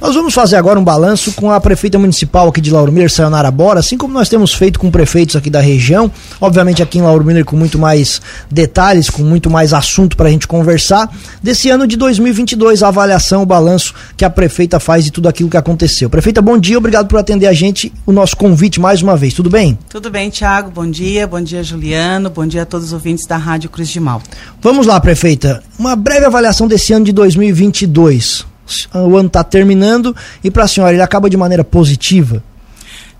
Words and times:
Nós 0.00 0.14
vamos 0.14 0.32
fazer 0.32 0.56
agora 0.56 0.80
um 0.80 0.82
balanço 0.82 1.30
com 1.32 1.50
a 1.50 1.60
prefeita 1.60 1.98
municipal 1.98 2.48
aqui 2.48 2.58
de 2.58 2.70
Lauro 2.70 2.90
Miller, 2.90 3.12
Sayonara 3.12 3.50
Bora, 3.50 3.80
assim 3.80 3.98
como 3.98 4.14
nós 4.14 4.30
temos 4.30 4.54
feito 4.54 4.80
com 4.80 4.90
prefeitos 4.90 5.36
aqui 5.36 5.50
da 5.50 5.60
região. 5.60 6.10
Obviamente 6.40 6.82
aqui 6.82 6.98
em 6.98 7.02
Lauro 7.02 7.22
Miller 7.22 7.44
com 7.44 7.54
muito 7.54 7.78
mais 7.78 8.18
detalhes, 8.50 9.10
com 9.10 9.22
muito 9.22 9.50
mais 9.50 9.74
assunto 9.74 10.16
para 10.16 10.28
a 10.28 10.30
gente 10.30 10.48
conversar. 10.48 11.14
Desse 11.42 11.68
ano 11.68 11.86
de 11.86 11.98
2022, 11.98 12.82
a 12.82 12.88
avaliação, 12.88 13.42
o 13.42 13.46
balanço 13.46 13.94
que 14.16 14.24
a 14.24 14.30
prefeita 14.30 14.80
faz 14.80 15.04
de 15.04 15.10
tudo 15.10 15.28
aquilo 15.28 15.50
que 15.50 15.56
aconteceu. 15.58 16.08
Prefeita, 16.08 16.40
bom 16.40 16.56
dia, 16.56 16.78
obrigado 16.78 17.06
por 17.06 17.18
atender 17.18 17.46
a 17.46 17.52
gente, 17.52 17.92
o 18.06 18.12
nosso 18.12 18.38
convite 18.38 18.80
mais 18.80 19.02
uma 19.02 19.18
vez. 19.18 19.34
Tudo 19.34 19.50
bem? 19.50 19.78
Tudo 19.90 20.10
bem, 20.10 20.30
Tiago. 20.30 20.70
Bom 20.70 20.90
dia. 20.90 21.26
Bom 21.26 21.42
dia, 21.42 21.62
Juliano. 21.62 22.30
Bom 22.30 22.46
dia 22.46 22.62
a 22.62 22.66
todos 22.66 22.86
os 22.86 22.92
ouvintes 22.94 23.26
da 23.26 23.36
Rádio 23.36 23.68
Cruz 23.68 23.90
de 23.90 24.00
Malta. 24.00 24.30
Vamos 24.62 24.86
lá, 24.86 24.98
prefeita. 24.98 25.62
Uma 25.78 25.94
breve 25.94 26.24
avaliação 26.24 26.66
desse 26.66 26.94
ano 26.94 27.04
de 27.04 27.12
2022 27.12 28.49
o 28.94 29.16
ano 29.16 29.26
está 29.26 29.42
terminando 29.44 30.14
e 30.42 30.50
para 30.50 30.64
a 30.64 30.68
senhora 30.68 30.92
ele 30.92 31.02
acaba 31.02 31.28
de 31.28 31.36
maneira 31.36 31.64
positiva? 31.64 32.42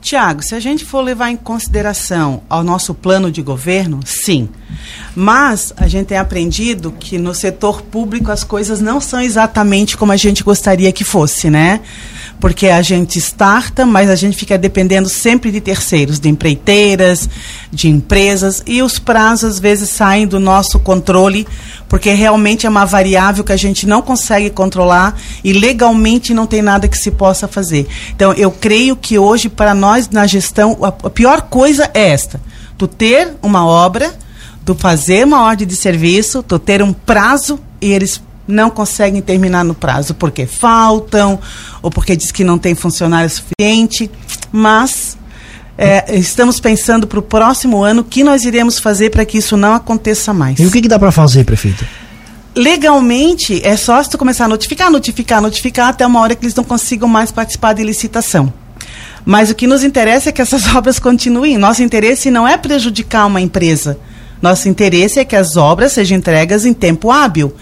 Tiago, 0.00 0.42
se 0.42 0.54
a 0.54 0.60
gente 0.60 0.84
for 0.84 1.02
levar 1.02 1.30
em 1.30 1.36
consideração 1.36 2.42
ao 2.48 2.64
nosso 2.64 2.94
plano 2.94 3.30
de 3.30 3.42
governo, 3.42 4.00
sim. 4.04 4.48
Mas 5.14 5.74
a 5.76 5.86
gente 5.86 6.06
tem 6.06 6.16
aprendido 6.16 6.90
que 6.98 7.18
no 7.18 7.34
setor 7.34 7.82
público 7.82 8.30
as 8.30 8.42
coisas 8.42 8.80
não 8.80 8.98
são 9.00 9.20
exatamente 9.20 9.98
como 9.98 10.10
a 10.10 10.16
gente 10.16 10.42
gostaria 10.42 10.90
que 10.90 11.04
fosse, 11.04 11.50
né? 11.50 11.80
Porque 12.40 12.68
a 12.68 12.80
gente 12.80 13.18
starta, 13.18 13.84
mas 13.84 14.08
a 14.08 14.16
gente 14.16 14.36
fica 14.36 14.56
dependendo 14.56 15.08
sempre 15.08 15.52
de 15.52 15.60
terceiros, 15.60 16.18
de 16.18 16.28
empreiteiras, 16.28 17.28
de 17.70 17.88
empresas, 17.88 18.62
e 18.66 18.82
os 18.82 18.98
prazos 18.98 19.54
às 19.54 19.60
vezes 19.60 19.90
saem 19.90 20.26
do 20.26 20.40
nosso 20.40 20.78
controle, 20.78 21.46
porque 21.86 22.10
realmente 22.12 22.66
é 22.66 22.70
uma 22.70 22.86
variável 22.86 23.44
que 23.44 23.52
a 23.52 23.56
gente 23.56 23.86
não 23.86 24.00
consegue 24.00 24.48
controlar 24.48 25.16
e 25.44 25.52
legalmente 25.52 26.32
não 26.32 26.46
tem 26.46 26.62
nada 26.62 26.88
que 26.88 26.96
se 26.96 27.10
possa 27.10 27.46
fazer. 27.46 27.86
Então, 28.16 28.32
eu 28.32 28.50
creio 28.50 28.96
que 28.96 29.18
hoje, 29.18 29.50
para 29.50 29.74
nós 29.74 30.08
na 30.08 30.26
gestão, 30.26 30.78
a 30.82 31.10
pior 31.10 31.42
coisa 31.42 31.90
é 31.92 32.08
esta: 32.08 32.40
tu 32.78 32.88
ter 32.88 33.34
uma 33.42 33.66
obra, 33.66 34.14
tu 34.64 34.74
fazer 34.74 35.26
uma 35.26 35.42
ordem 35.42 35.66
de 35.66 35.76
serviço, 35.76 36.42
tu 36.42 36.58
ter 36.58 36.82
um 36.82 36.92
prazo 36.92 37.60
e 37.82 37.92
eles 37.92 38.22
não 38.46 38.70
conseguem 38.70 39.20
terminar 39.20 39.64
no 39.64 39.74
prazo 39.74 40.14
porque 40.14 40.46
faltam 40.46 41.38
ou 41.82 41.90
porque 41.90 42.16
diz 42.16 42.32
que 42.32 42.44
não 42.44 42.58
tem 42.58 42.74
funcionário 42.74 43.30
suficiente, 43.30 44.10
mas 44.50 45.16
é, 45.78 46.16
estamos 46.16 46.60
pensando 46.60 47.06
para 47.06 47.18
o 47.18 47.22
próximo 47.22 47.82
ano 47.82 48.02
o 48.02 48.04
que 48.04 48.22
nós 48.22 48.44
iremos 48.44 48.78
fazer 48.78 49.10
para 49.10 49.24
que 49.24 49.38
isso 49.38 49.56
não 49.56 49.74
aconteça 49.74 50.34
mais. 50.34 50.58
E 50.58 50.66
o 50.66 50.70
que, 50.70 50.82
que 50.82 50.88
dá 50.88 50.98
para 50.98 51.10
fazer, 51.10 51.44
prefeita? 51.44 51.88
Legalmente, 52.54 53.64
é 53.64 53.76
só 53.76 54.02
se 54.02 54.10
tu 54.10 54.18
começar 54.18 54.46
a 54.46 54.48
notificar, 54.48 54.90
notificar, 54.90 55.40
notificar, 55.40 55.88
até 55.88 56.06
uma 56.06 56.20
hora 56.20 56.34
que 56.34 56.44
eles 56.44 56.54
não 56.54 56.64
consigam 56.64 57.08
mais 57.08 57.30
participar 57.30 57.72
de 57.72 57.82
licitação. 57.82 58.52
Mas 59.24 59.50
o 59.50 59.54
que 59.54 59.66
nos 59.66 59.84
interessa 59.84 60.30
é 60.30 60.32
que 60.32 60.42
essas 60.42 60.66
obras 60.74 60.98
continuem. 60.98 61.56
Nosso 61.56 61.82
interesse 61.82 62.30
não 62.30 62.46
é 62.46 62.56
prejudicar 62.56 63.26
uma 63.26 63.40
empresa. 63.40 63.98
Nosso 64.42 64.68
interesse 64.68 65.18
é 65.18 65.24
que 65.24 65.36
as 65.36 65.56
obras 65.56 65.92
sejam 65.92 66.18
entregas 66.18 66.64
em 66.64 66.72
tempo 66.72 67.10
hábil. 67.10 67.54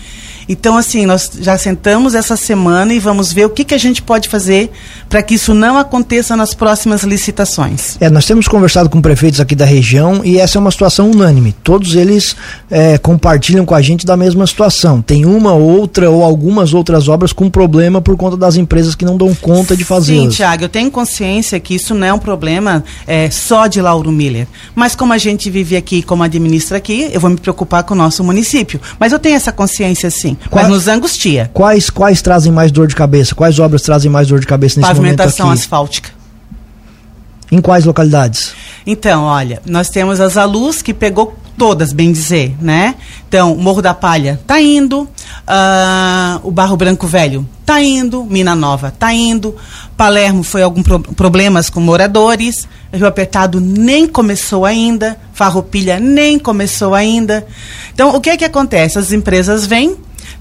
Então, 0.49 0.77
assim, 0.77 1.05
nós 1.05 1.31
já 1.41 1.59
sentamos 1.59 2.15
essa 2.15 2.37
semana 2.37 2.95
e 2.95 2.99
vamos 2.99 3.33
ver 3.33 3.45
o 3.45 3.51
que, 3.51 3.65
que 3.65 3.75
a 3.75 3.79
gente 3.79 4.01
pode 4.01 4.29
fazer 4.29 4.71
para 5.09 5.23
que 5.23 5.35
isso 5.35 5.53
não 5.53 5.77
aconteça 5.77 6.35
nas 6.35 6.55
próximas 6.55 7.03
licitações. 7.03 7.97
É, 8.01 8.09
nós 8.09 8.25
temos 8.25 8.49
conversado 8.49 8.89
com 8.89 9.03
prefeitos 9.03 9.41
aqui 9.41 9.55
da 9.55 9.67
região 9.67 10.23
e 10.25 10.39
essa 10.39 10.57
é 10.57 10.61
uma 10.61 10.71
situação 10.71 11.11
unânime. 11.11 11.55
Todos 11.63 11.95
eles 11.95 12.35
é, 12.71 12.97
compartilham 12.97 13.67
com 13.67 13.75
a 13.75 13.83
gente 13.83 14.07
da 14.07 14.17
mesma 14.17 14.47
situação. 14.47 15.03
Tem 15.03 15.27
uma, 15.27 15.53
outra 15.53 16.11
ou 16.11 16.25
algumas 16.25 16.73
outras 16.73 17.09
obras 17.09 17.33
com 17.33 17.51
problema 17.51 18.01
por 18.01 18.17
conta 18.17 18.37
das 18.37 18.57
empresas 18.57 18.95
que 18.95 19.05
não 19.05 19.19
dão 19.19 19.35
conta 19.35 19.77
de 19.77 19.85
fazer. 19.85 20.17
Sim, 20.17 20.29
Tiago, 20.29 20.65
eu 20.65 20.69
tenho 20.69 20.91
consciência 20.91 21.61
que 21.61 21.75
isso 21.75 21.95
não 21.95 22.07
é 22.07 22.13
um 22.13 22.19
problema 22.19 22.83
é, 23.07 23.31
só 23.31 23.67
de 23.67 23.81
Lauro 23.83 24.11
Miller. 24.11 24.47
Mas 24.75 24.95
como 24.95 25.13
a 25.13 25.19
gente 25.19 25.51
vive 25.51 25.77
aqui, 25.77 26.03
como 26.03 26.23
administra 26.23 26.79
aqui, 26.79 27.11
eu 27.13 27.21
vou 27.21 27.31
me 27.31 27.37
preocupar 27.37 27.83
com 27.83 27.93
o 27.93 27.97
nosso 27.97 28.25
município. 28.25 28.81
Mas 28.99 29.13
eu 29.13 29.19
tenho 29.19 29.37
essa 29.37 29.53
consciência 29.53 30.11
sim. 30.11 30.38
Quais, 30.51 30.69
mas 30.69 30.77
nos 30.77 30.89
angustia. 30.89 31.51
Quais, 31.53 31.91
quais 31.91 32.23
trazem 32.23 32.53
mais 32.53 32.71
dor 32.71 32.87
de 32.87 32.95
cabeça? 32.95 33.35
Quais 33.35 33.59
obras 33.59 33.83
trazem 33.83 34.11
mais 34.11 34.29
dor 34.29 34.41
de 34.41 34.47
cabeça 34.47 34.81
nesse 34.81 34.89
Pavimentação 34.93 35.47
momento 35.47 35.59
aqui? 35.59 35.65
asfáltica. 35.65 36.11
Em 37.51 37.61
quais 37.61 37.85
localidades? 37.85 38.53
Então, 38.87 39.25
olha, 39.25 39.61
nós 39.67 39.89
temos 39.89 40.21
as 40.21 40.37
Alus 40.37 40.83
que 40.83 40.95
pegou 40.95 41.35
todas, 41.59 41.93
bem 41.93 42.13
dizer, 42.13 42.57
né? 42.61 42.95
Então, 43.29 43.57
Morro 43.57 43.83
da 43.83 43.93
Palha 43.93 44.41
tá 44.47 44.61
indo, 44.61 45.03
uh, 45.03 46.41
o 46.43 46.51
Barro 46.51 46.77
Branco 46.77 47.07
Velho 47.07 47.47
tá 47.67 47.83
indo, 47.83 48.25
Mina 48.25 48.55
Nova 48.55 48.93
tá 48.97 49.13
indo, 49.13 49.55
Palermo 49.97 50.43
foi 50.43 50.63
algum 50.63 50.83
pro 50.83 51.01
problemas 51.01 51.69
com 51.69 51.81
moradores, 51.81 52.69
Rio 52.93 53.07
Apertado 53.07 53.61
nem 53.61 54.07
começou 54.07 54.65
ainda, 54.65 55.19
Farroupilha 55.35 55.99
nem 55.99 56.39
começou 56.39 56.95
ainda. 56.95 57.47
Então, 57.93 58.15
o 58.15 58.21
que 58.21 58.31
é 58.31 58.37
que 58.37 58.45
acontece? 58.45 58.99
As 58.99 59.13
empresas 59.13 59.67
vêm, 59.67 59.97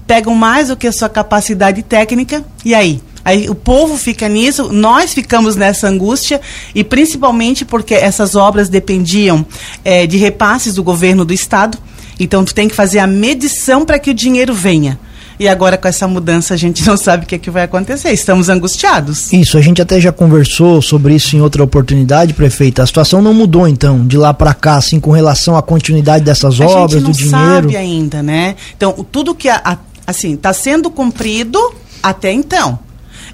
pegam 0.08 0.34
mais 0.34 0.68
do 0.68 0.76
que 0.76 0.86
a 0.86 0.92
sua 0.92 1.08
capacidade 1.08 1.82
técnica, 1.82 2.42
e 2.64 2.74
aí? 2.74 3.00
Aí 3.24 3.48
o 3.50 3.54
povo 3.54 3.98
fica 3.98 4.26
nisso, 4.26 4.72
nós 4.72 5.12
ficamos 5.12 5.54
nessa 5.54 5.86
angústia, 5.86 6.40
e 6.74 6.82
principalmente 6.82 7.62
porque 7.62 7.94
essas 7.94 8.34
obras 8.34 8.70
dependiam 8.70 9.44
é, 9.84 10.06
de 10.06 10.16
repasses 10.16 10.74
do 10.74 10.82
governo 10.82 11.26
do 11.26 11.34
estado. 11.34 11.76
Então 12.18 12.42
tu 12.42 12.54
tem 12.54 12.68
que 12.68 12.74
fazer 12.74 13.00
a 13.00 13.06
medição 13.06 13.84
para 13.84 13.98
que 13.98 14.10
o 14.10 14.14
dinheiro 14.14 14.54
venha. 14.54 14.98
E 15.40 15.46
agora 15.46 15.78
com 15.78 15.86
essa 15.86 16.08
mudança 16.08 16.54
a 16.54 16.56
gente 16.56 16.84
não 16.88 16.96
sabe 16.96 17.24
o 17.24 17.26
que, 17.26 17.34
é 17.34 17.38
que 17.38 17.50
vai 17.50 17.62
acontecer. 17.62 18.10
Estamos 18.10 18.48
angustiados. 18.48 19.32
Isso, 19.32 19.56
a 19.56 19.60
gente 19.60 19.80
até 19.80 20.00
já 20.00 20.10
conversou 20.10 20.82
sobre 20.82 21.14
isso 21.14 21.36
em 21.36 21.40
outra 21.40 21.62
oportunidade, 21.62 22.34
prefeita. 22.34 22.82
A 22.82 22.86
situação 22.86 23.22
não 23.22 23.32
mudou 23.32 23.68
então, 23.68 24.06
de 24.06 24.16
lá 24.16 24.34
para 24.34 24.52
cá, 24.52 24.76
assim, 24.76 24.98
com 24.98 25.10
relação 25.10 25.56
à 25.56 25.62
continuidade 25.62 26.24
dessas 26.24 26.60
a 26.60 26.66
obras, 26.66 27.02
do 27.02 27.12
dinheiro. 27.12 27.36
A 27.36 27.40
gente 27.40 27.52
não 27.52 27.54
sabe 27.54 27.76
ainda, 27.76 28.22
né? 28.22 28.56
Então, 28.76 29.06
tudo 29.12 29.34
que 29.34 29.48
a, 29.48 29.60
a, 29.64 29.76
assim 30.08 30.32
está 30.32 30.54
sendo 30.54 30.90
cumprido 30.90 31.60
até 32.02 32.32
então. 32.32 32.78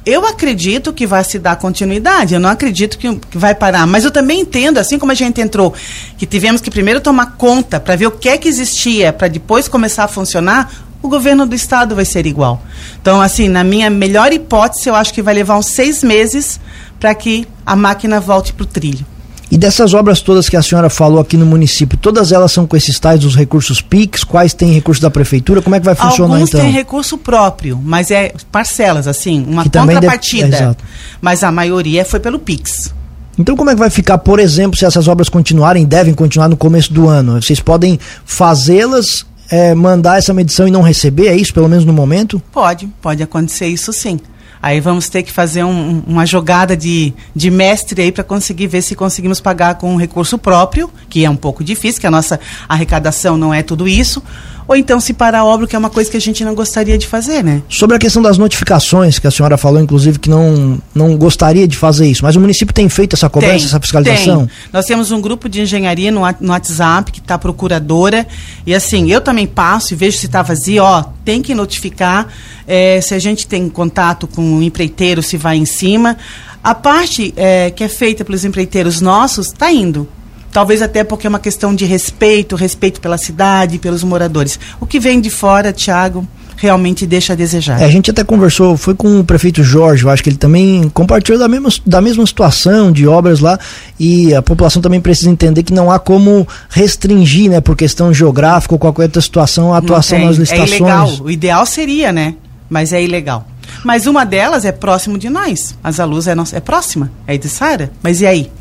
Eu 0.05 0.27
acredito 0.27 0.93
que 0.93 1.07
vai 1.07 1.25
se 1.25 1.39
dar 1.39 1.57
continuidade, 1.57 2.35
eu 2.35 2.41
não 2.41 2.51
acredito 2.51 2.99
que, 2.99 3.19
vai 3.33 3.55
parar. 3.55 3.87
Mas 3.87 4.05
eu 4.05 4.11
também 4.11 4.41
entendo, 4.41 4.79
assim 4.79 4.99
como 4.99 5.13
a 5.13 5.15
gente 5.15 5.41
entrou, 5.41 5.73
que 6.19 6.27
tivemos 6.27 6.61
que 6.61 6.71
primeiro 6.71 7.01
tomar 7.01 7.37
conta 7.37 7.81
para 7.81 7.97
ver 7.97 8.09
o 8.09 8.11
que 8.11 8.29
é 8.29 8.37
que 8.37 8.49
existia, 8.49 9.13
para 9.13 9.29
depois 9.29 9.67
começar 9.67 10.05
a 10.05 10.09
funcionar, 10.09 10.71
o 11.01 11.09
governo 11.09 11.47
do 11.47 11.55
estado 11.55 11.95
vai 11.95 12.05
ser 12.05 12.27
igual. 12.27 12.61
Então, 13.01 13.23
assim, 13.23 13.49
na 13.49 13.65
minha 13.65 13.89
melhor 13.89 14.33
hipótese, 14.33 14.89
eu 14.89 14.95
acho 14.95 15.15
que 15.15 15.23
vai 15.23 15.33
levar 15.33 15.57
uns 15.57 15.67
seis 15.67 16.03
meses 16.03 16.61
para 16.99 17.15
que 17.15 17.47
a 17.65 17.77
máquina 17.77 18.21
volte 18.21 18.53
para 18.53 18.65
o 18.65 18.67
trilho. 18.67 19.07
E 19.51 19.59
dessas 19.59 19.95
obras 19.95 20.21
todas 20.21 20.49
que 20.49 20.57
a 20.57 20.63
senhora 20.63 20.89
falou 20.89 21.21
aqui 21.21 21.37
no 21.37 21.47
município, 21.47 21.99
todas 21.99 22.33
elas 22.33 22.51
são 22.51 22.67
com 22.67 22.77
esses 22.77 22.99
tais 22.99 23.21
dos 23.21 23.37
recursos 23.37 23.81
PIX? 23.81 24.25
Quais 24.25 24.55
têm 24.55 24.73
recurso 24.73 25.01
da 25.01 25.11
prefeitura? 25.11 25.61
Como 25.63 25.77
é 25.77 25.81
que 25.81 25.85
vai 25.85 25.95
funcionar 25.95 26.35
Alguns 26.35 26.49
então? 26.49 26.61
Alguns 26.61 26.73
têm 26.73 26.81
recurso 26.81 27.19
próprio, 27.19 27.81
mas 27.83 28.11
é 28.11 28.33
parcelas, 28.51 29.07
assim, 29.07 29.45
uma 29.47 29.63
que 29.63 29.71
contrapartida. 29.71 30.75
De... 30.77 30.85
Mas 31.21 31.45
a 31.45 31.53
maioria 31.53 32.05
foi 32.05 32.21
pelo 32.21 32.39
PIX. 32.39 32.95
Então 33.39 33.57
como 33.57 33.71
é 33.71 33.75
que 33.75 33.81
vai 33.81 33.91
ficar, 33.91 34.19
por 34.19 34.39
exemplo, 34.39 34.79
se 34.79 34.85
essas 34.85 35.09
obras 35.09 35.29
continuarem, 35.29 35.85
devem 35.85 36.15
continuar 36.15 36.49
no 36.49 36.57
começo 36.57 36.93
do 36.93 37.09
ano? 37.09 37.43
Vocês 37.43 37.61
podem 37.61 37.99
fazê-las 38.25 39.27
é, 39.51 39.75
mandar 39.75 40.19
essa 40.19 40.33
medição 40.33 40.67
e 40.69 40.71
não 40.71 40.83
receber? 40.83 41.29
É 41.29 41.37
isso, 41.37 41.53
pelo 41.53 41.69
menos 41.69 41.85
no 41.85 41.93
momento? 41.93 42.41
Pode, 42.53 42.87
pode 43.03 43.23
acontecer 43.23 43.67
isso 43.67 43.93
sim. 43.93 44.19
Aí 44.65 44.81
vamos 44.81 45.11
ter 45.11 45.23
que 45.23 45.31
fazer 45.31 45.63
um, 45.63 46.03
uma 46.07 46.25
jogada 46.25 46.75
de, 46.75 47.13
de 47.37 47.51
mestre 47.51 48.01
aí 48.01 48.11
para 48.11 48.25
conseguir 48.25 48.67
ver 48.67 48.81
se 48.81 48.95
conseguimos 48.95 49.39
pagar 49.39 49.75
com 49.75 49.93
um 49.93 49.97
recurso 49.99 50.39
próprio, 50.39 50.91
que 51.11 51.23
é 51.23 51.29
um 51.29 51.37
pouco 51.37 51.63
difícil, 51.63 52.01
que 52.01 52.07
a 52.07 52.11
nossa 52.11 52.41
arrecadação 52.67 53.37
não 53.37 53.53
é 53.53 53.63
tudo 53.63 53.87
isso, 53.87 54.23
ou 54.67 54.77
então 54.77 55.01
se 55.01 55.13
parar 55.13 55.41
a 55.41 55.45
obra, 55.45 55.67
que 55.67 55.77
é 55.77 55.79
uma 55.79 55.91
coisa 55.91 56.11
que 56.11 56.17
a 56.17 56.21
gente 56.21 56.45
não 56.45 56.55
gostaria 56.55 56.97
de 56.97 57.07
fazer, 57.07 57.43
né? 57.43 57.63
Sobre 57.69 57.97
a 57.97 57.99
questão 57.99 58.23
das 58.23 58.39
notificações, 58.39 59.19
que 59.19 59.27
a 59.27 59.31
senhora 59.31 59.57
falou, 59.57 59.81
inclusive, 59.81 60.19
que 60.19 60.31
não, 60.31 60.81
não 60.95 61.17
gostaria 61.17 61.69
de 61.69 61.77
fazer 61.77 62.07
isso, 62.07 62.25
mas 62.25 62.37
o 62.37 62.41
município 62.41 62.75
tem 62.75 62.89
feito 62.89 63.15
essa 63.15 63.29
cobrança, 63.29 63.57
tem, 63.57 63.67
essa 63.67 63.81
fiscalização? 63.81 64.47
Tem. 64.47 64.51
Nós 64.73 64.87
temos 64.87 65.11
um 65.11 65.21
grupo 65.21 65.49
de 65.49 65.61
engenharia 65.61 66.11
no, 66.11 66.21
no 66.41 66.53
WhatsApp 66.53 67.13
que 67.13 67.21
está 67.21 67.39
procuradora, 67.39 68.27
e 68.67 68.75
assim, 68.75 69.11
eu 69.11 69.21
também 69.21 69.47
passo 69.47 69.93
e 69.93 69.97
vejo 69.97 70.19
se 70.19 70.27
está 70.27 70.43
vazio, 70.43 70.83
ó, 70.83 71.05
tem 71.25 71.43
que 71.43 71.55
notificar, 71.55 72.29
é, 72.67 73.01
se 73.01 73.15
a 73.15 73.19
gente 73.19 73.47
tem 73.47 73.69
contato 73.69 74.27
com 74.27 74.57
o 74.57 74.63
empreiteiro, 74.63 75.23
se 75.23 75.37
vai 75.37 75.57
em 75.57 75.67
cima. 75.67 76.17
A 76.63 76.75
parte 76.75 77.35
é, 77.37 77.71
que 77.71 77.85
é 77.85 77.89
feita 77.89 78.25
pelos 78.25 78.43
empreiteiros 78.43 79.03
nossos 79.03 79.49
está 79.49 79.71
indo. 79.71 80.09
Talvez 80.55 80.81
até 80.83 81.03
porque 81.03 81.27
é 81.27 81.29
uma 81.29 81.41
questão 81.41 81.75
de 81.75 81.85
respeito, 81.85 82.55
respeito 82.55 83.01
pela 83.01 83.19
cidade, 83.19 83.77
pelos 83.77 84.05
moradores. 84.05 84.57
O 84.81 84.87
que 84.87 85.01
vem 85.01 85.21
de 85.21 85.29
fora, 85.29 85.73
Tiago, 85.73 86.25
realmente 86.57 87.05
deixa 87.05 87.33
a 87.33 87.37
desejar. 87.37 87.83
É, 87.83 87.85
a 87.85 87.91
gente 87.91 88.09
até 88.09 88.23
conversou, 88.23 88.77
foi 88.77 88.95
com 88.95 89.19
o 89.19 89.25
prefeito 89.25 89.65
Jorge, 89.65 90.05
eu 90.05 90.11
acho 90.11 90.23
que 90.23 90.29
ele 90.29 90.37
também 90.37 90.89
compartilhou 90.95 91.41
da 91.41 91.49
mesma, 91.49 91.71
da 91.85 92.01
mesma 92.01 92.25
situação 92.25 92.93
de 92.93 93.05
obras 93.05 93.41
lá 93.41 93.59
e 93.99 94.33
a 94.33 94.41
população 94.41 94.81
também 94.81 95.01
precisa 95.01 95.29
entender 95.29 95.65
que 95.65 95.73
não 95.73 95.91
há 95.91 95.99
como 95.99 96.47
restringir, 96.71 97.51
né, 97.51 97.61
por 97.61 97.75
questão 97.75 98.15
geográfica 98.15 98.77
ou 98.77 98.79
qualquer 98.79 99.03
outra 99.03 99.21
situação, 99.21 99.75
a 99.75 99.79
atuação 99.79 100.21
nas 100.21 100.37
licitações. 100.37 100.73
É 100.73 100.77
ilegal. 100.77 101.11
O 101.21 101.31
ideal 101.33 101.67
seria, 101.67 102.13
né? 102.13 102.37
Mas 102.71 102.93
é 102.93 103.03
ilegal. 103.03 103.45
Mas 103.83 104.07
uma 104.07 104.25
delas 104.25 104.65
é 104.65 104.71
próximo 104.71 105.19
de 105.19 105.29
nós. 105.29 105.75
As 105.83 105.99
Aluz 105.99 106.29
é, 106.29 106.35
nossa, 106.37 106.57
é 106.57 106.61
próxima, 106.61 107.11
é 107.27 107.37
de 107.37 107.49
Sara. 107.49 107.91
Mas 108.01 108.21
e 108.21 108.27
aí? 108.29 108.53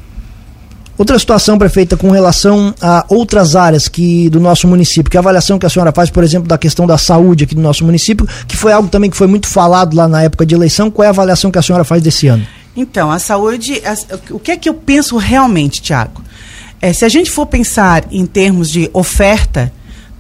Outra 0.96 1.18
situação, 1.18 1.58
prefeita, 1.58 1.98
com 1.98 2.12
relação 2.12 2.74
a 2.80 3.04
outras 3.10 3.56
áreas 3.56 3.88
que 3.88 4.30
do 4.30 4.40
nosso 4.40 4.68
município, 4.68 5.10
que 5.10 5.18
a 5.18 5.20
avaliação 5.20 5.58
que 5.58 5.66
a 5.66 5.70
senhora 5.70 5.92
faz, 5.92 6.12
por 6.12 6.24
exemplo, 6.24 6.48
da 6.48 6.58
questão 6.58 6.86
da 6.86 7.00
saúde 7.00 7.46
aqui 7.46 7.56
do 7.56 7.62
nosso 7.62 7.84
município, 7.84 8.28
que 8.48 8.56
foi 8.56 8.72
algo 8.72 8.90
também 8.90 9.10
que 9.10 9.18
foi 9.18 9.26
muito 9.26 9.48
falado 9.48 9.96
lá 9.96 10.08
na 10.08 10.22
época 10.22 10.46
de 10.46 10.54
eleição, 10.54 10.92
qual 10.92 11.04
é 11.04 11.08
a 11.08 11.10
avaliação 11.10 11.50
que 11.50 11.58
a 11.58 11.64
senhora 11.64 11.84
faz 11.84 12.02
desse 12.02 12.28
ano? 12.28 12.46
Então, 12.76 13.12
a 13.12 13.18
saúde, 13.18 13.82
a, 13.86 13.96
o 14.32 14.40
que 14.40 14.52
é 14.52 14.58
que 14.58 14.70
eu 14.70 14.74
penso 14.76 15.18
realmente, 15.18 15.82
Tiago? 15.82 16.22
É, 16.80 16.94
se 16.94 17.06
a 17.06 17.10
gente 17.10 17.32
for 17.32 17.48
pensar 17.48 18.04
em 18.12 18.26
termos 18.26 18.70
de 18.70 18.90
oferta, 18.94 19.72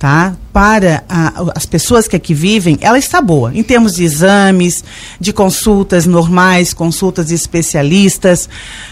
tá? 0.04 0.36
Para 0.52 1.02
a, 1.08 1.32
as 1.56 1.66
pessoas 1.66 2.10
que 2.10 2.16
aqui 2.18 2.34
vivem, 2.34 2.78
ela 2.82 3.00
está 3.00 3.22
boa 3.22 3.54
em 3.56 3.64
termos 3.64 3.94
de 3.96 4.04
exames, 4.04 4.84
de 5.18 5.32
consultas 5.32 6.06
normais, 6.06 6.74
consultas 6.74 7.28
de 7.28 7.34
especialistas. 7.34 8.50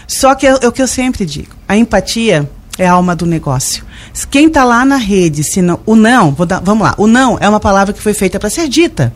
Só 0.08 0.34
que 0.34 0.46
é, 0.46 0.56
é 0.62 0.66
o 0.66 0.72
que 0.72 0.80
eu 0.80 0.88
sempre 0.88 1.26
digo: 1.26 1.54
a 1.68 1.76
empatia 1.76 2.50
é 2.78 2.86
a 2.86 2.92
alma 2.92 3.14
do 3.14 3.26
negócio. 3.26 3.84
Quem 4.30 4.46
está 4.46 4.64
lá 4.64 4.86
na 4.86 4.96
rede, 4.96 5.44
se 5.44 5.60
não, 5.60 5.80
o 5.84 5.94
não, 5.94 6.32
dar, 6.32 6.60
vamos 6.60 6.82
lá, 6.82 6.94
o 6.96 7.06
não 7.06 7.36
é 7.38 7.46
uma 7.46 7.60
palavra 7.60 7.92
que 7.92 8.00
foi 8.00 8.14
feita 8.14 8.40
para 8.40 8.48
ser 8.48 8.66
dita, 8.66 9.12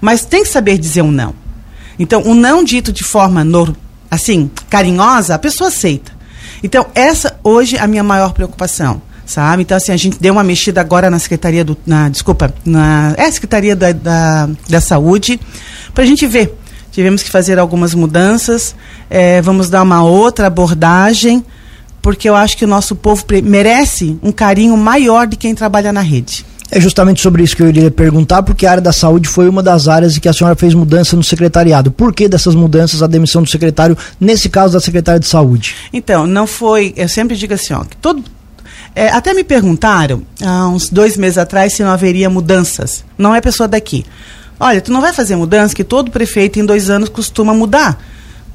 mas 0.00 0.24
tem 0.24 0.44
que 0.44 0.48
saber 0.48 0.78
dizer 0.78 1.02
um 1.02 1.10
não. 1.10 1.34
Então, 1.98 2.22
o 2.22 2.28
um 2.28 2.34
não 2.36 2.62
dito 2.62 2.92
de 2.92 3.02
forma 3.02 3.42
nor, 3.42 3.74
assim 4.08 4.48
carinhosa, 4.70 5.34
a 5.34 5.38
pessoa 5.40 5.66
aceita. 5.66 6.12
Então, 6.62 6.86
essa 6.94 7.40
hoje 7.42 7.74
é 7.74 7.80
a 7.80 7.88
minha 7.88 8.04
maior 8.04 8.32
preocupação 8.34 9.02
sabe? 9.26 9.62
Então, 9.62 9.76
assim, 9.76 9.92
a 9.92 9.96
gente 9.96 10.18
deu 10.20 10.32
uma 10.32 10.44
mexida 10.44 10.80
agora 10.80 11.10
na 11.10 11.18
Secretaria 11.18 11.64
do. 11.64 11.76
Na, 11.86 12.08
desculpa, 12.08 12.52
na 12.64 13.14
é, 13.16 13.30
Secretaria 13.30 13.74
da, 13.74 13.92
da, 13.92 14.48
da 14.68 14.80
Saúde, 14.80 15.40
para 15.94 16.04
a 16.04 16.06
gente 16.06 16.26
ver. 16.26 16.58
Tivemos 16.90 17.24
que 17.24 17.30
fazer 17.30 17.58
algumas 17.58 17.92
mudanças, 17.92 18.74
é, 19.10 19.42
vamos 19.42 19.68
dar 19.68 19.82
uma 19.82 20.04
outra 20.04 20.46
abordagem, 20.46 21.44
porque 22.00 22.28
eu 22.28 22.36
acho 22.36 22.56
que 22.56 22.64
o 22.64 22.68
nosso 22.68 22.94
povo 22.94 23.24
merece 23.42 24.16
um 24.22 24.30
carinho 24.30 24.76
maior 24.76 25.26
de 25.26 25.36
quem 25.36 25.56
trabalha 25.56 25.92
na 25.92 26.02
rede. 26.02 26.46
É 26.70 26.80
justamente 26.80 27.20
sobre 27.20 27.42
isso 27.42 27.56
que 27.56 27.62
eu 27.62 27.68
iria 27.68 27.90
perguntar, 27.90 28.42
porque 28.42 28.66
a 28.66 28.70
área 28.72 28.82
da 28.82 28.92
saúde 28.92 29.28
foi 29.28 29.48
uma 29.48 29.62
das 29.62 29.86
áreas 29.86 30.16
em 30.16 30.20
que 30.20 30.28
a 30.28 30.32
senhora 30.32 30.56
fez 30.56 30.74
mudança 30.74 31.16
no 31.16 31.22
secretariado. 31.22 31.90
Por 31.90 32.12
que 32.12 32.28
dessas 32.28 32.54
mudanças, 32.54 33.02
a 33.02 33.06
demissão 33.06 33.42
do 33.42 33.48
secretário, 33.48 33.96
nesse 34.18 34.48
caso 34.48 34.72
da 34.72 34.80
secretária 34.80 35.20
de 35.20 35.26
saúde? 35.26 35.74
Então, 35.92 36.26
não 36.26 36.46
foi. 36.46 36.92
Eu 36.96 37.08
sempre 37.08 37.36
digo 37.36 37.54
assim, 37.54 37.74
ó, 37.74 37.84
que 37.84 37.96
todo, 37.96 38.24
é, 38.94 39.08
até 39.08 39.34
me 39.34 39.42
perguntaram, 39.42 40.22
há 40.40 40.68
uns 40.68 40.88
dois 40.88 41.16
meses 41.16 41.38
atrás, 41.38 41.72
se 41.72 41.82
não 41.82 41.90
haveria 41.90 42.30
mudanças. 42.30 43.04
Não 43.18 43.34
é 43.34 43.40
pessoa 43.40 43.68
daqui. 43.68 44.04
Olha, 44.58 44.80
tu 44.80 44.92
não 44.92 45.00
vai 45.00 45.12
fazer 45.12 45.34
mudança 45.34 45.74
que 45.74 45.82
todo 45.82 46.10
prefeito 46.10 46.60
em 46.60 46.64
dois 46.64 46.88
anos 46.88 47.08
costuma 47.08 47.52
mudar. 47.52 48.00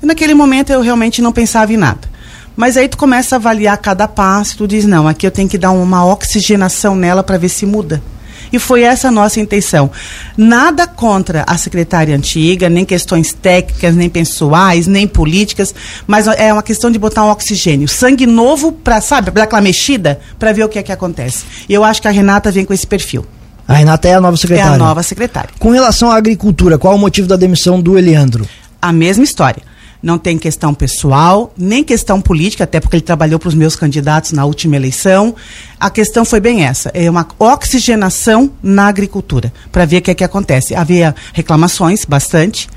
E 0.01 0.05
naquele 0.05 0.33
momento 0.33 0.71
eu 0.71 0.81
realmente 0.81 1.21
não 1.21 1.33
pensava 1.33 1.73
em 1.73 1.77
nada. 1.77 2.07
Mas 2.55 2.77
aí 2.77 2.87
tu 2.87 2.97
começa 2.97 3.35
a 3.35 3.37
avaliar 3.37 3.77
cada 3.77 4.07
passo, 4.07 4.57
tu 4.57 4.67
diz, 4.67 4.85
não, 4.85 5.07
aqui 5.07 5.27
eu 5.27 5.31
tenho 5.31 5.49
que 5.49 5.57
dar 5.57 5.71
uma 5.71 6.05
oxigenação 6.05 6.95
nela 6.95 7.21
para 7.23 7.37
ver 7.37 7.49
se 7.49 7.65
muda. 7.65 8.01
E 8.51 8.59
foi 8.59 8.83
essa 8.83 9.07
a 9.07 9.11
nossa 9.11 9.39
intenção. 9.39 9.89
Nada 10.37 10.87
contra 10.87 11.43
a 11.47 11.57
secretária 11.57 12.15
antiga, 12.15 12.69
nem 12.69 12.85
questões 12.85 13.33
técnicas, 13.33 13.95
nem 13.95 14.09
pessoais, 14.09 14.87
nem 14.87 15.07
políticas, 15.07 15.73
mas 16.07 16.27
é 16.27 16.51
uma 16.51 16.63
questão 16.63 16.89
de 16.89 16.99
botar 16.99 17.25
um 17.25 17.29
oxigênio. 17.29 17.87
Sangue 17.87 18.25
novo 18.25 18.71
para, 18.71 19.01
sabe, 19.01 19.31
dar 19.31 19.43
aquela 19.43 19.61
mexida, 19.61 20.19
para 20.37 20.51
ver 20.51 20.63
o 20.63 20.69
que 20.69 20.79
é 20.79 20.83
que 20.83 20.91
acontece. 20.91 21.45
E 21.67 21.73
eu 21.73 21.83
acho 21.83 22.01
que 22.01 22.07
a 22.07 22.11
Renata 22.11 22.51
vem 22.51 22.65
com 22.65 22.73
esse 22.73 22.87
perfil. 22.87 23.25
A 23.67 23.73
Renata 23.75 24.07
é 24.07 24.15
a 24.15 24.21
nova 24.21 24.35
secretária. 24.35 24.71
É 24.71 24.75
a 24.75 24.77
nova 24.77 25.03
secretária. 25.03 25.49
Com 25.59 25.69
relação 25.69 26.09
à 26.09 26.15
agricultura, 26.15 26.77
qual 26.77 26.95
o 26.95 26.97
motivo 26.97 27.27
da 27.27 27.35
demissão 27.35 27.79
do 27.79 27.97
Eliandro? 27.97 28.47
A 28.81 28.91
mesma 28.91 29.23
história 29.23 29.68
não 30.01 30.17
tem 30.17 30.37
questão 30.37 30.73
pessoal, 30.73 31.53
nem 31.57 31.83
questão 31.83 32.21
política, 32.21 32.63
até 32.63 32.79
porque 32.79 32.95
ele 32.95 33.03
trabalhou 33.03 33.37
para 33.37 33.49
os 33.49 33.53
meus 33.53 33.75
candidatos 33.75 34.31
na 34.31 34.45
última 34.45 34.75
eleição. 34.75 35.35
A 35.79 35.89
questão 35.89 36.23
foi 36.23 36.39
bem 36.39 36.63
essa: 36.63 36.89
é 36.93 37.09
uma 37.09 37.27
oxigenação 37.37 38.51
na 38.63 38.87
agricultura, 38.87 39.51
para 39.71 39.85
ver 39.85 39.97
o 39.97 40.01
que 40.01 40.11
é 40.11 40.15
que 40.15 40.23
acontece. 40.23 40.73
Havia 40.73 41.13
reclamações, 41.33 42.05
bastante. 42.05 42.69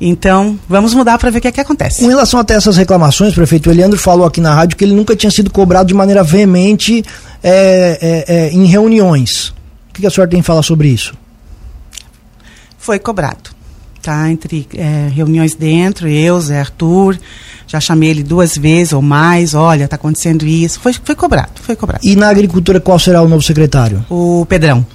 Então, 0.00 0.58
vamos 0.68 0.92
mudar 0.92 1.16
para 1.18 1.30
ver 1.30 1.38
o 1.38 1.40
que 1.40 1.48
é 1.48 1.52
que 1.52 1.60
acontece. 1.60 2.00
Com 2.00 2.08
relação 2.08 2.40
até 2.40 2.54
essas 2.54 2.76
reclamações, 2.76 3.32
prefeito 3.32 3.70
Eliandro 3.70 3.98
falou 3.98 4.26
aqui 4.26 4.40
na 4.40 4.52
rádio 4.52 4.76
que 4.76 4.84
ele 4.84 4.92
nunca 4.92 5.14
tinha 5.14 5.30
sido 5.30 5.50
cobrado 5.50 5.86
de 5.86 5.94
maneira 5.94 6.24
veemente 6.24 7.04
é, 7.42 7.98
é, 8.02 8.34
é, 8.34 8.50
em 8.50 8.66
reuniões. 8.66 9.50
O 9.90 9.94
que 9.94 10.04
a 10.04 10.10
senhora 10.10 10.28
tem 10.28 10.40
a 10.40 10.42
falar 10.42 10.62
sobre 10.62 10.88
isso? 10.88 11.14
Foi 12.76 12.98
cobrado 12.98 13.53
tá? 14.04 14.30
Entre 14.30 14.66
é, 14.74 15.08
reuniões 15.12 15.54
dentro, 15.54 16.08
eu, 16.08 16.40
Zé 16.40 16.60
Arthur, 16.60 17.18
já 17.66 17.80
chamei 17.80 18.10
ele 18.10 18.22
duas 18.22 18.56
vezes 18.56 18.92
ou 18.92 19.02
mais, 19.02 19.54
olha, 19.54 19.84
está 19.84 19.96
acontecendo 19.96 20.46
isso. 20.46 20.78
Foi, 20.80 20.92
foi 20.92 21.14
cobrado, 21.14 21.52
foi 21.62 21.74
cobrado. 21.74 22.06
E 22.06 22.14
na 22.14 22.28
agricultura, 22.28 22.80
qual 22.80 22.98
será 22.98 23.22
o 23.22 23.28
novo 23.28 23.42
secretário? 23.42 24.04
O 24.10 24.46
Pedrão. 24.48 24.86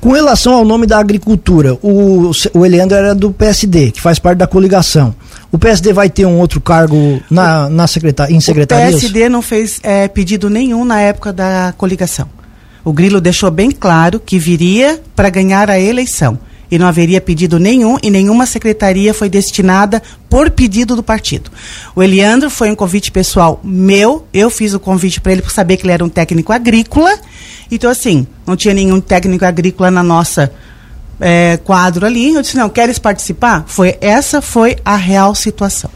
Com 0.00 0.12
relação 0.12 0.52
ao 0.52 0.64
nome 0.66 0.86
da 0.86 0.98
agricultura, 0.98 1.78
o, 1.82 2.30
o 2.52 2.66
Eliandro 2.66 2.96
era 2.96 3.14
do 3.14 3.32
PSD, 3.32 3.90
que 3.90 4.02
faz 4.02 4.18
parte 4.18 4.36
da 4.36 4.46
coligação. 4.46 5.14
O 5.50 5.58
PSD 5.58 5.94
vai 5.94 6.10
ter 6.10 6.26
um 6.26 6.38
outro 6.38 6.60
cargo 6.60 7.22
na, 7.30 7.70
na 7.70 7.86
secretar, 7.86 8.30
em 8.30 8.38
secretarias? 8.38 8.96
O 8.96 9.00
PSD 9.00 9.28
não 9.30 9.40
fez 9.40 9.80
é, 9.82 10.06
pedido 10.06 10.50
nenhum 10.50 10.84
na 10.84 11.00
época 11.00 11.32
da 11.32 11.72
coligação. 11.78 12.28
O 12.84 12.92
Grilo 12.92 13.18
deixou 13.18 13.50
bem 13.50 13.70
claro 13.70 14.20
que 14.20 14.38
viria 14.38 15.00
para 15.16 15.30
ganhar 15.30 15.70
a 15.70 15.80
eleição 15.80 16.38
e 16.74 16.78
não 16.78 16.88
haveria 16.88 17.20
pedido 17.20 17.60
nenhum 17.60 17.96
e 18.02 18.10
nenhuma 18.10 18.46
secretaria 18.46 19.14
foi 19.14 19.28
destinada 19.28 20.02
por 20.28 20.50
pedido 20.50 20.96
do 20.96 21.04
partido. 21.04 21.48
O 21.94 22.02
Eliandro 22.02 22.50
foi 22.50 22.68
um 22.68 22.74
convite 22.74 23.12
pessoal 23.12 23.60
meu, 23.62 24.26
eu 24.34 24.50
fiz 24.50 24.74
o 24.74 24.80
convite 24.80 25.20
para 25.20 25.30
ele 25.30 25.42
por 25.42 25.52
saber 25.52 25.76
que 25.76 25.84
ele 25.84 25.92
era 25.92 26.04
um 26.04 26.08
técnico 26.08 26.52
agrícola. 26.52 27.16
Então, 27.70 27.88
assim, 27.88 28.26
não 28.44 28.56
tinha 28.56 28.74
nenhum 28.74 29.00
técnico 29.00 29.44
agrícola 29.44 29.88
na 29.88 30.02
nossa 30.02 30.52
é, 31.20 31.58
quadro 31.58 32.04
ali. 32.04 32.34
Eu 32.34 32.42
disse, 32.42 32.56
não, 32.56 32.68
queres 32.68 32.98
participar? 32.98 33.62
Foi, 33.68 33.96
essa 34.00 34.42
foi 34.42 34.76
a 34.84 34.96
real 34.96 35.32
situação. 35.32 35.90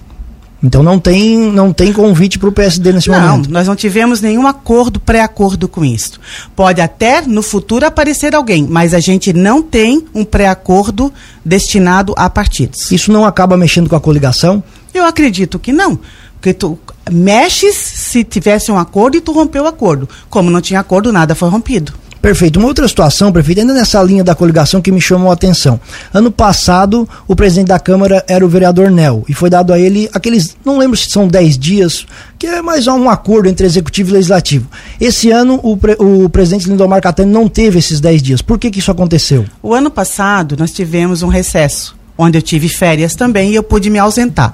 Então 0.62 0.82
não 0.82 0.98
tem, 0.98 1.36
não 1.52 1.72
tem 1.72 1.92
convite 1.92 2.38
para 2.38 2.48
o 2.48 2.52
PSD 2.52 2.92
nesse 2.92 3.08
não, 3.08 3.20
momento. 3.20 3.46
Não, 3.46 3.52
nós 3.52 3.68
não 3.68 3.76
tivemos 3.76 4.20
nenhum 4.20 4.46
acordo, 4.46 4.98
pré-acordo 4.98 5.68
com 5.68 5.84
isso. 5.84 6.18
Pode 6.56 6.80
até 6.80 7.22
no 7.22 7.42
futuro 7.42 7.86
aparecer 7.86 8.34
alguém, 8.34 8.66
mas 8.68 8.92
a 8.92 8.98
gente 8.98 9.32
não 9.32 9.62
tem 9.62 10.04
um 10.12 10.24
pré-acordo 10.24 11.12
destinado 11.44 12.12
a 12.16 12.28
partidos. 12.28 12.90
Isso 12.90 13.12
não 13.12 13.24
acaba 13.24 13.56
mexendo 13.56 13.88
com 13.88 13.96
a 13.96 14.00
coligação? 14.00 14.62
Eu 14.92 15.04
acredito 15.04 15.58
que 15.58 15.72
não. 15.72 15.98
Porque 16.40 16.52
tu 16.52 16.78
mexes 17.10 17.74
se 17.76 18.22
tivesse 18.24 18.70
um 18.70 18.78
acordo 18.78 19.16
e 19.16 19.20
tu 19.20 19.32
rompeu 19.32 19.64
o 19.64 19.68
acordo. 19.68 20.08
Como 20.28 20.50
não 20.50 20.60
tinha 20.60 20.80
acordo, 20.80 21.12
nada 21.12 21.34
foi 21.34 21.48
rompido. 21.48 21.92
Perfeito. 22.20 22.58
Uma 22.58 22.68
outra 22.68 22.86
situação, 22.88 23.32
prefeito, 23.32 23.60
ainda 23.60 23.72
nessa 23.72 24.02
linha 24.02 24.24
da 24.24 24.34
coligação 24.34 24.82
que 24.82 24.90
me 24.90 25.00
chamou 25.00 25.30
a 25.30 25.34
atenção. 25.34 25.80
Ano 26.12 26.30
passado, 26.30 27.08
o 27.26 27.36
presidente 27.36 27.68
da 27.68 27.78
Câmara 27.78 28.24
era 28.28 28.44
o 28.44 28.48
vereador 28.48 28.90
Nel 28.90 29.24
e 29.28 29.34
foi 29.34 29.48
dado 29.48 29.72
a 29.72 29.78
ele 29.78 30.08
aqueles, 30.12 30.56
não 30.64 30.78
lembro 30.78 30.96
se 30.96 31.10
são 31.10 31.28
10 31.28 31.58
dias, 31.58 32.06
que 32.38 32.46
é 32.46 32.60
mais 32.60 32.86
um 32.86 33.08
acordo 33.08 33.48
entre 33.48 33.66
executivo 33.66 34.10
e 34.10 34.12
legislativo. 34.14 34.68
Esse 35.00 35.30
ano, 35.30 35.60
o, 35.62 35.76
pre, 35.76 35.96
o 35.98 36.28
presidente 36.28 36.68
Lindomar 36.68 37.00
Catani 37.00 37.30
não 37.30 37.48
teve 37.48 37.78
esses 37.78 38.00
10 38.00 38.22
dias. 38.22 38.42
Por 38.42 38.58
que, 38.58 38.70
que 38.70 38.78
isso 38.78 38.90
aconteceu? 38.90 39.44
O 39.62 39.74
ano 39.74 39.90
passado, 39.90 40.56
nós 40.58 40.72
tivemos 40.72 41.22
um 41.22 41.28
recesso 41.28 41.97
onde 42.18 42.36
eu 42.36 42.42
tive 42.42 42.68
férias 42.68 43.14
também 43.14 43.52
e 43.52 43.54
eu 43.54 43.62
pude 43.62 43.88
me 43.88 43.98
ausentar. 43.98 44.52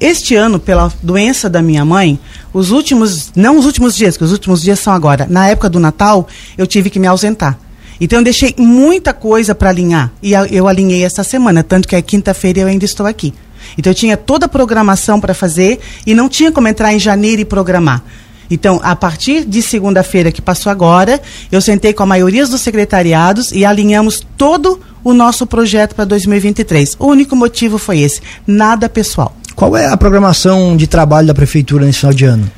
Este 0.00 0.34
ano, 0.34 0.58
pela 0.58 0.90
doença 1.02 1.50
da 1.50 1.60
minha 1.60 1.84
mãe, 1.84 2.18
os 2.52 2.70
últimos, 2.70 3.30
não 3.36 3.58
os 3.58 3.66
últimos 3.66 3.94
dias, 3.94 4.16
que 4.16 4.24
os 4.24 4.32
últimos 4.32 4.62
dias 4.62 4.80
são 4.80 4.94
agora, 4.94 5.26
na 5.28 5.46
época 5.48 5.68
do 5.68 5.78
Natal, 5.78 6.26
eu 6.56 6.66
tive 6.66 6.88
que 6.88 6.98
me 6.98 7.06
ausentar. 7.06 7.58
Então 8.00 8.18
eu 8.18 8.24
deixei 8.24 8.54
muita 8.58 9.12
coisa 9.12 9.54
para 9.54 9.68
alinhar 9.68 10.10
e 10.22 10.32
eu 10.32 10.66
alinhei 10.66 11.04
essa 11.04 11.22
semana, 11.22 11.62
tanto 11.62 11.86
que 11.86 11.94
é 11.94 12.02
quinta-feira 12.02 12.60
eu 12.60 12.66
ainda 12.66 12.84
estou 12.84 13.06
aqui. 13.06 13.32
Então 13.78 13.92
eu 13.92 13.94
tinha 13.94 14.16
toda 14.16 14.46
a 14.46 14.48
programação 14.48 15.20
para 15.20 15.34
fazer 15.34 15.78
e 16.06 16.14
não 16.14 16.28
tinha 16.28 16.50
como 16.50 16.66
entrar 16.66 16.92
em 16.92 16.98
janeiro 16.98 17.42
e 17.42 17.44
programar. 17.44 18.02
Então, 18.50 18.78
a 18.82 18.94
partir 18.94 19.46
de 19.46 19.62
segunda-feira 19.62 20.30
que 20.30 20.42
passou 20.42 20.70
agora, 20.70 21.22
eu 21.50 21.58
sentei 21.58 21.94
com 21.94 22.02
a 22.02 22.06
maioria 22.06 22.46
dos 22.46 22.60
secretariados 22.60 23.50
e 23.50 23.64
alinhamos 23.64 24.20
todo 24.36 24.78
o 24.78 24.91
nosso 25.12 25.46
projeto 25.46 25.94
para 25.94 26.04
2023. 26.04 26.96
O 26.98 27.06
único 27.06 27.34
motivo 27.34 27.78
foi 27.78 28.00
esse, 28.00 28.20
nada 28.46 28.88
pessoal. 28.88 29.34
Qual 29.56 29.76
é 29.76 29.86
a 29.86 29.96
programação 29.96 30.76
de 30.76 30.86
trabalho 30.86 31.26
da 31.26 31.34
prefeitura 31.34 31.84
nesse 31.84 32.00
final 32.00 32.14
de 32.14 32.24
ano? 32.24 32.50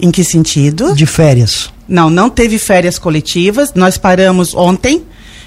Em 0.00 0.10
que 0.10 0.24
sentido? 0.24 0.94
De 0.94 1.06
férias. 1.06 1.70
Não, 1.88 2.10
não 2.10 2.28
teve 2.28 2.58
férias 2.58 2.98
coletivas. 2.98 3.72
Nós 3.74 3.96
paramos 3.96 4.54
ontem, 4.54 5.02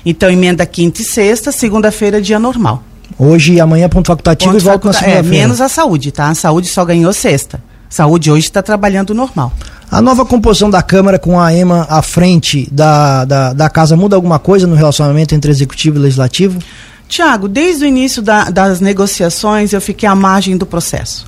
então 0.06 0.30
emenda 0.30 0.66
quinta 0.66 1.02
e 1.02 1.06
sexta, 1.06 1.52
segunda-feira 1.52 2.22
dia 2.22 2.40
normal. 2.40 2.84
Hoje 3.18 3.54
e 3.54 3.60
amanhã 3.60 3.90
ponto 3.90 4.08
facultativo 4.08 4.52
ponto 4.52 4.62
e 4.62 4.64
volta 4.64 4.88
faculta 4.88 4.98
na 4.98 5.06
segunda-feira. 5.14 5.36
É, 5.36 5.40
menos 5.42 5.62
a 5.62 5.68
saúde, 5.68 6.12
tá? 6.12 6.30
A 6.30 6.36
saúde 6.36 6.68
só 6.68 6.86
ganhou 6.86 7.12
sexta. 7.12 7.62
Saúde 7.90 8.32
hoje 8.32 8.46
está 8.46 8.62
trabalhando 8.62 9.14
normal. 9.14 9.52
A 9.92 10.04
nova 10.04 10.24
composição 10.24 10.70
da 10.70 10.84
Câmara 10.84 11.18
com 11.18 11.40
a 11.40 11.52
EMA 11.52 11.88
à 11.90 12.04
frente 12.04 12.70
da, 12.72 13.26
da, 13.26 13.54
da 13.54 13.70
casa 13.72 13.98
muda 13.98 14.16
alguma 14.16 14.38
coisa 14.38 14.68
no 14.68 14.76
relacionamento 14.76 15.34
entre 15.34 15.50
executivo 15.50 15.98
e 15.98 16.02
legislativo? 16.02 16.60
Tiago, 17.08 17.48
desde 17.48 17.86
o 17.86 17.88
início 17.88 18.22
da, 18.22 18.52
das 18.52 18.80
negociações 18.80 19.74
eu 19.74 19.82
fiquei 19.82 20.08
à 20.08 20.14
margem 20.14 20.56
do 20.56 20.66
processo. 20.66 21.26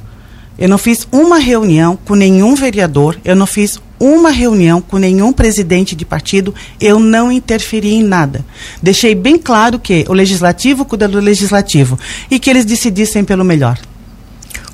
Eu 0.59 0.69
não 0.69 0.77
fiz 0.77 1.07
uma 1.11 1.39
reunião 1.39 1.97
com 2.05 2.13
nenhum 2.13 2.53
vereador, 2.53 3.17
eu 3.25 3.35
não 3.35 3.47
fiz 3.47 3.81
uma 3.99 4.29
reunião 4.29 4.79
com 4.79 4.99
nenhum 4.99 5.33
presidente 5.33 5.95
de 5.95 6.05
partido, 6.05 6.53
eu 6.79 6.99
não 6.99 7.31
interferi 7.31 7.95
em 7.95 8.03
nada. 8.03 8.45
Deixei 8.79 9.15
bem 9.15 9.39
claro 9.39 9.79
que 9.79 10.05
o 10.07 10.13
legislativo 10.13 10.85
cuida 10.85 11.07
do 11.07 11.19
legislativo 11.19 11.97
e 12.29 12.37
que 12.37 12.47
eles 12.47 12.63
decidissem 12.65 13.23
pelo 13.23 13.43
melhor. 13.43 13.79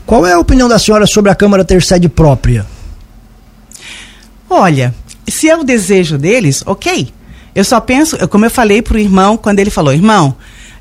Qual 0.05 0.25
é 0.25 0.33
a 0.33 0.39
opinião 0.39 0.67
da 0.67 0.77
senhora 0.77 1.07
sobre 1.07 1.31
a 1.31 1.35
Câmara 1.35 1.63
ter 1.63 1.81
sede 1.81 2.09
própria? 2.09 2.65
Olha, 4.49 4.93
se 5.27 5.49
é 5.49 5.55
o 5.55 5.63
desejo 5.63 6.17
deles, 6.17 6.63
ok. 6.65 7.09
Eu 7.53 7.63
só 7.63 7.79
penso, 7.79 8.27
como 8.27 8.45
eu 8.45 8.51
falei 8.51 8.81
para 8.81 8.95
o 8.95 8.99
irmão 8.99 9.35
quando 9.35 9.59
ele 9.59 9.69
falou, 9.69 9.93
irmão, 9.93 10.35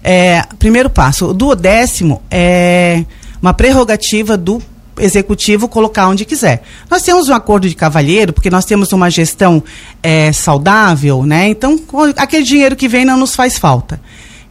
é, 0.05 0.43
primeiro 0.59 0.91
passo, 0.91 1.27
o 1.27 1.35
duodécimo 1.35 2.23
é 2.31 3.05
uma 3.41 3.55
prerrogativa 3.55 4.37
do 4.37 4.63
executivo 4.99 5.69
colocar 5.69 6.09
onde 6.09 6.25
quiser. 6.25 6.63
Nós 6.91 7.03
temos 7.03 7.29
um 7.29 7.35
acordo 7.35 7.69
de 7.69 7.75
cavalheiro, 7.75 8.33
porque 8.33 8.51
nós 8.51 8.65
temos 8.65 8.93
uma 8.93 9.11
gestão 9.11 9.63
é, 10.03 10.33
saudável, 10.33 11.25
né? 11.25 11.49
Então, 11.49 11.79
aquele 12.17 12.45
dinheiro 12.45 12.77
que 12.77 12.89
vem 12.89 13.05
não 13.05 13.17
nos 13.17 13.35
faz 13.35 13.59
falta. 13.59 14.01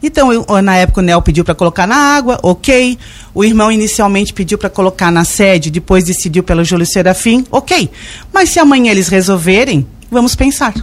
Então, 0.02 0.32
eu, 0.32 0.44
na 0.62 0.76
época, 0.76 1.00
o 1.00 1.02
NEL 1.02 1.20
pediu 1.22 1.44
para 1.44 1.54
colocar 1.54 1.86
na 1.86 1.96
água, 1.96 2.38
ok. 2.42 2.98
O 3.34 3.44
irmão 3.44 3.70
inicialmente 3.72 4.32
pediu 4.32 4.58
para 4.58 4.70
colocar 4.70 5.10
na 5.10 5.24
sede, 5.24 5.70
depois 5.70 6.04
decidiu 6.04 6.42
pelo 6.42 6.64
Júlio 6.64 6.86
Serafim, 6.86 7.44
ok. 7.50 7.90
Mas 8.32 8.50
se 8.50 8.58
amanhã 8.58 8.90
eles 8.90 9.08
resolverem, 9.08 9.86
vamos 10.10 10.34
pensar. 10.34 10.74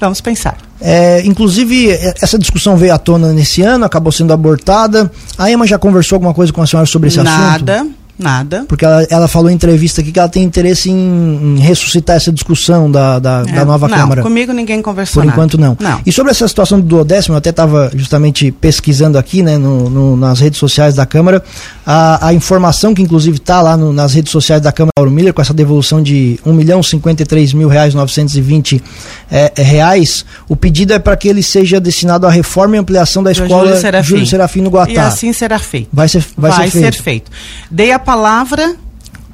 Vamos 0.00 0.20
pensar. 0.20 0.56
É, 0.80 1.22
inclusive, 1.24 1.90
é, 1.90 2.14
essa 2.20 2.36
discussão 2.36 2.76
veio 2.76 2.92
à 2.92 2.98
tona 2.98 3.32
nesse 3.32 3.62
ano, 3.62 3.84
acabou 3.84 4.10
sendo 4.10 4.32
abortada. 4.32 5.10
A 5.38 5.48
Emma 5.48 5.64
já 5.64 5.78
conversou 5.78 6.16
alguma 6.16 6.34
coisa 6.34 6.52
com 6.52 6.60
a 6.60 6.66
senhora 6.66 6.86
sobre 6.86 7.08
esse 7.08 7.18
Nada. 7.18 7.30
assunto? 7.30 7.66
Nada. 7.66 8.01
Nada. 8.22 8.64
Porque 8.68 8.84
ela, 8.84 9.06
ela 9.10 9.28
falou 9.28 9.50
em 9.50 9.54
entrevista 9.54 10.00
aqui 10.00 10.12
que 10.12 10.18
ela 10.18 10.28
tem 10.28 10.42
interesse 10.42 10.90
em, 10.90 11.56
em 11.56 11.58
ressuscitar 11.58 12.16
essa 12.16 12.32
discussão 12.32 12.90
da, 12.90 13.18
da, 13.18 13.44
é, 13.46 13.52
da 13.52 13.64
nova 13.64 13.88
não, 13.88 13.96
Câmara. 13.96 14.22
comigo 14.22 14.52
ninguém 14.52 14.80
conversou 14.80 15.22
Por 15.22 15.26
nada. 15.26 15.36
enquanto 15.36 15.58
não. 15.58 15.76
não. 15.80 16.00
E 16.04 16.12
sobre 16.12 16.30
essa 16.30 16.46
situação 16.46 16.80
do 16.80 16.86
duodécimo, 16.86 17.34
eu 17.34 17.38
até 17.38 17.50
estava 17.50 17.90
justamente 17.94 18.50
pesquisando 18.52 19.18
aqui 19.18 19.42
né, 19.42 19.58
no, 19.58 19.90
no, 19.90 20.16
nas 20.16 20.40
redes 20.40 20.58
sociais 20.58 20.94
da 20.94 21.06
Câmara, 21.06 21.42
a, 21.84 22.28
a 22.28 22.34
informação 22.34 22.94
que 22.94 23.02
inclusive 23.02 23.36
está 23.38 23.60
lá 23.60 23.76
no, 23.76 23.92
nas 23.92 24.14
redes 24.14 24.30
sociais 24.30 24.62
da 24.62 24.72
Câmara 24.72 24.92
Lauro 24.96 25.10
Miller, 25.10 25.32
com 25.34 25.42
essa 25.42 25.54
devolução 25.54 26.02
de 26.02 26.38
1 26.44 26.52
milhão 26.52 26.82
53 26.82 27.52
mil 27.54 27.68
reais 27.68 27.94
920 27.94 28.82
é, 29.30 29.52
é, 29.56 29.62
reais, 29.62 30.24
o 30.48 30.54
pedido 30.54 30.92
é 30.92 30.98
para 30.98 31.16
que 31.16 31.28
ele 31.28 31.42
seja 31.42 31.80
destinado 31.80 32.26
à 32.26 32.30
reforma 32.30 32.76
e 32.76 32.78
ampliação 32.78 33.22
da 33.22 33.32
escola 33.32 33.66
Júlio 33.66 33.80
Serafim. 33.80 34.08
Júlio 34.08 34.26
Serafim 34.26 34.60
no 34.60 34.70
Guatá. 34.70 34.92
E 34.92 34.98
assim 34.98 35.32
será 35.32 35.58
feito. 35.58 35.88
Vai 35.92 36.08
ser, 36.08 36.24
vai 36.36 36.50
Vai, 36.50 36.70
ser 36.70 36.80
feito. 36.80 36.96
ser 36.96 37.02
feito. 37.02 37.30
Dei 37.70 37.92
a 37.92 37.98
palavra 38.12 38.76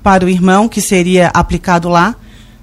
para 0.04 0.24
o 0.24 0.28
irmão 0.28 0.68
que 0.68 0.80
seria 0.80 1.32
aplicado 1.34 1.88
lá 1.88 2.14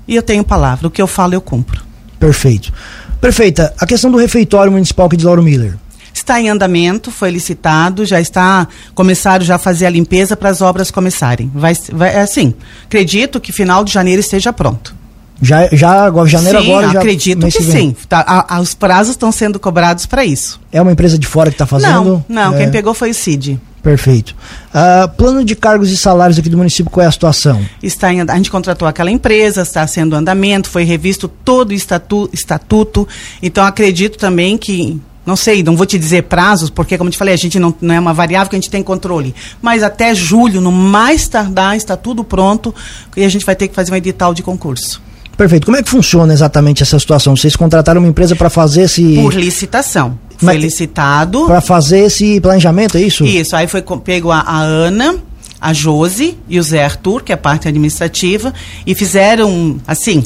e 0.08 0.16
eu 0.16 0.24
tenho 0.24 0.46
palavra. 0.46 0.88
O 0.88 0.90
que 0.90 1.02
eu 1.02 1.08
falo, 1.08 1.34
eu 1.34 1.42
cumpro. 1.42 1.84
Perfeito. 2.18 2.72
Perfeita. 3.20 3.74
A 3.78 3.86
questão 3.86 4.10
do 4.10 4.18
refeitório 4.18 4.72
municipal 4.72 5.08
aqui 5.08 5.18
de 5.18 5.26
Lauro 5.26 5.44
Miller. 5.44 5.78
Está 6.14 6.40
em 6.40 6.48
andamento, 6.48 7.12
foi 7.12 7.32
licitado, 7.32 8.06
já 8.06 8.22
está, 8.22 8.66
começaram 8.94 9.44
já 9.44 9.56
a 9.56 9.60
fazer 9.60 9.88
a 9.88 9.90
limpeza 9.90 10.38
para 10.38 10.50
as 10.50 10.62
obras 10.62 10.90
começarem. 10.90 11.52
Vai, 11.54 11.74
vai, 11.92 12.16
é 12.16 12.22
assim, 12.22 12.54
acredito 12.86 13.42
que 13.42 13.52
final 13.52 13.84
de 13.84 13.92
janeiro 13.92 14.22
esteja 14.22 14.54
pronto. 14.54 14.96
Já, 15.42 15.68
já 15.72 16.06
agora, 16.06 16.28
janeiro 16.30 16.60
sim, 16.62 16.72
agora 16.72 16.90
já. 16.92 17.00
acredito 17.00 17.48
que 17.48 17.62
vem. 17.64 17.90
sim. 17.90 17.96
Tá, 18.08 18.20
a- 18.26 18.56
a- 18.56 18.62
os 18.62 18.74
prazos 18.74 19.12
estão 19.12 19.32
sendo 19.32 19.60
cobrados 19.60 20.06
para 20.06 20.24
isso. 20.24 20.60
É 20.72 20.82
uma 20.82 20.92
empresa 20.92 21.18
de 21.18 21.28
fora 21.28 21.50
que 21.50 21.56
está 21.56 21.66
fazendo? 21.66 22.24
Não, 22.30 22.52
não, 22.52 22.54
É, 22.56 22.58
quem 22.60 22.72
pegou 22.72 22.94
foi 22.94 23.10
o 23.12 23.14
CID. 23.14 23.60
Perfeito. 23.84 24.36
Ah, 24.74 25.08
plano 25.16 25.44
de 25.46 25.56
cargos 25.56 25.92
e 25.92 25.98
salários 25.98 26.40
aqui 26.40 26.50
do 26.50 26.58
município, 26.58 26.90
qual 26.92 27.04
é 27.04 27.08
a 27.08 27.12
situação? 27.12 27.64
Está 27.84 28.12
em, 28.12 28.22
a 28.22 28.36
gente 28.36 28.50
contratou 28.50 28.88
aquela 28.88 29.12
empresa, 29.12 29.62
está 29.62 29.86
sendo 29.86 30.16
andamento, 30.16 30.70
foi 30.70 30.84
revisto 30.84 31.28
todo 31.28 31.70
o 31.70 31.74
estatu, 31.74 32.28
estatuto. 32.34 33.08
Então 33.44 33.64
acredito 33.64 34.18
também 34.18 34.58
que, 34.58 35.00
não 35.24 35.36
sei, 35.36 35.62
não 35.62 35.76
vou 35.76 35.86
te 35.86 36.00
dizer 36.00 36.24
prazos, 36.24 36.72
porque 36.72 36.98
como 36.98 37.12
te 37.12 37.18
falei, 37.18 37.36
a 37.36 37.38
gente 37.38 37.60
não, 37.60 37.76
não 37.80 37.94
é 37.94 38.00
uma 38.00 38.14
variável 38.14 38.50
que 38.50 38.56
a 38.56 38.60
gente 38.60 38.72
tem 38.72 38.82
controle. 38.82 39.36
Mas 39.62 39.84
até 39.84 40.16
julho, 40.16 40.62
no 40.62 40.72
mais 40.72 41.28
tardar, 41.28 41.76
está 41.76 41.96
tudo 41.96 42.24
pronto 42.24 42.74
e 43.16 43.24
a 43.24 43.30
gente 43.30 43.46
vai 43.46 43.56
ter 43.56 43.68
que 43.68 43.76
fazer 43.76 43.92
um 43.92 43.96
edital 43.96 44.34
de 44.34 44.42
concurso. 44.42 45.00
Perfeito. 45.38 45.66
Como 45.66 45.76
é 45.78 45.84
que 45.84 45.90
funciona 45.90 46.32
exatamente 46.34 46.82
essa 46.82 46.98
situação? 46.98 47.36
Vocês 47.36 47.56
contrataram 47.56 48.00
uma 48.02 48.08
empresa 48.08 48.36
para 48.36 48.50
fazer 48.50 48.84
esse 48.84 49.16
Por 49.16 49.34
licitação. 49.34 50.18
Foi 50.38 50.54
Mas- 50.54 50.62
licitado. 50.64 51.46
para 51.46 51.62
fazer 51.62 52.00
esse 52.06 52.40
planejamento, 52.40 52.98
é 52.98 53.02
isso? 53.02 53.26
Isso, 53.26 53.56
aí 53.56 53.68
foi 53.68 53.82
pego 54.04 54.32
a, 54.32 54.40
a 54.40 54.60
Ana, 54.62 55.16
a 55.60 55.74
Josi 55.74 56.38
e 56.48 56.60
o 56.60 56.64
Zé 56.64 56.84
Arthur, 56.84 57.24
que 57.24 57.32
é 57.32 57.36
a 57.36 57.38
parte 57.38 57.68
administrativa, 57.68 58.54
e 58.86 58.94
fizeram, 58.96 59.78
assim, 59.88 60.24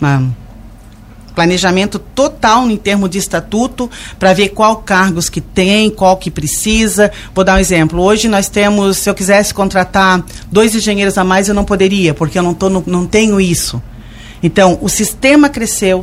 uma- 0.00 0.32
planejamento 1.34 1.98
total 1.98 2.70
em 2.70 2.76
termos 2.76 3.08
de 3.08 3.16
estatuto 3.18 3.90
para 4.18 4.34
ver 4.34 4.50
qual 4.50 4.76
cargos 4.76 5.28
que 5.30 5.40
tem, 5.40 5.88
qual 5.90 6.16
que 6.18 6.30
precisa. 6.30 7.10
Vou 7.34 7.42
dar 7.42 7.54
um 7.54 7.58
exemplo. 7.58 8.02
Hoje 8.02 8.28
nós 8.28 8.48
temos, 8.50 8.98
se 8.98 9.08
eu 9.08 9.14
quisesse 9.14 9.54
contratar 9.54 10.22
dois 10.50 10.74
engenheiros 10.74 11.16
a 11.16 11.24
mais, 11.24 11.48
eu 11.48 11.54
não 11.54 11.64
poderia, 11.64 12.12
porque 12.12 12.38
eu 12.38 12.42
não, 12.42 12.52
tô 12.52 12.68
não 12.68 13.06
tenho 13.06 13.40
isso. 13.40 13.82
Então, 14.42 14.78
o 14.80 14.88
sistema 14.88 15.48
cresceu, 15.48 16.02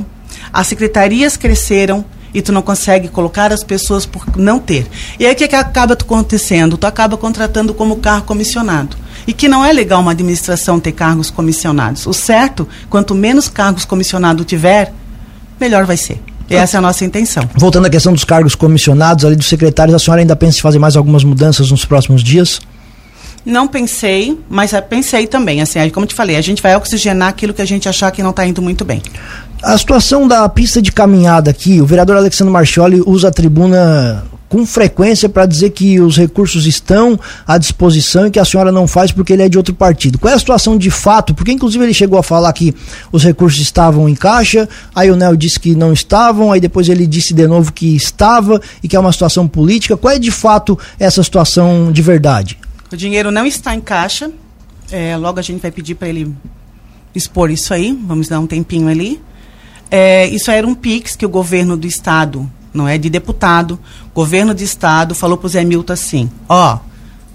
as 0.51 0.67
secretarias 0.67 1.36
cresceram 1.36 2.05
e 2.34 2.41
tu 2.41 2.51
não 2.51 2.62
consegue 2.62 3.08
colocar 3.08 3.51
as 3.51 3.63
pessoas 3.63 4.05
por 4.05 4.25
não 4.38 4.60
ter. 4.60 4.88
E 5.19 5.25
aí 5.25 5.34
o 5.34 5.36
que, 5.36 5.48
que 5.48 5.55
acaba 5.55 5.93
acontecendo? 5.93 6.77
Tu 6.77 6.86
acaba 6.86 7.17
contratando 7.17 7.74
como 7.74 7.98
cargo 7.98 8.25
comissionado. 8.25 8.96
E 9.27 9.34
que 9.34 9.48
não 9.48 9.65
é 9.65 9.72
legal 9.72 10.01
uma 10.01 10.12
administração 10.12 10.79
ter 10.79 10.91
cargos 10.91 11.29
comissionados. 11.29 12.05
O 12.08 12.13
certo, 12.13 12.67
quanto 12.89 13.13
menos 13.13 13.48
cargos 13.48 13.86
comissionados 13.86 14.46
tiver, 14.46 14.93
melhor 15.60 15.86
vai 15.86 15.98
ser. 15.98 16.22
E 16.50 16.55
essa 16.55 16.77
é 16.77 16.79
a 16.79 16.81
nossa 16.81 17.05
intenção. 17.05 17.48
Voltando 17.55 17.86
à 17.86 17.89
questão 17.89 18.12
dos 18.12 18.24
cargos 18.24 18.55
comissionados 18.55 19.24
ali 19.24 19.36
dos 19.36 19.48
secretários, 19.48 19.93
a 19.93 20.00
senhora 20.00 20.22
ainda 20.22 20.36
pensa 20.36 20.58
em 20.58 20.62
fazer 20.62 20.79
mais 20.79 20.96
algumas 20.96 21.24
mudanças 21.24 21.69
nos 21.69 21.86
próximos 21.86 22.24
dias? 22.24 22.60
Não 23.50 23.68
pensei, 23.68 24.39
mas 24.48 24.74
eh, 24.74 24.82
pensei 24.82 25.25
também. 25.25 25.60
Assim, 25.60 25.89
como 25.89 26.06
te 26.06 26.13
falei, 26.13 26.36
a 26.36 26.41
gente 26.41 26.62
vai 26.62 26.75
oxigenar 26.75 27.29
aquilo 27.29 27.53
que 27.53 27.62
a 27.62 27.65
gente 27.65 27.89
achar 27.89 28.12
que 28.12 28.22
não 28.22 28.29
está 28.29 28.46
indo 28.46 28.62
muito 28.62 28.86
bem. 28.86 29.01
A 29.63 29.77
situação 29.77 30.27
da 30.27 30.48
pista 30.48 30.82
de 30.82 30.91
caminhada 30.91 31.50
aqui, 31.50 31.82
o 31.82 31.86
vereador 31.86 32.15
Alexandre 32.15 32.53
Marchioli 32.53 33.01
usa 33.06 33.27
a 33.27 33.32
tribuna 33.32 34.24
com 34.48 34.65
frequência 34.65 35.27
para 35.27 35.46
dizer 35.46 35.72
que 35.72 36.00
os 36.00 36.18
recursos 36.18 36.65
estão 36.65 37.20
à 37.48 37.58
disposição 37.58 38.27
e 38.27 38.32
que 38.32 38.39
a 38.39 38.46
senhora 38.46 38.72
não 38.72 38.88
faz 38.88 39.12
porque 39.12 39.34
ele 39.34 39.44
é 39.44 39.50
de 39.50 39.58
outro 39.58 39.74
partido. 39.74 40.18
Qual 40.18 40.32
é 40.32 40.36
a 40.36 40.39
situação 40.39 40.77
de 40.77 40.89
fato? 40.89 41.34
Porque 41.34 41.51
inclusive 41.51 41.84
ele 41.84 41.94
chegou 41.94 42.18
a 42.18 42.24
falar 42.24 42.51
que 42.53 42.74
os 43.12 43.24
recursos 43.24 43.60
estavam 43.60 44.10
em 44.10 44.15
caixa, 44.15 44.68
aí 44.94 45.12
o 45.12 45.15
Nel 45.15 45.36
disse 45.36 45.60
que 45.60 45.75
não 45.75 45.91
estavam, 45.91 46.51
aí 46.51 46.60
depois 46.60 46.89
ele 46.89 47.06
disse 47.06 47.34
de 47.34 47.48
novo 47.48 47.72
que 47.72 47.96
estava 47.96 48.62
e 48.82 48.88
que 48.88 48.96
é 48.96 49.00
uma 49.00 49.12
situação 49.12 49.48
política. 49.48 49.98
Qual 49.98 50.13
é 50.13 50.20
de 50.20 50.32
fato 50.32 50.77
essa 51.00 51.24
situação 51.24 51.91
de 51.91 52.01
verdade? 52.01 52.58
O 52.91 52.98
dinheiro 52.98 53.31
não 53.31 53.46
está 53.46 53.75
em 53.75 53.81
caixa. 53.81 54.31
É, 54.91 55.15
logo 55.15 55.39
a 55.39 55.43
gente 55.43 55.62
vai 55.62 55.72
pedir 55.72 55.96
para 55.96 56.10
ele 56.10 56.36
expor 57.13 57.51
isso 57.51 57.74
aí. 57.74 57.98
Vamos 58.05 58.27
dar 58.27 58.39
um 58.39 58.48
tempinho 58.48 58.88
ali. 58.88 59.22
É, 59.91 60.27
isso 60.27 60.51
era 60.51 60.65
um 60.65 60.75
PIX 60.75 61.15
que 61.15 61.25
o 61.25 61.29
governo 61.29 61.75
do 61.75 61.88
estado, 61.88 62.50
não 62.74 62.88
é 62.88 62.98
de 62.98 63.10
deputado, 63.10 63.79
governo 64.13 64.53
do 64.53 64.62
estado 64.62 65.15
falou 65.15 65.38
para 65.38 65.48
o 65.48 65.50
Zé 65.50 65.63
Milton 65.63 65.93
assim: 65.93 66.29
ó, 66.48 66.77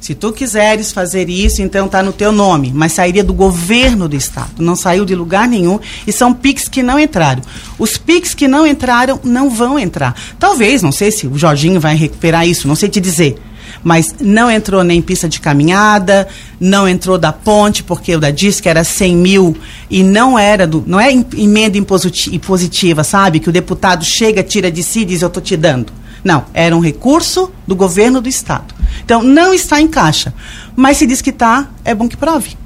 se 0.00 0.14
tu 0.14 0.32
quiseres 0.32 0.92
fazer 0.92 1.28
isso, 1.28 1.62
então 1.62 1.88
tá 1.88 2.02
no 2.02 2.12
teu 2.12 2.30
nome, 2.30 2.70
mas 2.75 2.92
sairia 2.92 3.25
do 3.25 3.32
governo 3.32 4.08
do 4.08 4.14
estado, 4.14 4.62
não 4.62 4.76
saiu 4.76 5.04
de 5.04 5.14
lugar 5.14 5.49
nenhum 5.49 5.80
e 6.06 6.12
são 6.12 6.32
PIX 6.32 6.68
que 6.68 6.82
não 6.82 7.00
entraram. 7.00 7.42
Os 7.78 7.96
PIX 7.96 8.34
que 8.34 8.46
não 8.46 8.66
entraram 8.66 9.18
não 9.25 9.50
vão 9.50 9.78
entrar. 9.78 10.14
Talvez, 10.38 10.82
não 10.82 10.92
sei 10.92 11.11
se 11.11 11.26
o 11.26 11.38
Jorginho 11.38 11.80
vai 11.80 11.96
recuperar 11.96 12.46
isso, 12.46 12.68
não 12.68 12.76
sei 12.76 12.88
te 12.88 13.00
dizer. 13.00 13.37
Mas 13.83 14.14
não 14.21 14.50
entrou 14.50 14.83
nem 14.85 15.00
pista 15.02 15.28
de 15.28 15.40
caminhada, 15.40 16.26
não 16.61 16.88
entrou 16.88 17.19
da 17.19 17.33
ponte, 17.33 17.83
porque 17.83 18.14
o 18.14 18.21
da 18.21 18.31
disse 18.31 18.62
que 18.62 18.69
era 18.69 18.85
100 18.85 19.16
mil 19.16 19.57
e 19.90 20.02
não 20.02 20.38
era 20.38 20.66
do. 20.66 20.83
Não 20.87 21.00
é 21.00 21.11
em- 21.12 21.26
emenda 21.37 21.76
impositi- 21.78 22.35
impositiva, 22.35 23.02
sabe? 23.04 23.40
Que 23.40 23.49
o 23.49 23.52
deputado 23.52 24.04
chega, 24.04 24.43
tira 24.43 24.71
de 24.71 24.83
si 24.83 25.00
e 25.00 25.04
diz: 25.04 25.23
Eu 25.23 25.28
estou 25.28 25.43
te 25.43 25.57
dando. 25.57 25.93
Não, 26.23 26.45
era 26.54 26.75
um 26.75 26.81
recurso 26.81 27.50
do 27.66 27.76
governo 27.76 28.21
do 28.21 28.28
Estado. 28.28 28.75
Então, 29.04 29.23
não 29.23 29.52
está 29.52 29.78
em 29.81 29.87
caixa. 29.87 30.33
Mas 30.75 30.97
se 30.97 31.07
diz 31.07 31.21
que 31.21 31.28
está, 31.31 31.69
é 31.85 31.95
bom 31.95 32.09
que 32.09 32.16
prove. 32.16 32.57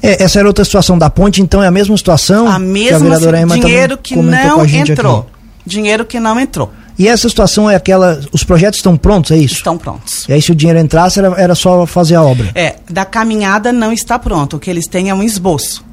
É, 0.00 0.22
essa 0.22 0.38
era 0.38 0.46
outra 0.46 0.64
situação 0.64 0.96
da 0.96 1.10
ponte, 1.10 1.42
então 1.42 1.60
é 1.60 1.66
a 1.66 1.70
mesma 1.72 1.96
situação 1.96 2.46
A 2.46 2.50
que 2.50 2.56
a 2.56 2.58
mesma 2.60 2.98
vereadora 3.00 3.40
Emma 3.40 3.58
dinheiro 3.58 3.98
que 3.98 4.14
não 4.14 4.60
a 4.60 4.66
entrou. 4.68 5.18
aqui. 5.18 5.28
Dinheiro 5.66 6.04
que 6.04 6.20
não 6.20 6.38
entrou. 6.38 6.72
E 6.98 7.06
essa 7.06 7.28
situação 7.28 7.70
é 7.70 7.76
aquela, 7.76 8.20
os 8.32 8.42
projetos 8.42 8.78
estão 8.78 8.96
prontos, 8.96 9.30
é 9.30 9.36
isso? 9.36 9.54
Estão 9.54 9.78
prontos. 9.78 10.26
E 10.28 10.32
aí 10.32 10.42
se 10.42 10.50
o 10.50 10.54
dinheiro 10.54 10.80
entrasse 10.80 11.20
era, 11.20 11.28
era 11.40 11.54
só 11.54 11.86
fazer 11.86 12.16
a 12.16 12.22
obra. 12.22 12.50
É, 12.54 12.76
da 12.90 13.04
caminhada 13.04 13.72
não 13.72 13.92
está 13.92 14.18
pronto. 14.18 14.56
O 14.56 14.58
que 14.58 14.68
eles 14.68 14.86
têm 14.86 15.08
é 15.08 15.14
um 15.14 15.22
esboço, 15.22 15.84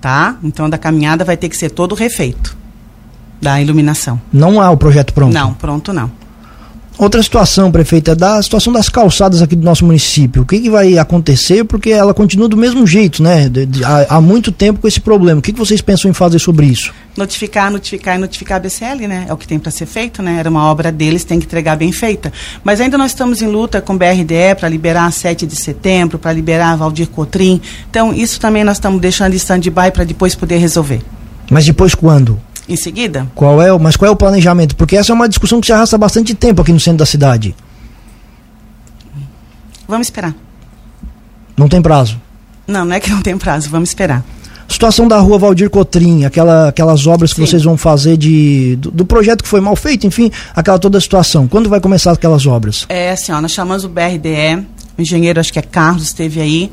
tá? 0.00 0.36
Então, 0.42 0.70
da 0.70 0.78
caminhada 0.78 1.22
vai 1.22 1.36
ter 1.36 1.50
que 1.50 1.56
ser 1.56 1.70
todo 1.70 1.94
refeito. 1.94 2.56
Da 3.42 3.60
iluminação. 3.60 4.18
Não 4.32 4.58
há 4.58 4.70
o 4.70 4.76
projeto 4.76 5.12
pronto. 5.12 5.34
Não, 5.34 5.52
pronto 5.52 5.92
não. 5.92 6.10
Outra 6.96 7.20
situação, 7.20 7.72
prefeita, 7.72 8.14
da 8.14 8.40
situação 8.40 8.72
das 8.72 8.88
calçadas 8.88 9.42
aqui 9.42 9.56
do 9.56 9.64
nosso 9.64 9.84
município. 9.84 10.42
O 10.42 10.46
que, 10.46 10.60
que 10.60 10.70
vai 10.70 10.96
acontecer? 10.96 11.64
Porque 11.64 11.90
ela 11.90 12.14
continua 12.14 12.48
do 12.48 12.56
mesmo 12.56 12.86
jeito, 12.86 13.20
né? 13.20 13.48
De, 13.48 13.66
de, 13.66 13.84
há, 13.84 14.06
há, 14.10 14.20
muito 14.20 14.52
tempo 14.52 14.80
com 14.80 14.86
esse 14.86 15.00
problema. 15.00 15.40
O 15.40 15.42
que, 15.42 15.52
que 15.52 15.58
vocês 15.58 15.80
pensam 15.80 16.08
em 16.08 16.14
fazer 16.14 16.38
sobre 16.38 16.66
isso? 16.66 16.94
Notificar, 17.16 17.68
notificar 17.70 18.16
e 18.16 18.18
notificar 18.20 18.58
a 18.58 18.60
BCL, 18.60 19.08
né? 19.08 19.26
É 19.28 19.32
o 19.32 19.36
que 19.36 19.46
tem 19.46 19.58
para 19.58 19.72
ser 19.72 19.86
feito, 19.86 20.22
né? 20.22 20.38
Era 20.38 20.48
uma 20.48 20.70
obra 20.70 20.92
deles, 20.92 21.24
tem 21.24 21.40
que 21.40 21.46
entregar 21.46 21.76
bem 21.76 21.90
feita. 21.90 22.32
Mas 22.62 22.80
ainda 22.80 22.96
nós 22.96 23.10
estamos 23.10 23.42
em 23.42 23.48
luta 23.48 23.80
com 23.80 23.94
o 23.94 23.98
BRDE 23.98 24.54
para 24.56 24.68
liberar 24.68 25.06
a 25.06 25.10
7 25.10 25.46
de 25.46 25.56
setembro, 25.56 26.16
para 26.16 26.32
liberar 26.32 26.72
a 26.72 26.76
Valdir 26.76 27.08
Cotrim. 27.08 27.60
Então, 27.90 28.14
isso 28.14 28.38
também 28.38 28.62
nós 28.62 28.76
estamos 28.76 29.00
deixando 29.00 29.32
em 29.32 29.36
stand-by 29.36 29.90
para 29.92 30.04
depois 30.04 30.36
poder 30.36 30.58
resolver. 30.58 31.02
Mas 31.50 31.66
depois 31.66 31.92
quando? 31.92 32.40
Em 32.68 32.76
seguida? 32.76 33.26
Qual 33.34 33.60
é, 33.60 33.76
mas 33.78 33.96
qual 33.96 34.08
é 34.08 34.12
o 34.12 34.16
planejamento? 34.16 34.76
Porque 34.76 34.96
essa 34.96 35.12
é 35.12 35.14
uma 35.14 35.28
discussão 35.28 35.60
que 35.60 35.66
se 35.66 35.72
arrasta 35.72 35.98
bastante 35.98 36.34
tempo 36.34 36.62
aqui 36.62 36.72
no 36.72 36.80
centro 36.80 36.98
da 36.98 37.06
cidade. 37.06 37.54
Vamos 39.86 40.06
esperar. 40.06 40.34
Não 41.56 41.68
tem 41.68 41.80
prazo? 41.80 42.20
Não, 42.66 42.84
não 42.84 42.94
é 42.94 43.00
que 43.00 43.10
não 43.10 43.20
tem 43.20 43.36
prazo, 43.36 43.68
vamos 43.68 43.90
esperar. 43.90 44.24
Situação 44.66 45.06
da 45.06 45.18
rua 45.18 45.38
Valdir 45.38 45.68
Cotrim, 45.68 46.24
aquela, 46.24 46.68
aquelas 46.68 47.06
obras 47.06 47.30
Sim. 47.30 47.36
que 47.36 47.40
vocês 47.42 47.62
vão 47.62 47.76
fazer 47.76 48.16
de, 48.16 48.76
do, 48.76 48.90
do, 48.90 49.04
projeto 49.04 49.42
que 49.42 49.48
foi 49.48 49.60
mal 49.60 49.76
feito, 49.76 50.06
enfim, 50.06 50.30
aquela 50.56 50.78
toda 50.78 50.96
a 50.96 51.00
situação. 51.00 51.46
Quando 51.46 51.68
vai 51.68 51.80
começar 51.80 52.12
aquelas 52.12 52.46
obras? 52.46 52.86
É 52.88 53.10
assim, 53.10 53.30
ó, 53.30 53.40
nós 53.40 53.52
chamamos 53.52 53.84
o 53.84 53.88
BRDE, 53.88 54.66
o 54.96 55.02
engenheiro 55.02 55.38
acho 55.38 55.52
que 55.52 55.58
é 55.58 55.62
Carlos, 55.62 56.04
esteve 56.04 56.40
aí. 56.40 56.72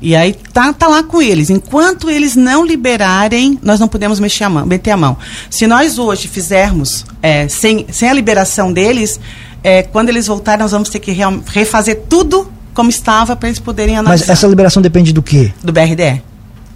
E 0.00 0.14
aí 0.14 0.32
tá, 0.52 0.72
tá 0.72 0.86
lá 0.86 1.02
com 1.02 1.20
eles. 1.20 1.50
Enquanto 1.50 2.08
eles 2.08 2.36
não 2.36 2.64
liberarem, 2.64 3.58
nós 3.62 3.80
não 3.80 3.88
podemos 3.88 4.20
mexer 4.20 4.44
a 4.44 4.50
mão, 4.50 4.64
meter 4.64 4.92
a 4.92 4.96
mão. 4.96 5.16
Se 5.50 5.66
nós 5.66 5.98
hoje 5.98 6.28
fizermos 6.28 7.04
é, 7.20 7.48
sem, 7.48 7.86
sem 7.90 8.08
a 8.08 8.12
liberação 8.12 8.72
deles, 8.72 9.18
é, 9.62 9.82
quando 9.82 10.08
eles 10.08 10.26
voltarem, 10.26 10.62
nós 10.62 10.72
vamos 10.72 10.88
ter 10.88 11.00
que 11.00 11.12
refazer 11.46 12.02
tudo 12.08 12.50
como 12.72 12.90
estava 12.90 13.34
para 13.34 13.48
eles 13.48 13.58
poderem 13.58 13.96
analisar. 13.96 14.26
Mas 14.26 14.30
essa 14.30 14.46
liberação 14.46 14.80
depende 14.80 15.12
do 15.12 15.22
quê? 15.22 15.52
Do 15.64 15.72
BRDE. 15.72 16.22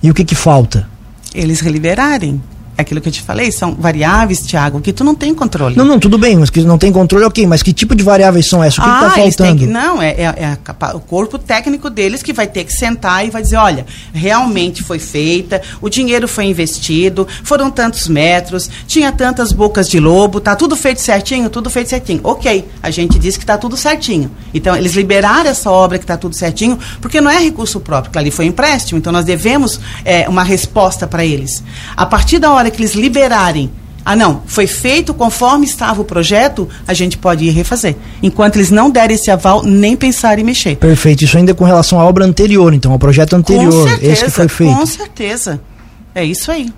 E 0.02 0.10
o 0.10 0.14
que, 0.14 0.24
que 0.24 0.34
falta? 0.34 0.88
Eles 1.32 1.60
reliberarem 1.60 2.42
aquilo 2.76 3.00
que 3.00 3.08
eu 3.08 3.12
te 3.12 3.22
falei, 3.22 3.52
são 3.52 3.74
variáveis, 3.74 4.40
Tiago, 4.40 4.80
que 4.80 4.92
tu 4.92 5.04
não 5.04 5.14
tem 5.14 5.34
controle. 5.34 5.76
Não, 5.76 5.84
não, 5.84 5.98
tudo 5.98 6.18
bem, 6.18 6.36
mas 6.36 6.50
que 6.50 6.60
não 6.62 6.78
tem 6.78 6.92
controle, 6.92 7.24
ok, 7.24 7.46
mas 7.46 7.62
que 7.62 7.72
tipo 7.72 7.94
de 7.94 8.02
variáveis 8.02 8.48
são 8.48 8.62
essas? 8.62 8.78
O 8.78 8.82
que 8.82 8.88
está 8.88 9.06
ah, 9.06 9.10
faltando? 9.10 9.58
Que, 9.58 9.66
não, 9.66 10.00
é, 10.00 10.10
é, 10.10 10.22
é 10.22 10.58
a, 10.66 10.96
o 10.96 11.00
corpo 11.00 11.38
técnico 11.38 11.90
deles 11.90 12.22
que 12.22 12.32
vai 12.32 12.46
ter 12.46 12.64
que 12.64 12.72
sentar 12.72 13.26
e 13.26 13.30
vai 13.30 13.42
dizer, 13.42 13.56
olha, 13.56 13.86
realmente 14.12 14.82
foi 14.82 14.98
feita, 14.98 15.60
o 15.80 15.88
dinheiro 15.88 16.26
foi 16.26 16.46
investido, 16.46 17.26
foram 17.44 17.70
tantos 17.70 18.08
metros, 18.08 18.70
tinha 18.86 19.12
tantas 19.12 19.52
bocas 19.52 19.88
de 19.88 20.00
lobo, 20.00 20.40
tá 20.40 20.56
tudo 20.56 20.74
feito 20.76 21.00
certinho, 21.00 21.50
tudo 21.50 21.68
feito 21.70 21.90
certinho. 21.90 22.20
Ok, 22.24 22.66
a 22.82 22.90
gente 22.90 23.18
disse 23.18 23.38
que 23.38 23.44
está 23.44 23.58
tudo 23.58 23.76
certinho. 23.76 24.30
Então, 24.54 24.76
eles 24.76 24.94
liberaram 24.94 25.50
essa 25.50 25.70
obra 25.70 25.98
que 25.98 26.04
está 26.04 26.16
tudo 26.16 26.34
certinho, 26.34 26.78
porque 27.00 27.20
não 27.20 27.30
é 27.30 27.38
recurso 27.38 27.80
próprio, 27.80 28.12
que 28.12 28.18
ali 28.18 28.30
foi 28.30 28.46
empréstimo, 28.46 28.98
então 28.98 29.12
nós 29.12 29.24
devemos 29.24 29.80
é, 30.04 30.28
uma 30.28 30.42
resposta 30.42 31.06
para 31.06 31.24
eles. 31.24 31.62
A 31.96 32.06
partir 32.06 32.38
da 32.38 32.52
hora 32.52 32.61
hora 32.62 32.70
que 32.70 32.80
eles 32.80 32.94
liberarem 32.94 33.70
ah, 34.04 34.16
não, 34.16 34.42
foi 34.46 34.66
feito 34.66 35.14
conforme 35.14 35.64
estava 35.64 36.00
o 36.00 36.04
projeto, 36.04 36.68
a 36.86 36.92
gente 36.92 37.16
pode 37.16 37.44
ir 37.44 37.50
refazer. 37.50 37.94
Enquanto 38.22 38.56
eles 38.56 38.70
não 38.70 38.90
derem 38.90 39.14
esse 39.14 39.30
aval, 39.30 39.62
nem 39.62 39.96
pensar 39.96 40.38
em 40.38 40.44
mexer. 40.44 40.76
Perfeito. 40.76 41.24
Isso 41.24 41.38
ainda 41.38 41.54
com 41.54 41.64
relação 41.64 42.00
à 42.00 42.04
obra 42.04 42.24
anterior, 42.24 42.74
então, 42.74 42.92
ao 42.92 42.98
projeto 42.98 43.34
anterior, 43.34 43.70
com 43.70 43.88
certeza, 43.88 44.12
esse 44.12 44.24
que 44.24 44.30
foi 44.30 44.48
feito. 44.48 44.74
Com 44.74 44.86
certeza. 44.86 45.60
É 46.14 46.24
isso 46.24 46.50
aí. 46.50 46.72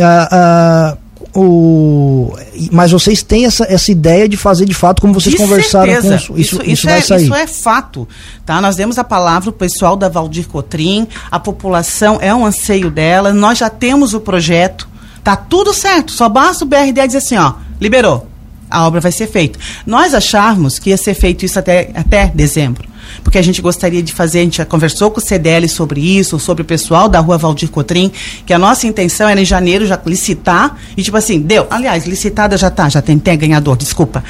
Ah, 0.00 0.28
ah, 0.32 0.96
o, 1.34 2.34
mas 2.72 2.92
vocês 2.92 3.22
têm 3.22 3.44
essa, 3.44 3.66
essa 3.68 3.92
ideia 3.92 4.26
de 4.26 4.36
fazer 4.38 4.64
de 4.64 4.74
fato 4.74 5.02
como 5.02 5.12
vocês 5.12 5.34
de 5.34 5.40
conversaram 5.40 5.92
certeza. 5.92 6.08
com 6.08 6.14
isso, 6.14 6.32
isso, 6.32 6.62
isso, 6.62 6.88
isso, 6.88 7.12
é, 7.12 7.20
isso 7.20 7.34
é 7.34 7.46
fato. 7.46 8.08
Tá? 8.46 8.58
Nós 8.60 8.74
demos 8.74 8.98
a 8.98 9.04
palavra 9.04 9.50
o 9.50 9.52
pessoal 9.52 9.96
da 9.96 10.08
Valdir 10.08 10.48
Cotrim, 10.48 11.06
a 11.30 11.38
população 11.38 12.18
é 12.22 12.34
um 12.34 12.46
anseio 12.46 12.90
dela, 12.90 13.34
nós 13.34 13.58
já 13.58 13.68
temos 13.68 14.14
o 14.14 14.20
projeto 14.20 14.88
Tá 15.28 15.36
tudo 15.36 15.74
certo, 15.74 16.10
só 16.10 16.26
basta 16.26 16.64
o 16.64 16.66
BRD 16.66 17.06
dizer 17.06 17.18
assim, 17.18 17.36
ó, 17.36 17.52
liberou. 17.78 18.26
A 18.70 18.86
obra 18.86 18.98
vai 18.98 19.12
ser 19.12 19.26
feita. 19.26 19.58
Nós 19.84 20.14
acharmos 20.14 20.78
que 20.78 20.88
ia 20.88 20.96
ser 20.96 21.12
feito 21.12 21.44
isso 21.44 21.58
até, 21.58 21.90
até 21.94 22.28
dezembro 22.28 22.88
porque 23.22 23.38
a 23.38 23.42
gente 23.42 23.60
gostaria 23.60 24.02
de 24.02 24.12
fazer, 24.12 24.40
a 24.40 24.42
gente 24.42 24.58
já 24.58 24.64
conversou 24.64 25.10
com 25.10 25.20
o 25.20 25.22
CDL 25.22 25.68
sobre 25.68 26.00
isso, 26.00 26.38
sobre 26.38 26.62
o 26.62 26.64
pessoal 26.64 27.08
da 27.08 27.20
rua 27.20 27.38
Valdir 27.38 27.70
Cotrim, 27.70 28.10
que 28.46 28.52
a 28.52 28.58
nossa 28.58 28.86
intenção 28.86 29.28
era 29.28 29.40
em 29.40 29.44
janeiro 29.44 29.86
já 29.86 29.98
licitar, 30.04 30.76
e 30.96 31.02
tipo 31.02 31.16
assim, 31.16 31.40
deu. 31.40 31.66
Aliás, 31.70 32.06
licitada 32.06 32.56
já 32.56 32.70
tá, 32.70 32.88
já 32.88 33.02
tem, 33.02 33.18
tem 33.18 33.36
ganhador, 33.36 33.76
desculpa, 33.76 34.22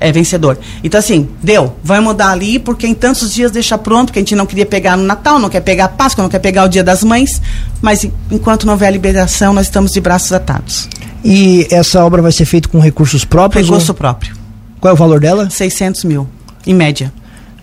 é 0.00 0.12
vencedor. 0.12 0.58
Então 0.82 0.98
assim, 0.98 1.28
deu, 1.42 1.74
vai 1.82 2.00
mudar 2.00 2.30
ali, 2.30 2.58
porque 2.58 2.86
em 2.86 2.94
tantos 2.94 3.32
dias 3.32 3.50
deixa 3.50 3.76
pronto, 3.76 4.12
que 4.12 4.18
a 4.18 4.22
gente 4.22 4.34
não 4.34 4.46
queria 4.46 4.66
pegar 4.66 4.96
no 4.96 5.04
Natal, 5.04 5.38
não 5.38 5.48
quer 5.48 5.60
pegar 5.60 5.86
a 5.86 5.88
Páscoa, 5.88 6.22
não 6.22 6.28
quer 6.28 6.38
pegar 6.38 6.64
o 6.64 6.68
Dia 6.68 6.84
das 6.84 7.02
Mães, 7.02 7.40
mas 7.80 8.06
enquanto 8.30 8.66
não 8.66 8.74
houver 8.74 8.88
a 8.88 8.90
liberação, 8.90 9.52
nós 9.52 9.66
estamos 9.66 9.92
de 9.92 10.00
braços 10.00 10.32
atados. 10.32 10.88
E 11.24 11.66
essa 11.70 12.04
obra 12.04 12.20
vai 12.20 12.32
ser 12.32 12.44
feita 12.44 12.68
com 12.68 12.78
recursos 12.78 13.24
próprios? 13.24 13.66
Recurso 13.66 13.92
ou... 13.92 13.96
próprio. 13.96 14.36
Qual 14.78 14.90
é 14.90 14.94
o 14.94 14.96
valor 14.96 15.18
dela? 15.18 15.48
600 15.48 16.04
mil, 16.04 16.28
em 16.66 16.74
média. 16.74 17.10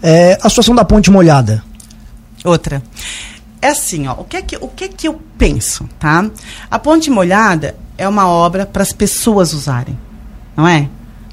É, 0.02 0.38
a 0.42 0.50
situação 0.50 0.76
da 0.76 0.84
ponte 0.84 1.12
molhada. 1.12 1.64
Outra. 2.44 2.82
É 3.62 3.70
assim, 3.70 4.08
ó, 4.08 4.14
o 4.14 4.24
que 4.24 4.38
é 4.38 4.42
que, 4.42 4.58
o 4.58 4.68
que, 4.68 4.86
é 4.86 4.88
que 4.88 5.08
eu 5.08 5.22
penso, 5.38 5.88
tá? 6.00 6.26
A 6.70 6.80
ponte 6.80 7.12
molhada 7.12 7.76
é 7.98 8.08
uma 8.08 8.28
obra 8.28 8.66
para 8.66 8.82
as 8.82 8.92
pessoas 8.92 9.54
usarem, 9.54 9.98
não 10.58 10.68
é? 10.68 10.90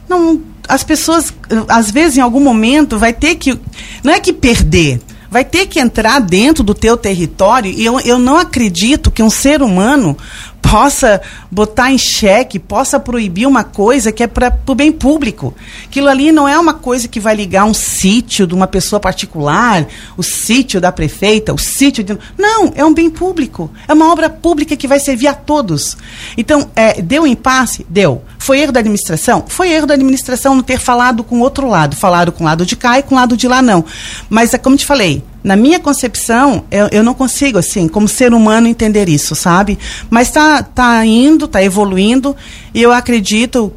Não, 0.07 0.40
as 0.68 0.85
pessoas, 0.85 1.33
às 1.68 1.90
vezes, 1.90 2.18
em 2.18 2.20
algum 2.20 2.40
momento, 2.40 2.98
vai 2.98 3.14
ter 3.14 3.37
que. 3.37 3.59
Não 4.04 4.12
é 4.12 4.20
que 4.20 4.35
perder, 4.35 5.00
vai 5.31 5.44
ter 5.44 5.66
que 5.66 5.81
entrar 5.81 6.20
dentro 6.20 6.62
do 6.62 6.74
teu 6.74 6.96
território 6.96 7.70
e 7.70 7.85
eu, 7.85 7.98
eu 8.00 8.18
não 8.18 8.37
acredito 8.37 9.11
que 9.11 9.22
um 9.22 9.31
ser 9.31 9.62
humano 9.62 10.16
possa 10.60 11.20
botar 11.50 11.90
em 11.90 11.98
xeque, 11.98 12.58
possa 12.58 13.00
proibir 13.00 13.46
uma 13.46 13.64
coisa 13.64 14.12
que 14.12 14.22
é 14.22 14.26
para 14.26 14.56
o 14.66 14.74
bem 14.74 14.92
público. 14.92 15.54
Aquilo 15.84 16.08
ali 16.08 16.30
não 16.30 16.46
é 16.46 16.58
uma 16.58 16.74
coisa 16.74 17.08
que 17.08 17.18
vai 17.18 17.34
ligar 17.34 17.64
um 17.64 17.74
sítio 17.74 18.46
de 18.46 18.54
uma 18.54 18.66
pessoa 18.66 19.00
particular, 19.00 19.86
o 20.16 20.22
sítio 20.22 20.80
da 20.80 20.92
prefeita, 20.92 21.54
o 21.54 21.58
sítio 21.58 22.04
de. 22.04 22.18
Não, 22.36 22.72
é 22.74 22.84
um 22.84 22.92
bem 22.92 23.08
público. 23.08 23.70
É 23.86 23.92
uma 23.92 24.12
obra 24.12 24.28
pública 24.28 24.76
que 24.76 24.88
vai 24.88 25.00
servir 25.00 25.28
a 25.28 25.34
todos. 25.34 25.96
Então, 26.36 26.70
é, 26.76 27.00
deu 27.00 27.26
impasse? 27.26 27.86
Deu. 27.88 28.22
Foi 28.38 28.60
erro 28.60 28.72
da 28.72 28.80
administração? 28.80 29.44
Foi 29.48 29.70
erro 29.70 29.86
da 29.86 29.94
administração 29.94 30.54
não 30.54 30.62
ter 30.62 30.78
falado 30.78 31.24
com 31.24 31.38
o 31.38 31.42
outro 31.42 31.68
lado. 31.68 31.96
Falaram 31.96 32.32
com 32.32 32.44
o 32.44 32.46
lado 32.46 32.66
de 32.66 32.76
cá 32.76 32.98
e 32.98 33.02
com 33.02 33.14
o 33.14 33.18
lado 33.18 33.36
de 33.36 33.48
lá, 33.48 33.62
não. 33.62 33.84
Mas, 34.28 34.54
é 34.54 34.58
como 34.58 34.76
te 34.76 34.86
falei, 34.86 35.22
na 35.42 35.57
minha 35.57 35.79
concepção, 35.79 36.64
eu, 36.70 36.88
eu 36.90 37.03
não 37.03 37.14
consigo, 37.14 37.59
assim, 37.59 37.87
como 37.88 38.09
ser 38.09 38.35
humano, 38.35 38.66
entender 38.66 39.09
isso, 39.09 39.35
sabe? 39.35 39.79
Mas 40.11 40.29
está 40.29 40.62
tá 40.62 41.05
indo, 41.07 41.44
está 41.44 41.62
evoluindo, 41.62 42.35
e 42.74 42.83
eu 42.83 42.92
acredito, 42.92 43.72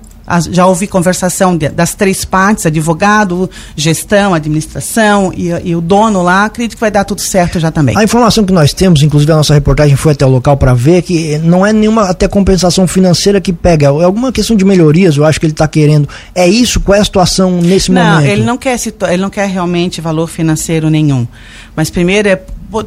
já 0.49 0.65
ouvi 0.65 0.88
conversação 0.88 1.57
de, 1.57 1.69
das 1.69 1.93
três 1.93 2.23
partes, 2.23 2.65
advogado, 2.65 3.49
gestão, 3.75 4.34
administração 4.34 5.34
e, 5.36 5.49
e, 5.63 5.75
o 5.75 5.81
dono 5.81 6.21
lá, 6.21 6.45
acredito 6.45 6.75
que 6.75 6.81
vai 6.81 6.91
dar 6.91 7.03
tudo 7.03 7.21
certo 7.21 7.60
já 7.60 7.71
também. 7.71 7.97
A 7.97 8.03
informação 8.03 8.43
que 8.43 8.53
nós 8.53 8.73
temos, 8.73 9.01
inclusive 9.01 9.31
a 9.31 9.36
nossa 9.36 9.53
reportagem 9.53 9.95
foi 9.95 10.13
até 10.13 10.25
o 10.25 10.29
local 10.29 10.55
para 10.57 10.73
ver, 10.73 11.01
que 11.01 11.38
não 11.39 11.65
é 11.65 11.73
nenhuma 11.73 12.10
até 12.10 12.27
compensação 12.27 12.88
financeira 12.88 13.41
que 13.41 13.51
pega, 13.51 13.88
é 13.88 13.89
alguma 13.89 14.31
questão 14.31 14.55
de 14.55 14.63
melhorias, 14.63 15.17
eu 15.17 15.25
acho 15.25 15.39
que 15.39 15.45
ele 15.45 15.53
está 15.53 15.67
querendo. 15.67 16.07
É 16.34 16.47
isso? 16.47 16.79
Qual 16.79 16.95
é 16.95 17.01
a 17.01 17.05
situação 17.05 17.62
nesse 17.62 17.91
não, 17.91 18.01
momento? 18.01 18.25
Não, 18.25 18.31
ele 18.31 18.43
não 18.43 18.57
quer 18.57 18.77
ele 19.10 19.21
não 19.21 19.29
quer 19.29 19.47
realmente 19.47 20.01
valor 20.01 20.27
financeiro 20.27 20.89
nenhum. 20.89 21.27
Mas 21.75 21.89
primeiro 21.89 22.27
é 22.27 22.41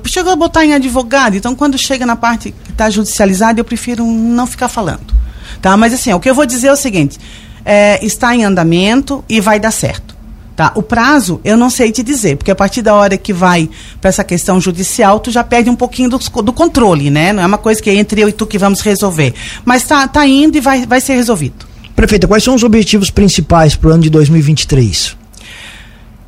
chegou 0.06 0.32
a 0.32 0.36
botar 0.36 0.64
em 0.64 0.72
advogado, 0.72 1.36
então 1.36 1.54
quando 1.54 1.76
chega 1.76 2.06
na 2.06 2.16
parte 2.16 2.54
que 2.64 2.70
está 2.70 2.88
judicializada, 2.88 3.60
eu 3.60 3.64
prefiro 3.64 4.04
não 4.06 4.46
ficar 4.46 4.68
falando. 4.68 5.23
Tá? 5.60 5.76
Mas 5.76 5.92
assim, 5.92 6.12
o 6.12 6.20
que 6.20 6.28
eu 6.28 6.34
vou 6.34 6.46
dizer 6.46 6.68
é 6.68 6.72
o 6.72 6.76
seguinte: 6.76 7.18
é, 7.64 8.04
está 8.04 8.34
em 8.34 8.44
andamento 8.44 9.24
e 9.28 9.40
vai 9.40 9.58
dar 9.58 9.70
certo. 9.70 10.14
Tá? 10.56 10.70
O 10.76 10.82
prazo 10.82 11.40
eu 11.44 11.56
não 11.56 11.68
sei 11.68 11.90
te 11.90 12.02
dizer, 12.02 12.36
porque 12.36 12.50
a 12.50 12.54
partir 12.54 12.80
da 12.80 12.94
hora 12.94 13.16
que 13.16 13.32
vai 13.32 13.68
para 14.00 14.08
essa 14.08 14.22
questão 14.22 14.60
judicial, 14.60 15.18
tu 15.18 15.30
já 15.30 15.42
perde 15.42 15.68
um 15.68 15.74
pouquinho 15.74 16.10
do, 16.10 16.18
do, 16.18 16.52
controle, 16.52 17.10
né? 17.10 17.32
Não 17.32 17.42
é 17.42 17.46
uma 17.46 17.58
coisa 17.58 17.82
que 17.82 17.90
é 17.90 17.94
entre 17.94 18.20
eu 18.20 18.28
e 18.28 18.32
tu 18.32 18.46
que 18.46 18.56
vamos 18.56 18.80
resolver. 18.80 19.34
Mas 19.64 19.82
está 19.82 20.06
tá 20.06 20.24
indo 20.24 20.56
e 20.56 20.60
vai, 20.60 20.86
vai 20.86 21.00
ser 21.00 21.14
resolvido. 21.14 21.66
Prefeita, 21.96 22.28
quais 22.28 22.44
são 22.44 22.54
os 22.54 22.62
objetivos 22.62 23.10
principais 23.10 23.74
para 23.74 23.90
o 23.90 23.92
ano 23.92 24.02
de 24.04 24.10
2023? 24.10 25.16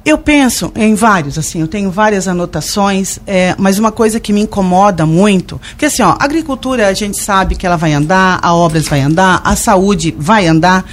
Eu 0.07 0.17
penso 0.19 0.71
em 0.77 0.95
vários, 0.95 1.37
assim, 1.37 1.61
eu 1.61 1.67
tenho 1.67 1.91
várias 1.91 2.29
anotações, 2.29 3.19
é, 3.27 3.57
mas 3.59 3.77
uma 3.77 3.91
coisa 3.91 4.21
que 4.21 4.33
me 4.33 4.41
incomoda 4.41 5.05
muito, 5.05 5.61
porque 5.71 5.87
assim, 5.87 6.01
ó, 6.01 6.11
a 6.11 6.25
agricultura 6.25 6.87
a 6.87 6.93
gente 6.93 7.21
sabe 7.21 7.57
que 7.57 7.67
ela 7.67 7.75
vai 7.75 7.93
andar, 7.93 8.39
a 8.41 8.55
obras 8.55 8.87
vai 8.87 9.01
andar, 9.01 9.41
a 9.43 9.57
saúde 9.57 10.15
vai 10.17 10.47
andar, 10.47 10.89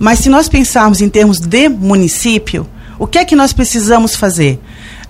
mas 0.00 0.18
se 0.18 0.28
nós 0.28 0.48
pensarmos 0.48 1.00
em 1.00 1.08
termos 1.08 1.38
de 1.38 1.68
município, 1.68 2.68
o 2.98 3.06
que 3.06 3.18
é 3.18 3.24
que 3.24 3.36
nós 3.36 3.52
precisamos 3.52 4.16
fazer? 4.16 4.60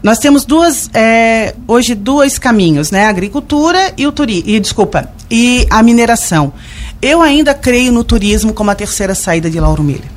Nós 0.03 0.19
temos 0.19 0.45
duas, 0.45 0.91
é, 0.93 1.55
hoje, 1.67 1.95
dois 1.95 2.39
caminhos, 2.39 2.91
né? 2.91 3.07
A 3.07 3.09
agricultura 3.09 3.95
e 3.97 4.07
o 4.07 4.13
turismo, 4.13 4.51
e 4.51 4.61
desculpa, 4.61 5.09
e 5.31 5.67
a 5.71 5.83
mineração. 5.83 6.53
Eu 7.01 7.23
ainda 7.23 7.55
creio 7.55 7.91
no 7.91 8.05
turismo 8.05 8.53
como 8.53 8.71
a 8.71 8.75
terceira 8.75 9.15
saída 9.15 9.49
de 9.49 9.59
Lauro 9.59 9.83
Miller 9.83 10.16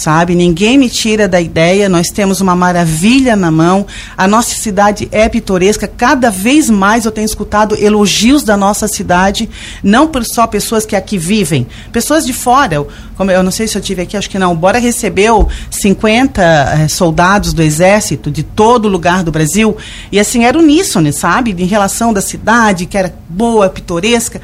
sabe? 0.00 0.34
Ninguém 0.34 0.78
me 0.78 0.88
tira 0.88 1.28
da 1.28 1.38
ideia. 1.38 1.86
Nós 1.86 2.08
temos 2.08 2.40
uma 2.40 2.56
maravilha 2.56 3.36
na 3.36 3.50
mão. 3.50 3.86
A 4.16 4.26
nossa 4.26 4.54
cidade 4.54 5.06
é 5.12 5.28
pitoresca. 5.28 5.86
Cada 5.86 6.30
vez 6.30 6.70
mais 6.70 7.04
eu 7.04 7.12
tenho 7.12 7.26
escutado 7.26 7.76
elogios 7.76 8.42
da 8.42 8.56
nossa 8.56 8.88
cidade, 8.88 9.48
não 9.82 10.06
por 10.06 10.24
só 10.24 10.46
pessoas 10.46 10.86
que 10.86 10.96
aqui 10.96 11.18
vivem, 11.18 11.66
pessoas 11.92 12.24
de 12.24 12.32
fora. 12.32 12.86
Como 13.14 13.30
eu 13.30 13.42
não 13.42 13.50
sei 13.50 13.68
se 13.68 13.76
eu 13.76 13.82
tive 13.82 14.00
aqui, 14.00 14.16
acho 14.16 14.30
que 14.30 14.38
não. 14.38 14.56
Bora 14.56 14.78
recebeu 14.78 15.46
50 15.70 16.42
eh, 16.42 16.88
soldados 16.88 17.52
do 17.52 17.62
exército 17.62 18.30
de 18.30 18.42
todo 18.42 18.88
lugar 18.88 19.22
do 19.22 19.30
Brasil 19.30 19.76
e 20.10 20.18
assim 20.18 20.44
era 20.44 20.58
uníssono, 20.58 21.12
sabe? 21.12 21.54
Em 21.58 21.66
relação 21.66 22.10
da 22.10 22.22
cidade 22.22 22.86
que 22.86 22.96
era 22.96 23.14
boa, 23.28 23.68
pitoresca. 23.68 24.40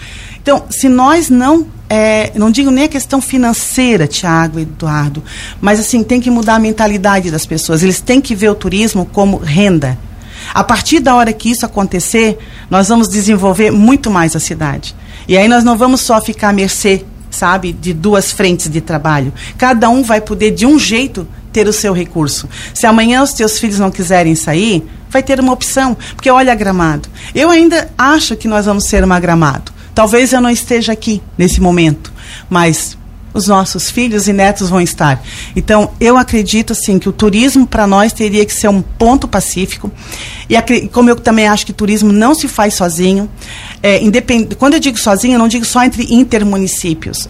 Então, 0.47 0.63
se 0.71 0.89
nós 0.89 1.29
não 1.29 1.67
é, 1.91 2.31
não 2.37 2.53
digo 2.53 2.71
nem 2.71 2.85
a 2.85 2.89
questão 2.89 3.21
financeira, 3.21 4.07
Tiago 4.07 4.61
e 4.61 4.63
Eduardo, 4.63 5.21
mas 5.61 5.81
assim, 5.81 6.05
tem 6.05 6.21
que 6.21 6.31
mudar 6.31 6.55
a 6.55 6.59
mentalidade 6.61 7.33
das 7.33 7.45
pessoas. 7.45 7.83
Eles 7.83 8.01
têm 8.01 8.21
que 8.21 8.33
ver 8.33 8.51
o 8.51 8.55
turismo 8.55 9.05
como 9.07 9.39
renda. 9.39 9.99
A 10.55 10.63
partir 10.63 11.01
da 11.01 11.17
hora 11.17 11.33
que 11.33 11.51
isso 11.51 11.67
acontecer, 11.67 12.39
nós 12.71 12.87
vamos 12.87 13.09
desenvolver 13.09 13.73
muito 13.73 14.09
mais 14.09 14.37
a 14.37 14.39
cidade. 14.39 14.95
E 15.27 15.37
aí 15.37 15.49
nós 15.49 15.65
não 15.65 15.77
vamos 15.77 16.01
só 16.01 16.21
ficar 16.21 16.51
à 16.51 16.53
mercê, 16.53 17.05
sabe, 17.29 17.73
de 17.73 17.93
duas 17.93 18.31
frentes 18.31 18.71
de 18.71 18.81
trabalho. 18.81 19.33
Cada 19.59 19.89
um 19.89 20.05
vai 20.05 20.21
poder, 20.21 20.53
de 20.53 20.65
um 20.65 20.79
jeito, 20.79 21.27
ter 21.53 21.67
o 21.67 21.73
seu 21.73 21.93
recurso. 21.93 22.49
Se 22.73 22.87
amanhã 22.87 23.21
os 23.21 23.33
teus 23.33 23.59
filhos 23.59 23.81
não 23.81 23.91
quiserem 23.91 24.37
sair, 24.37 24.87
vai 25.11 25.25
ter 25.25 25.41
uma 25.41 25.53
opção. 25.53 25.97
Porque 26.15 26.31
olha 26.31 26.55
gramado. 26.55 27.09
Eu 27.35 27.51
ainda 27.51 27.91
acho 27.99 28.37
que 28.37 28.47
nós 28.47 28.65
vamos 28.65 28.85
ser 28.85 29.03
uma 29.03 29.19
gramado. 29.19 29.75
Talvez 29.97 30.35
eu 30.35 30.43
não 30.43 30.51
esteja 30.51 30.93
aqui 30.93 31.23
nesse 31.39 31.59
momento, 31.59 32.13
mas 32.51 32.99
os 33.33 33.47
nossos 33.47 33.91
filhos 33.91 34.29
e 34.29 34.33
netos 34.33 34.69
vão 34.69 34.79
estar. 34.79 35.23
Então, 35.57 35.91
eu 35.99 36.19
acredito 36.19 36.75
assim 36.75 36.99
que 36.99 37.09
o 37.09 37.13
turismo 37.13 37.67
para 37.67 37.87
nós 37.87 38.13
teria 38.13 38.45
que 38.45 38.53
ser 38.53 38.69
um 38.69 38.83
ponto 38.83 39.27
pacífico. 39.27 39.91
E 40.51 40.89
como 40.89 41.09
eu 41.09 41.17
também 41.17 41.49
acho 41.49 41.65
que 41.65 41.73
turismo 41.73 42.13
não 42.13 42.35
se 42.35 42.47
faz 42.47 42.75
sozinho. 42.75 43.27
É, 43.83 44.03
independ... 44.03 44.55
Quando 44.57 44.75
eu 44.75 44.81
digo 44.81 44.99
sozinho, 44.99 45.37
eu 45.37 45.39
não 45.39 45.49
digo 45.49 45.65
só 45.65 45.83
entre 45.83 46.07
intermunicípios. 46.15 47.27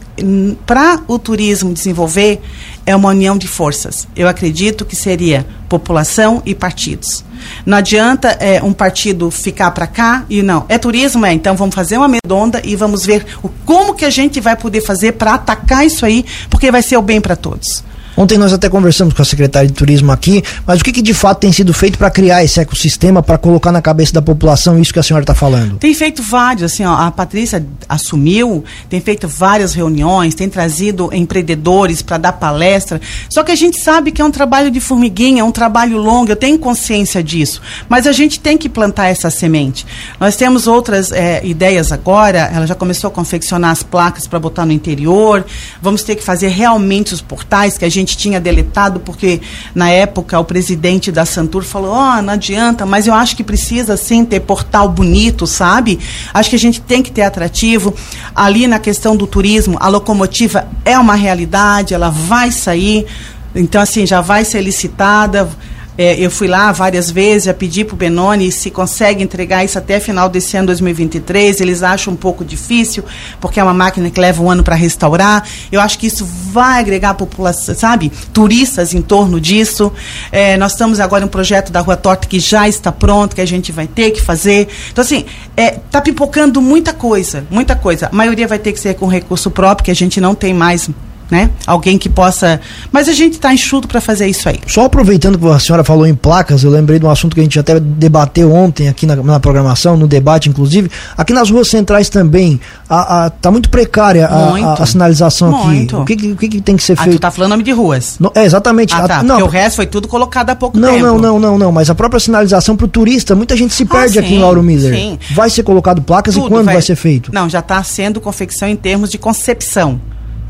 Para 0.67 1.01
o 1.07 1.21
turismo 1.21 1.73
desenvolver, 1.73 2.41
é 2.85 2.97
uma 2.97 3.11
união 3.11 3.39
de 3.39 3.47
forças. 3.47 4.09
Eu 4.17 4.27
acredito 4.27 4.85
que 4.85 4.97
seria 4.97 5.47
população 5.69 6.43
e 6.45 6.53
partidos. 6.53 7.25
Não 7.65 7.79
adianta 7.79 8.29
é, 8.41 8.63
um 8.63 8.73
partido 8.73 9.31
ficar 9.31 9.71
para 9.71 9.87
cá 9.87 10.25
e 10.29 10.43
não. 10.43 10.65
É 10.69 10.79
turismo, 10.79 11.25
é. 11.27 11.33
Então 11.33 11.57
vamos 11.57 11.75
fazer 11.75 11.97
uma 11.97 12.09
medonda 12.09 12.61
e 12.65 12.77
vamos 12.77 13.05
ver 13.05 13.27
o, 13.43 13.49
como 13.65 13.95
que 13.95 14.05
a 14.05 14.11
gente 14.11 14.41
vai 14.41 14.57
poder 14.57 14.81
fazer 14.81 15.13
para 15.13 15.35
atacar 15.35 15.87
isso 15.87 16.05
aí, 16.05 16.25
porque 16.51 16.71
vai 16.71 16.83
ser 16.83 16.97
o 16.97 17.03
bem 17.03 17.21
para 17.21 17.37
todos. 17.37 17.85
Ontem 18.17 18.39
nós 18.39 18.53
até 18.53 18.69
conversamos 18.69 19.13
com 19.13 19.21
a 19.21 19.25
secretária 19.25 19.69
de 19.69 19.75
turismo 19.75 20.11
aqui, 20.11 20.43
mas 20.67 20.81
o 20.81 20.85
que, 20.85 20.91
que 20.91 21.03
de 21.03 21.13
fato 21.13 21.41
tem 21.41 21.53
sido 21.53 21.75
feito 21.75 21.99
para 21.99 22.11
criar 22.11 22.43
esse 22.43 22.59
ecossistema, 22.59 23.23
para 23.23 23.37
colocar 23.37 23.71
na 23.71 23.83
cabeça 23.83 24.15
da 24.15 24.23
população 24.23 24.81
isso 24.81 24.93
que 24.93 24.99
a 24.99 25.03
senhora 25.03 25.23
está 25.23 25.35
falando? 25.35 25.77
Tem 25.77 25.93
feito 25.93 26.23
vários, 26.23 26.73
assim, 26.73 26.85
ó, 26.85 26.95
a 26.95 27.11
Patrícia 27.11 27.65
assumiu, 27.89 28.65
tem 28.89 29.01
feito 29.01 29.29
várias 29.29 29.75
reuniões, 29.75 30.35
tem 30.35 30.49
trazido 30.49 31.11
empreendedores 31.13 32.01
para 32.01 32.17
dar 32.17 32.33
palestra, 32.33 33.01
só 33.29 33.43
que 33.43 33.53
a 33.53 33.57
gente 33.57 33.79
sabe 33.81 34.11
que 34.11 34.23
é 34.23 34.25
um 34.25 34.31
trabalho 34.31 34.71
de 34.71 34.81
formiguinha, 34.81 35.43
é 35.43 35.45
um 35.45 35.53
trabalho 35.53 35.99
longo, 35.99 36.31
eu 36.31 36.37
tenho 36.37 36.59
consciência 36.59 37.23
disso, 37.23 37.61
mas 37.89 38.07
a 38.07 38.13
gente 38.13 38.41
tem 38.41 38.57
que 38.57 38.69
plantar 38.69 39.09
essa 39.09 39.29
semente. 39.29 39.87
Nós 40.19 40.37
temos 40.37 40.67
outras 40.67 41.13
é, 41.13 41.45
ideias 41.45 41.93
agora, 41.93 42.51
ela 42.55 42.67
já 42.67 42.75
começou 42.75 43.09
a 43.09 43.11
confeccionar 43.11 43.71
as 43.71 43.83
placas 43.83 44.27
para 44.27 44.39
botar 44.39 44.65
no 44.65 44.73
interior, 44.73 45.45
vamos 45.83 46.03
ter 46.03 46.17
que 46.17 46.23
fazer 46.23 46.49
realmente 46.49 47.13
os 47.13 47.21
portais 47.21 47.77
que 47.77 47.85
a 47.85 47.91
gente 47.91 48.06
gente 48.07 48.17
tinha 48.17 48.41
deletado, 48.41 49.01
porque 49.01 49.41
na 49.75 49.91
época 49.91 50.39
o 50.39 50.45
presidente 50.45 51.11
da 51.11 51.27
Santur 51.27 51.65
falou: 51.65 51.91
Ó, 51.91 52.19
oh, 52.19 52.23
não 52.23 52.35
adianta, 52.35 52.87
mas 52.87 53.07
eu 53.07 53.13
acho 53.13 53.37
que 53.37 53.45
precisa 53.45 53.97
sim 53.97 54.25
ter 54.25 54.41
portal 54.41 54.89
bonito, 54.89 55.47
sabe? 55.47 55.99
Acho 56.33 56.51
que 56.51 56.57
a 56.57 56.59
gente 56.59 56.81
tem 56.81 57.03
que 57.03 57.11
ter 57.11 57.23
atrativo. 57.23 57.93
Ali 58.35 58.67
na 58.67 58.79
questão 58.79 59.17
do 59.17 59.27
turismo, 59.27 59.77
a 59.81 59.89
locomotiva 59.89 60.69
é 60.85 60.99
uma 60.99 61.15
realidade, 61.15 61.93
ela 61.93 62.09
vai 62.09 62.51
sair. 62.51 63.07
Então, 63.55 63.81
assim, 63.81 64.07
já 64.07 64.21
vai 64.21 64.45
ser 64.45 64.61
licitada 64.63 65.49
é, 65.99 66.19
eu 66.19 66.31
fui 66.31 66.47
lá 66.47 66.73
várias 66.73 67.11
vezes, 67.11 67.45
já 67.45 67.55
pedi 67.55 67.85
para 67.85 67.95
o 67.95 67.97
Benoni 67.97 68.53
se 68.53 68.71
consegue 68.71 69.23
entregar 69.23 69.65
isso 69.65 69.79
até 69.79 69.99
final 69.99 70.29
desse 70.29 70.57
ano 70.57 70.67
2023. 70.67 71.61
Eles 71.61 71.83
acham 71.83 72.13
um 72.13 72.17
pouco 72.17 72.45
difícil, 72.45 73.05
porque 73.41 73.59
é 73.59 73.63
uma 73.63 73.75
máquina 73.75 74.11
que 74.11 74.21
leva 74.21 74.43
um 74.43 74.51
ano 74.51 74.63
para 74.63 74.75
restaurar. 74.75 75.47
Eu 75.73 75.81
acho 75.81 75.99
que 75.99 76.07
isso 76.07 76.25
vai 76.25 76.81
agregar 76.81 77.11
a 77.11 77.15
população, 77.15 77.75
sabe? 77.75 78.13
Turistas 78.33 78.93
em 78.95 79.01
torno 79.01 79.41
disso. 79.41 79.93
É, 80.31 80.57
nós 80.57 80.73
estamos 80.73 81.01
agora 81.01 81.25
em 81.25 81.27
um 81.27 81.31
projeto 81.31 81.73
da 81.73 81.81
Rua 81.81 81.97
Torta 81.97 82.27
que 82.27 82.39
já 82.39 82.69
está 82.69 82.93
pronto, 82.93 83.35
que 83.35 83.41
a 83.41 83.47
gente 83.47 83.73
vai 83.73 83.87
ter 83.87 84.11
que 84.11 84.21
fazer. 84.21 84.69
Então, 84.91 85.03
assim, 85.03 85.25
é, 85.57 85.79
tá 85.91 86.01
pipocando 86.01 86.61
muita 86.61 86.93
coisa, 86.93 87.47
muita 87.51 87.75
coisa. 87.75 88.09
A 88.13 88.15
maioria 88.15 88.47
vai 88.47 88.59
ter 88.59 88.73
que 88.73 88.81
ser 88.81 88.95
com 88.95 89.07
recurso 89.07 89.51
próprio, 89.51 89.85
que 89.85 89.91
a 89.91 89.95
gente 89.95 90.21
não 90.21 90.35
tem 90.35 90.53
mais 90.53 90.89
né? 91.31 91.51
Alguém 91.67 91.99
que 91.99 92.09
possa. 92.09 92.61
Mas 92.93 93.09
a 93.09 93.13
gente 93.13 93.35
está 93.35 93.53
enxuto 93.53 93.89
para 93.89 94.01
fazer 94.01 94.27
isso 94.27 94.49
aí. 94.49 94.61
Só 94.67 94.85
aproveitando 94.85 95.39
que 95.39 95.47
a 95.47 95.59
senhora 95.59 95.83
falou 95.83 96.07
em 96.07 96.15
placas, 96.15 96.63
eu 96.63 96.71
lembrei 96.71 96.99
de 96.99 97.05
um 97.05 97.11
assunto 97.11 97.35
que 97.35 97.41
a 97.41 97.43
gente 97.43 97.59
até 97.59 97.79
debateu 97.81 98.53
ontem 98.53 98.89
aqui 98.89 99.07
na, 99.07 99.17
na 99.17 99.41
programação, 99.41 99.97
no 99.97 100.07
debate, 100.07 100.49
inclusive. 100.49 100.91
Aqui 101.17 101.33
nas 101.33 101.51
ruas 101.51 101.69
centrais 101.69 102.09
também, 102.09 102.61
a, 102.89 103.27
a 103.27 103.31
tá 103.31 103.51
muito 103.51 103.69
precária 103.71 104.27
a, 104.27 104.51
muito. 104.51 104.67
a, 104.67 104.75
a 104.75 104.87
sinalização 104.87 105.51
muito. 105.51 105.97
aqui. 105.97 106.03
O 106.03 106.17
que, 106.17 106.37
que, 106.37 106.49
que, 106.49 106.61
tem 106.61 106.77
que 106.77 106.83
ser 106.83 106.97
feito? 106.97 107.11
Ah, 107.11 107.19
tu 107.19 107.21
tá 107.21 107.31
falando 107.31 107.51
nome 107.51 107.63
de 107.65 107.73
ruas. 107.73 108.17
No, 108.21 108.31
é, 108.35 108.45
exatamente. 108.45 108.95
Ah, 108.95 109.09
tá, 109.09 109.23
não, 109.23 109.37
porque 109.37 109.49
o 109.49 109.51
resto 109.51 109.77
foi 109.77 109.87
tudo 109.87 110.07
colocado 110.07 110.51
há 110.51 110.57
pouco 110.57 110.79
não, 110.79 110.91
tempo. 110.91 111.05
Não, 111.05 111.19
não, 111.19 111.39
não, 111.39 111.59
não, 111.59 111.73
mas 111.73 111.91
a 111.91 111.95
própria 111.95 112.21
sinalização 112.21 112.77
para 112.77 112.87
o 112.87 112.89
turista, 112.89 113.35
muita 113.35 113.57
gente 113.57 113.75
se 113.75 113.83
ah, 113.83 113.87
perde 113.87 114.19
ah, 114.19 114.23
sim, 114.23 114.27
aqui 114.27 114.35
em 114.35 114.39
Lauro 114.39 114.63
Miller. 114.63 114.95
Sim. 114.95 115.19
Vai 115.35 115.51
ser 115.51 115.65
colocado 115.65 116.01
placas 116.03 116.35
tudo 116.35 116.47
e 116.47 116.51
quando 116.51 116.67
vai... 116.67 116.75
vai 116.75 116.83
ser 116.83 116.97
feito? 116.97 117.33
Não, 117.33 117.49
já 117.49 117.59
está 117.59 117.83
sendo 117.83 118.21
confecção 118.21 118.69
em 118.69 118.77
termos 118.77 119.11
de 119.11 119.19
concepção 119.19 120.01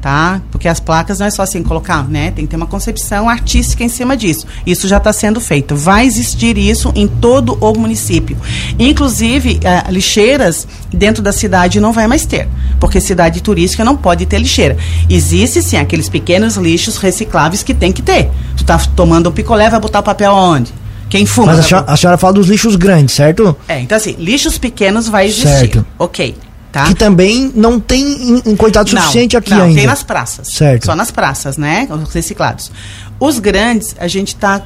tá? 0.07 0.41
Porque 0.53 0.69
as 0.69 0.79
placas 0.79 1.19
não 1.19 1.27
é 1.27 1.31
só 1.31 1.43
assim 1.43 1.65
colocar, 1.65 2.09
né? 2.09 2.31
Tem 2.31 2.45
que 2.45 2.51
ter 2.53 2.57
uma 2.57 2.69
concepção 2.69 3.29
artística 3.29 3.83
em 3.83 3.89
cima 3.89 4.17
disso. 4.17 4.47
Isso 4.65 4.87
já 4.87 4.99
está 4.99 5.13
sendo 5.13 5.41
feito. 5.41 5.75
Vai 5.75 6.07
existir 6.07 6.57
isso 6.57 6.93
em 6.95 7.09
todo 7.09 7.59
o 7.61 7.77
município. 7.77 8.37
Inclusive, 8.79 9.59
uh, 9.65 9.91
lixeiras 9.91 10.69
dentro 10.93 11.25
da 11.25 11.33
cidade 11.33 11.81
não 11.81 11.93
vai 11.93 12.07
mais 12.07 12.25
ter, 12.25 12.47
porque 12.79 13.01
cidade 13.01 13.43
turística 13.43 13.85
não 13.85 13.97
pode 13.97 14.25
ter 14.27 14.39
lixeira. 14.39 14.77
Existe 15.11 15.61
sim 15.61 15.77
aqueles 15.77 16.09
pequenos 16.09 16.55
lixos 16.55 16.99
recicláveis 16.99 17.65
que 17.65 17.75
tem 17.75 17.91
que 17.91 18.01
ter. 18.01 18.31
Tu 18.57 18.65
tá 18.65 18.79
tomando 18.95 19.29
um 19.29 19.33
picolé, 19.33 19.69
vai 19.69 19.81
botar 19.81 19.99
o 19.99 20.05
papel 20.05 20.31
aonde? 20.31 20.73
Quem 21.11 21.27
fuma. 21.27 21.49
Mas 21.49 21.59
a 21.59 21.63
senhora, 21.65 21.87
a 21.89 21.97
senhora, 21.97 22.17
fala 22.17 22.35
dos 22.35 22.47
lixos 22.47 22.77
grandes, 22.77 23.17
certo? 23.17 23.57
É, 23.67 23.81
então 23.81 23.97
assim, 23.97 24.15
lixos 24.21 24.57
pequenos 24.57 25.09
vai 25.09 25.27
existir. 25.27 25.49
Certo. 25.49 25.87
Ok. 25.99 26.37
Tá? 26.77 26.85
Que 26.85 26.95
também 26.95 27.51
não 27.55 27.81
tem 27.81 28.43
em, 28.45 28.55
coitado 28.55 28.91
suficiente 28.91 29.35
aqui 29.35 29.49
não, 29.49 29.63
ainda. 29.63 29.77
tem 29.77 29.87
nas 29.87 30.03
praças. 30.03 30.49
Certo. 30.49 30.85
Só 30.85 30.95
nas 30.95 31.11
praças, 31.11 31.57
né? 31.57 31.89
Os 31.91 32.13
reciclados. 32.13 32.71
Os 33.19 33.39
grandes, 33.39 33.97
a 33.99 34.07
gente 34.07 34.35
está 34.35 34.61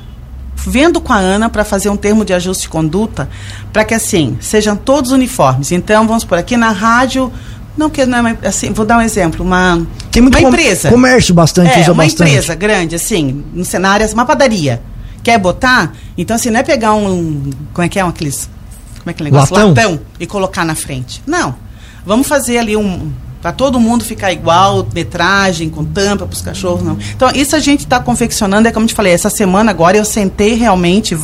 vendo 0.56 1.00
com 1.00 1.12
a 1.12 1.18
Ana 1.18 1.48
para 1.48 1.64
fazer 1.64 1.88
um 1.88 1.96
termo 1.96 2.24
de 2.24 2.32
ajuste 2.32 2.64
de 2.64 2.68
conduta 2.68 3.28
para 3.72 3.84
que 3.84 3.94
assim 3.94 4.36
sejam 4.40 4.74
todos 4.74 5.12
uniformes. 5.12 5.70
Então 5.70 6.04
vamos 6.04 6.24
por 6.24 6.36
aqui 6.36 6.56
na 6.56 6.72
rádio 6.72 7.32
não 7.76 7.88
que 7.88 8.04
não 8.04 8.26
é 8.26 8.36
assim, 8.42 8.72
vou 8.72 8.84
dar 8.84 8.98
um 8.98 9.02
exemplo, 9.02 9.46
uma 9.46 9.80
tem 10.10 10.20
muito 10.20 10.36
uma 10.36 10.48
empresa, 10.48 10.90
comércio 10.90 11.32
bastante, 11.32 11.70
é, 11.70 11.80
usa 11.82 11.92
uma 11.92 12.02
bastante. 12.02 12.28
empresa 12.28 12.56
grande 12.56 12.96
assim, 12.96 13.44
no 13.54 13.64
cenário 13.64 14.04
uma 14.12 14.26
padaria. 14.26 14.82
Quer 15.22 15.38
botar? 15.38 15.92
Então 16.18 16.34
assim, 16.34 16.50
não 16.50 16.58
é 16.58 16.64
pegar 16.64 16.92
um 16.92 17.52
como 17.72 17.86
é 17.86 17.88
que 17.88 18.00
é 18.00 18.04
um, 18.04 18.08
aqueles 18.08 18.50
como 18.98 19.10
é 19.10 19.12
que 19.12 19.22
é 19.22 19.24
negócio? 19.26 19.54
Latão? 19.54 19.68
Latão 19.68 20.00
e 20.18 20.26
colocar 20.26 20.64
na 20.64 20.74
frente. 20.74 21.22
Não 21.24 21.69
Vamos 22.04 22.26
fazer 22.26 22.58
ali 22.58 22.76
um 22.76 23.10
para 23.40 23.52
todo 23.52 23.80
mundo 23.80 24.04
ficar 24.04 24.32
igual, 24.32 24.86
metragem, 24.94 25.70
com 25.70 25.84
tampa 25.84 26.26
para 26.26 26.34
os 26.34 26.42
cachorros, 26.42 26.82
não. 26.82 26.98
Então, 27.14 27.30
isso 27.34 27.56
a 27.56 27.58
gente 27.58 27.80
está 27.80 27.98
confeccionando, 27.98 28.68
é 28.68 28.72
como 28.72 28.84
eu 28.84 28.88
te 28.88 28.94
falei, 28.94 29.12
essa 29.12 29.30
semana 29.30 29.70
agora 29.70 29.96
eu 29.96 30.04
sentei 30.04 30.54
realmente, 30.54 31.16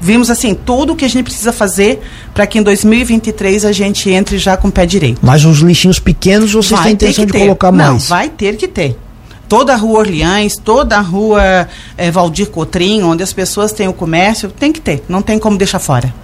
vimos 0.00 0.30
assim, 0.30 0.54
tudo 0.54 0.92
o 0.92 0.96
que 0.96 1.04
a 1.04 1.08
gente 1.08 1.24
precisa 1.24 1.52
fazer 1.52 2.00
para 2.32 2.46
que 2.46 2.58
em 2.58 2.62
2023 2.62 3.64
a 3.64 3.72
gente 3.72 4.08
entre 4.10 4.38
já 4.38 4.56
com 4.56 4.68
o 4.68 4.72
pé 4.72 4.86
direito. 4.86 5.18
Mas 5.22 5.44
os 5.44 5.58
lixinhos 5.58 5.98
pequenos 5.98 6.52
vocês 6.52 6.80
têm 6.80 6.92
intenção 6.92 7.26
de 7.26 7.32
colocar 7.32 7.72
mais? 7.72 7.88
Não, 7.88 7.98
vai 7.98 8.28
ter 8.28 8.56
que 8.56 8.68
ter. 8.68 8.96
Toda 9.48 9.72
a 9.72 9.76
rua 9.76 9.98
Orleans, 9.98 10.56
toda 10.56 10.96
a 10.96 11.00
rua 11.00 11.68
é, 11.98 12.08
Valdir 12.12 12.50
Cotrim, 12.50 13.02
onde 13.02 13.24
as 13.24 13.32
pessoas 13.32 13.72
têm 13.72 13.88
o 13.88 13.92
comércio, 13.92 14.48
tem 14.48 14.70
que 14.70 14.80
ter, 14.80 15.02
não 15.08 15.20
tem 15.20 15.40
como 15.40 15.58
deixar 15.58 15.80
fora. 15.80 16.14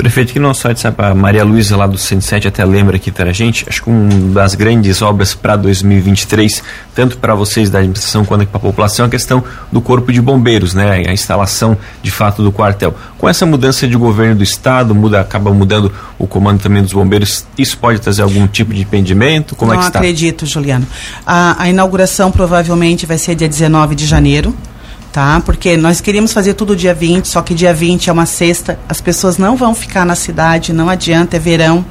Prefeito, 0.00 0.32
que 0.32 0.38
não 0.38 0.54
só 0.54 0.72
de 0.72 0.82
a 0.86 1.14
Maria 1.14 1.44
Luísa 1.44 1.76
lá 1.76 1.86
do 1.86 1.98
107 1.98 2.48
até 2.48 2.64
lembra 2.64 2.96
aqui 2.96 3.10
para 3.10 3.28
a 3.28 3.32
gente, 3.34 3.66
acho 3.68 3.82
que 3.82 3.90
uma 3.90 4.32
das 4.32 4.54
grandes 4.54 5.02
obras 5.02 5.34
para 5.34 5.56
2023, 5.56 6.62
tanto 6.94 7.18
para 7.18 7.34
vocês 7.34 7.68
da 7.68 7.80
administração 7.80 8.24
quanto 8.24 8.46
para 8.46 8.56
a 8.56 8.60
população, 8.60 9.04
é 9.04 9.08
a 9.08 9.10
questão 9.10 9.44
do 9.70 9.78
corpo 9.82 10.10
de 10.10 10.22
bombeiros, 10.22 10.72
né? 10.72 11.04
A 11.06 11.12
instalação 11.12 11.76
de 12.02 12.10
fato 12.10 12.42
do 12.42 12.50
quartel. 12.50 12.94
Com 13.18 13.28
essa 13.28 13.44
mudança 13.44 13.86
de 13.86 13.94
governo 13.94 14.36
do 14.36 14.42
estado, 14.42 14.94
muda, 14.94 15.20
acaba 15.20 15.52
mudando 15.52 15.92
o 16.18 16.26
comando 16.26 16.62
também 16.62 16.82
dos 16.82 16.94
bombeiros, 16.94 17.44
isso 17.58 17.76
pode 17.76 18.00
trazer 18.00 18.22
algum 18.22 18.46
tipo 18.46 18.72
de 18.72 18.80
impedimento? 18.80 19.54
Como 19.54 19.70
não 19.70 19.78
é 19.78 19.82
que 19.82 19.88
está? 19.88 19.98
acredito, 19.98 20.46
Juliano. 20.46 20.86
A, 21.26 21.62
a 21.62 21.68
inauguração 21.68 22.32
provavelmente 22.32 23.04
vai 23.04 23.18
ser 23.18 23.34
dia 23.34 23.48
19 23.48 23.94
de 23.94 24.06
janeiro 24.06 24.56
tá? 25.12 25.40
Porque 25.44 25.76
nós 25.76 26.00
queríamos 26.00 26.32
fazer 26.32 26.54
tudo 26.54 26.76
dia 26.76 26.94
20, 26.94 27.26
só 27.26 27.42
que 27.42 27.54
dia 27.54 27.74
20 27.74 28.10
é 28.10 28.12
uma 28.12 28.26
sexta, 28.26 28.78
as 28.88 29.00
pessoas 29.00 29.38
não 29.38 29.56
vão 29.56 29.74
ficar 29.74 30.04
na 30.04 30.14
cidade, 30.14 30.72
não 30.72 30.88
adianta, 30.88 31.36
é 31.36 31.40
verão. 31.40 31.84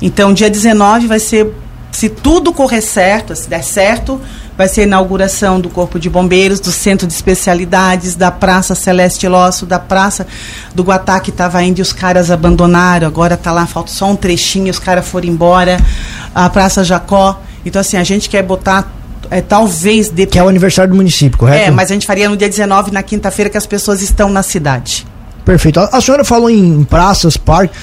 Então, 0.00 0.32
dia 0.34 0.50
19 0.50 1.06
vai 1.06 1.18
ser, 1.18 1.52
se 1.90 2.08
tudo 2.08 2.52
correr 2.52 2.80
certo, 2.80 3.34
se 3.34 3.48
der 3.48 3.62
certo, 3.62 4.20
vai 4.56 4.68
ser 4.68 4.82
a 4.82 4.84
inauguração 4.84 5.60
do 5.60 5.70
Corpo 5.70 5.98
de 5.98 6.10
Bombeiros, 6.10 6.60
do 6.60 6.70
Centro 6.70 7.06
de 7.06 7.12
Especialidades, 7.12 8.14
da 8.14 8.30
Praça 8.30 8.74
Celeste 8.74 9.26
Losso, 9.26 9.64
da 9.64 9.78
Praça 9.78 10.26
do 10.74 10.82
Guatá, 10.82 11.20
que 11.20 11.30
estava 11.30 11.62
indo 11.62 11.78
e 11.78 11.82
os 11.82 11.92
caras 11.92 12.30
abandonaram, 12.30 13.06
agora 13.06 13.34
está 13.34 13.50
lá, 13.50 13.66
falta 13.66 13.90
só 13.90 14.10
um 14.10 14.16
trechinho, 14.16 14.70
os 14.70 14.78
caras 14.78 15.06
foram 15.06 15.28
embora, 15.28 15.78
a 16.34 16.50
Praça 16.50 16.84
Jacó. 16.84 17.40
Então, 17.64 17.80
assim, 17.80 17.96
a 17.96 18.04
gente 18.04 18.28
quer 18.28 18.42
botar 18.42 19.01
é, 19.32 19.40
talvez... 19.40 20.10
De... 20.10 20.26
Que 20.26 20.38
é 20.38 20.42
o 20.42 20.48
aniversário 20.48 20.90
do 20.90 20.96
município, 20.96 21.38
correto? 21.38 21.68
É, 21.68 21.70
mas 21.70 21.90
a 21.90 21.94
gente 21.94 22.06
faria 22.06 22.28
no 22.28 22.36
dia 22.36 22.48
19, 22.48 22.90
na 22.90 23.02
quinta-feira, 23.02 23.48
que 23.50 23.56
as 23.56 23.66
pessoas 23.66 24.02
estão 24.02 24.28
na 24.28 24.42
cidade. 24.42 25.06
Perfeito. 25.44 25.80
A, 25.80 25.84
a 25.92 26.00
senhora 26.00 26.24
falou 26.24 26.50
em 26.50 26.84
praças, 26.84 27.36
parques. 27.36 27.76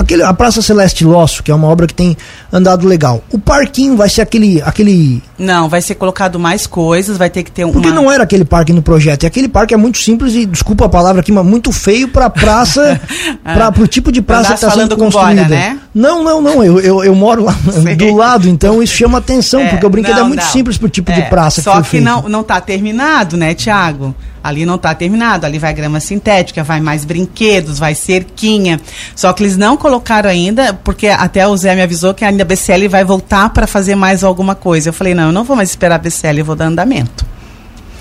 Aquele, 0.00 0.22
a 0.22 0.32
Praça 0.32 0.62
Celeste 0.62 1.04
Losso, 1.04 1.42
que 1.42 1.50
é 1.50 1.54
uma 1.54 1.68
obra 1.68 1.86
que 1.86 1.92
tem 1.92 2.16
andado 2.50 2.88
legal. 2.88 3.22
O 3.30 3.38
parquinho 3.38 3.98
vai 3.98 4.08
ser 4.08 4.22
aquele. 4.22 4.62
aquele... 4.62 5.22
Não, 5.38 5.68
vai 5.68 5.82
ser 5.82 5.94
colocado 5.94 6.38
mais 6.38 6.66
coisas, 6.66 7.18
vai 7.18 7.28
ter 7.28 7.42
que 7.42 7.52
ter 7.52 7.66
um. 7.66 7.72
Porque 7.72 7.90
não 7.90 8.10
era 8.10 8.24
aquele 8.24 8.46
parque 8.46 8.72
no 8.72 8.80
projeto. 8.80 9.24
E 9.24 9.26
aquele 9.26 9.46
parque 9.46 9.74
é 9.74 9.76
muito 9.76 9.98
simples 9.98 10.34
e, 10.34 10.46
desculpa 10.46 10.86
a 10.86 10.88
palavra 10.88 11.20
aqui, 11.20 11.30
mas 11.30 11.44
muito 11.44 11.70
feio 11.70 12.08
pra 12.08 12.30
praça, 12.30 12.98
ah, 13.44 13.52
pra, 13.52 13.70
pro 13.70 13.86
tipo 13.86 14.10
de 14.10 14.22
praça 14.22 14.48
que 14.48 14.54
está 14.54 14.70
sendo 14.70 14.96
construída. 14.96 15.42
Bora, 15.42 15.48
né? 15.54 15.78
Não, 15.94 16.24
não, 16.24 16.40
não. 16.40 16.64
Eu, 16.64 16.80
eu, 16.80 17.04
eu 17.04 17.14
moro 17.14 17.44
lá 17.44 17.54
do 17.98 18.14
lado, 18.14 18.48
então 18.48 18.82
isso 18.82 18.94
chama 18.94 19.18
atenção, 19.18 19.60
é, 19.60 19.68
porque 19.68 19.84
o 19.84 19.90
brinquedo 19.90 20.14
é 20.14 20.20
não, 20.20 20.24
é 20.24 20.28
muito 20.28 20.42
não. 20.42 20.50
simples 20.50 20.78
pro 20.78 20.88
tipo 20.88 21.10
é, 21.10 21.14
de 21.14 21.22
praça 21.28 21.60
só 21.60 21.82
que, 21.82 21.90
que 21.90 22.00
não, 22.00 22.26
não 22.26 22.42
tá 22.42 22.58
terminado, 22.58 23.36
né, 23.36 23.52
Tiago? 23.54 24.14
Ali 24.42 24.64
não 24.64 24.76
está 24.76 24.94
terminado, 24.94 25.44
ali 25.44 25.58
vai 25.58 25.72
grama 25.74 26.00
sintética, 26.00 26.64
vai 26.64 26.80
mais 26.80 27.04
brinquedos, 27.04 27.78
vai 27.78 27.94
cerquinha. 27.94 28.80
Só 29.14 29.32
que 29.32 29.42
eles 29.42 29.56
não 29.56 29.76
colocaram 29.76 30.30
ainda, 30.30 30.72
porque 30.72 31.08
até 31.08 31.46
o 31.46 31.56
Zé 31.56 31.74
me 31.74 31.82
avisou 31.82 32.14
que 32.14 32.24
ainda 32.24 32.42
a 32.42 32.46
BCL 32.46 32.88
vai 32.88 33.04
voltar 33.04 33.50
para 33.50 33.66
fazer 33.66 33.94
mais 33.94 34.24
alguma 34.24 34.54
coisa. 34.54 34.88
Eu 34.88 34.92
falei, 34.92 35.14
não, 35.14 35.24
eu 35.24 35.32
não 35.32 35.44
vou 35.44 35.56
mais 35.56 35.70
esperar 35.70 35.96
a 35.96 35.98
BCL, 35.98 36.38
eu 36.38 36.44
vou 36.44 36.56
dar 36.56 36.66
andamento. 36.66 37.26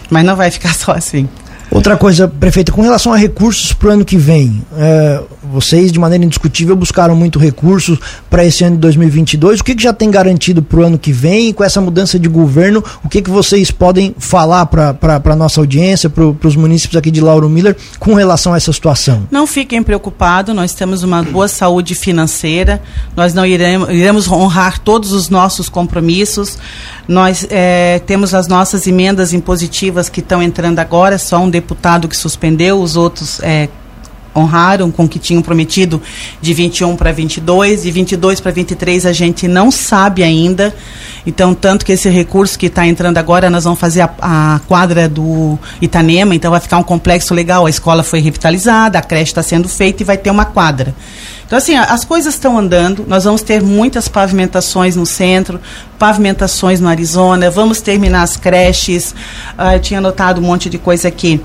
Mas 0.10 0.26
não 0.26 0.36
vai 0.36 0.50
ficar 0.50 0.74
só 0.76 0.94
assim. 0.94 1.28
Outra 1.72 1.96
coisa, 1.96 2.28
prefeita, 2.28 2.72
com 2.72 2.82
relação 2.82 3.14
a 3.14 3.18
recursos 3.18 3.74
para 3.74 3.90
o 3.90 3.92
ano 3.92 4.04
que 4.04 4.18
vem, 4.18 4.64
é, 4.76 5.22
vocês, 5.44 5.92
de 5.92 6.00
maneira 6.00 6.26
indiscutível, 6.26 6.76
buscaram 6.76 7.16
muito 7.16 7.38
recursos 7.38 8.00
para 8.30 8.44
esse 8.44 8.64
ano 8.64 8.76
de 8.76 8.82
2022. 8.82 9.60
O 9.60 9.64
que, 9.64 9.76
que 9.76 9.84
já 9.84 9.94
tem 9.94 10.10
garantido 10.10 10.64
para 10.64 10.80
o 10.80 10.84
ano 10.84 10.98
que 10.98 11.12
vem? 11.12 11.54
Com 11.54 11.64
essa 11.64 11.80
mudança 11.80 12.18
de 12.18 12.28
governo, 12.28 12.84
o 13.04 13.10
que, 13.10 13.22
que 13.22 13.30
vocês 13.30 13.70
podem 13.70 14.16
falar 14.18 14.66
para 14.66 15.22
a 15.24 15.36
nossa 15.36 15.60
audiência, 15.60 16.10
para 16.10 16.24
os 16.24 16.56
munícipes 16.56 16.98
aqui 16.98 17.12
de 17.12 17.22
Lauro 17.22 17.48
Miller, 17.48 17.76
com 18.00 18.16
relação 18.16 18.54
a 18.54 18.58
essa 18.58 18.74
situação? 18.74 19.28
Não 19.30 19.46
fiquem 19.46 19.84
preocupados, 19.84 20.56
nós 20.56 20.74
temos 20.74 21.04
uma 21.04 21.22
boa 21.22 21.48
saúde 21.48 21.94
financeira, 21.94 22.82
nós 23.16 23.34
não 23.34 23.46
iremos, 23.46 23.90
iremos 23.90 24.28
honrar 24.28 24.80
todos 24.80 25.12
os 25.12 25.30
nossos 25.30 25.70
compromissos. 25.70 26.58
Nós 27.10 27.44
é, 27.50 27.98
temos 28.06 28.36
as 28.36 28.48
nossas 28.48 28.86
emendas 28.86 29.34
impositivas 29.34 30.10
que 30.10 30.20
estão 30.20 30.44
entrando 30.44 30.78
agora, 30.78 31.18
só 31.18 31.40
um 31.40 31.50
deputado 31.50 32.08
que 32.08 32.16
suspendeu, 32.16 32.80
os 32.80 32.96
outros 32.96 33.40
é, 33.42 33.68
honraram 34.36 34.92
com 34.92 35.06
o 35.06 35.10
que 35.10 35.18
tinham 35.18 35.42
prometido 35.42 36.00
de 36.40 36.54
21 36.54 36.96
para 36.96 37.12
22 37.12 37.86
e 37.86 37.90
22 37.90 38.40
para 38.40 38.52
23 38.52 39.08
a 39.08 39.12
gente 39.12 39.48
não 39.48 39.72
sabe 39.72 40.22
ainda. 40.22 40.72
Então, 41.26 41.56
tanto 41.56 41.84
que 41.84 41.94
esse 41.94 42.10
recurso 42.10 42.60
que 42.60 42.68
está 42.68 42.86
entrando 42.86 43.18
agora, 43.18 43.50
nós 43.50 43.64
vamos 43.64 43.80
fazer 43.80 44.02
a, 44.02 44.10
a, 44.22 44.62
quadra 44.68 45.10
do 45.10 45.58
Itanema, 45.82 46.36
então 46.36 46.52
vai 46.52 46.60
ficar 46.60 46.78
um 46.78 46.84
complexo 46.84 47.34
legal. 47.34 47.66
A 47.66 47.72
escola 47.72 48.04
foi 48.04 48.20
revitalizada, 48.20 49.00
a 49.00 49.02
creche 49.02 49.32
está 49.32 49.42
sendo 49.42 49.68
feita 49.68 50.04
e 50.04 50.06
vai 50.06 50.16
ter 50.16 50.30
uma 50.30 50.46
quadra. 50.46 50.94
Então, 51.50 51.58
assim, 51.58 51.76
as 51.76 52.06
coisas 52.06 52.36
estão 52.36 52.60
andando, 52.60 53.06
nós 53.08 53.24
vamos 53.24 53.42
ter 53.42 53.60
muitas 53.60 54.08
pavimentações 54.08 54.96
no 54.96 55.04
centro, 55.04 55.60
pavimentações 55.98 56.80
no 56.80 56.88
Arizona, 56.88 57.50
vamos 57.50 57.82
terminar 57.82 58.22
as 58.22 58.38
creches, 58.38 59.16
uh, 59.58 59.74
eu 59.74 59.80
tinha 59.80 59.98
anotado 59.98 60.40
um 60.40 60.44
monte 60.44 60.70
de 60.70 60.78
coisa 60.78 61.08
aqui. 61.08 61.42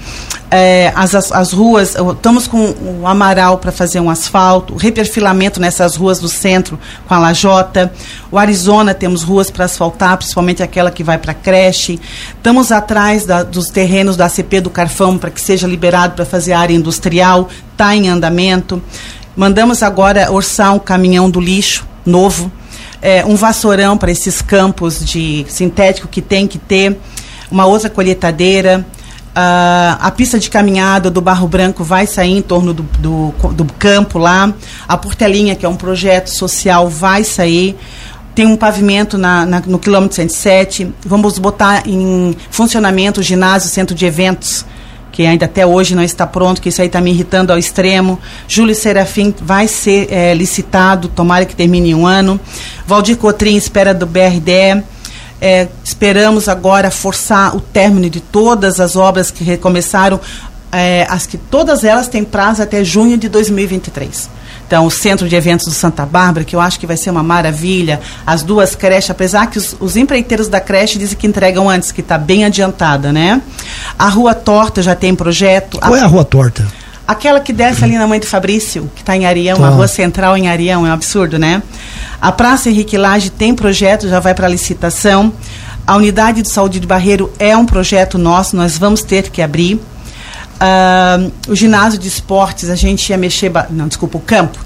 É, 0.50 0.92
as, 0.94 1.14
as, 1.14 1.32
as, 1.32 1.52
ruas, 1.54 1.96
estamos 1.96 2.46
com 2.46 2.74
o 3.00 3.06
Amaral 3.08 3.56
para 3.56 3.72
fazer 3.72 3.98
um 3.98 4.10
asfalto, 4.10 4.76
reperfilamento 4.76 5.58
nessas 5.58 5.96
ruas 5.96 6.20
do 6.20 6.28
centro 6.28 6.78
com 7.08 7.14
a 7.14 7.18
Lajota. 7.18 7.90
O 8.30 8.38
Arizona 8.38 8.92
temos 8.92 9.22
ruas 9.22 9.50
para 9.50 9.64
asfaltar, 9.64 10.18
principalmente 10.18 10.62
aquela 10.62 10.90
que 10.90 11.02
vai 11.02 11.16
para 11.16 11.32
creche. 11.32 11.98
Estamos 12.36 12.70
atrás 12.70 13.24
da, 13.24 13.42
dos 13.42 13.70
terrenos 13.70 14.16
da 14.16 14.26
ACP 14.26 14.60
do 14.60 14.70
Carfão 14.70 15.16
para 15.16 15.30
que 15.30 15.40
seja 15.40 15.66
liberado 15.66 16.14
para 16.14 16.26
fazer 16.26 16.52
área 16.52 16.74
industrial, 16.74 17.48
está 17.72 17.96
em 17.96 18.08
andamento. 18.08 18.80
Mandamos 19.36 19.82
agora 19.82 20.30
orçar 20.30 20.72
um 20.72 20.78
caminhão 20.78 21.28
do 21.28 21.40
lixo 21.40 21.84
novo, 22.06 22.52
é, 23.02 23.24
um 23.24 23.34
vassourão 23.34 23.96
para 23.96 24.10
esses 24.10 24.40
campos 24.40 25.04
de 25.04 25.44
sintético 25.48 26.06
que 26.06 26.22
tem 26.22 26.46
que 26.46 26.58
ter, 26.58 26.96
uma 27.50 27.66
outra 27.66 27.90
colheitadeira. 27.90 28.86
Uh, 29.36 29.98
a 30.00 30.12
pista 30.16 30.38
de 30.38 30.48
caminhada 30.48 31.10
do 31.10 31.20
Barro 31.20 31.48
Branco 31.48 31.82
vai 31.82 32.06
sair 32.06 32.36
em 32.36 32.42
torno 32.42 32.72
do, 32.72 32.84
do, 33.00 33.34
do, 33.52 33.64
campo 33.64 34.16
lá. 34.16 34.54
A 34.86 34.96
Portelinha, 34.96 35.56
que 35.56 35.66
é 35.66 35.68
um 35.68 35.74
projeto 35.74 36.28
social, 36.28 36.88
vai 36.88 37.24
sair. 37.24 37.76
Tem 38.32 38.46
um 38.46 38.56
pavimento 38.56 39.18
na, 39.18 39.44
na, 39.44 39.60
no 39.66 39.80
quilômetro 39.80 40.14
107. 40.14 40.94
Vamos 41.04 41.40
botar 41.40 41.82
em 41.84 42.36
funcionamento 42.48 43.18
o 43.18 43.22
ginásio, 43.24 43.68
centro 43.68 43.92
de 43.92 44.06
eventos 44.06 44.64
que 45.14 45.24
ainda 45.24 45.44
até 45.44 45.64
hoje 45.64 45.94
não 45.94 46.02
está 46.02 46.26
pronto, 46.26 46.60
que 46.60 46.70
isso 46.70 46.80
aí 46.80 46.88
está 46.88 47.00
me 47.00 47.12
irritando 47.12 47.52
ao 47.52 47.56
extremo. 47.56 48.18
Júlio 48.48 48.74
Serafim 48.74 49.32
vai 49.40 49.68
ser 49.68 50.12
é, 50.12 50.34
licitado, 50.34 51.06
tomara 51.06 51.46
que 51.46 51.54
termine 51.54 51.94
um 51.94 52.04
ano. 52.04 52.40
Valdir 52.84 53.16
Cotrim 53.16 53.54
espera 53.54 53.94
do 53.94 54.06
BRDE. 54.06 54.82
É, 55.40 55.68
esperamos 55.84 56.48
agora 56.48 56.90
forçar 56.90 57.54
o 57.54 57.60
término 57.60 58.10
de 58.10 58.20
todas 58.20 58.80
as 58.80 58.96
obras 58.96 59.30
que 59.30 59.44
recomeçaram, 59.44 60.20
é, 60.72 61.06
as 61.08 61.26
que 61.26 61.38
todas 61.38 61.84
elas 61.84 62.08
têm 62.08 62.24
prazo 62.24 62.60
até 62.60 62.82
junho 62.82 63.16
de 63.16 63.28
2023. 63.28 64.28
Então, 64.66 64.86
o 64.86 64.90
centro 64.90 65.28
de 65.28 65.36
eventos 65.36 65.66
do 65.66 65.72
Santa 65.72 66.06
Bárbara, 66.06 66.44
que 66.44 66.56
eu 66.56 66.60
acho 66.60 66.80
que 66.80 66.86
vai 66.86 66.96
ser 66.96 67.10
uma 67.10 67.22
maravilha, 67.22 68.00
as 68.26 68.42
duas 68.42 68.74
creches, 68.74 69.10
apesar 69.10 69.46
que 69.46 69.58
os, 69.58 69.76
os 69.78 69.96
empreiteiros 69.96 70.48
da 70.48 70.60
creche 70.60 70.98
dizem 70.98 71.16
que 71.16 71.26
entregam 71.26 71.68
antes, 71.68 71.92
que 71.92 72.00
está 72.00 72.16
bem 72.16 72.44
adiantada, 72.44 73.12
né? 73.12 73.40
A 73.98 74.08
Rua 74.08 74.34
Torta 74.34 74.82
já 74.82 74.94
tem 74.94 75.14
projeto. 75.14 75.78
Qual 75.78 75.94
a, 75.94 75.98
é 75.98 76.02
a 76.02 76.06
Rua 76.06 76.24
Torta? 76.24 76.66
Aquela 77.06 77.38
que 77.38 77.52
desce 77.52 77.84
ali 77.84 77.98
na 77.98 78.06
Mãe 78.06 78.18
de 78.18 78.26
Fabrício, 78.26 78.90
que 78.94 79.02
está 79.02 79.14
em 79.14 79.26
Arião, 79.26 79.58
tá. 79.58 79.66
a 79.66 79.70
rua 79.70 79.86
central 79.86 80.38
em 80.38 80.48
Arião, 80.48 80.86
é 80.86 80.88
um 80.88 80.92
absurdo, 80.92 81.38
né? 81.38 81.62
A 82.18 82.32
Praça 82.32 82.70
Henrique 82.70 82.96
Lage 82.96 83.28
tem 83.28 83.54
projeto, 83.54 84.08
já 84.08 84.20
vai 84.20 84.34
para 84.34 84.48
licitação. 84.48 85.30
A 85.86 85.96
unidade 85.96 86.40
de 86.40 86.48
saúde 86.48 86.80
de 86.80 86.86
Barreiro 86.86 87.30
é 87.38 87.54
um 87.54 87.66
projeto 87.66 88.16
nosso, 88.16 88.56
nós 88.56 88.78
vamos 88.78 89.02
ter 89.02 89.28
que 89.28 89.42
abrir. 89.42 89.78
Uh, 90.54 91.32
o 91.48 91.54
ginásio 91.54 91.98
de 91.98 92.08
esportes, 92.08 92.70
a 92.70 92.76
gente 92.76 93.10
ia 93.10 93.16
mexer. 93.16 93.50
Não, 93.70 93.88
desculpa, 93.88 94.18
o 94.18 94.20
campo, 94.20 94.58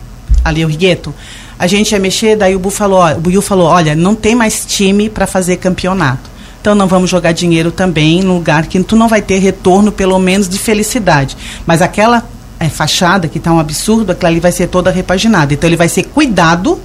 ali 0.45 0.65
o 0.65 0.69
Rigueto. 0.69 1.15
A 1.59 1.67
gente 1.67 1.93
ia 1.93 1.99
mexer, 1.99 2.37
daí 2.37 2.55
o 2.55 2.59
Bu 2.59 2.71
falou, 2.71 3.05
o 3.11 3.21
Buiu 3.21 3.43
falou, 3.43 3.67
olha, 3.67 3.97
não 3.97 4.15
tem 4.15 4.35
mais 4.35 4.65
time 4.65 5.11
para 5.11 5.27
fazer 5.27 5.57
campeonato. 5.57 6.31
Então 6.61 6.75
não 6.75 6.87
vamos 6.87 7.11
jogar 7.11 7.33
dinheiro 7.33 7.73
também 7.73 8.23
no 8.23 8.35
lugar 8.35 8.67
que 8.67 8.83
tu 8.83 8.95
não 8.95 9.09
vai 9.09 9.23
ter 9.23 9.39
retorno, 9.39 9.91
pelo 9.91 10.19
menos, 10.19 10.49
de 10.49 10.59
felicidade. 10.59 11.37
Mas 11.67 11.83
aquela 11.83 12.25
é, 12.61 12.69
fachada 12.69 13.29
que 13.29 13.39
está 13.39 13.53
um 13.53 13.59
absurdo, 13.59 14.13
aquela 14.13 14.31
ali 14.31 14.41
vai 14.41 14.53
ser 14.53 14.69
toda 14.69 14.91
repaginada. 14.91 15.55
Então 15.55 15.69
ele 15.69 15.77
vai 15.77 15.89
ser 15.89 16.05
cuidado, 16.05 16.81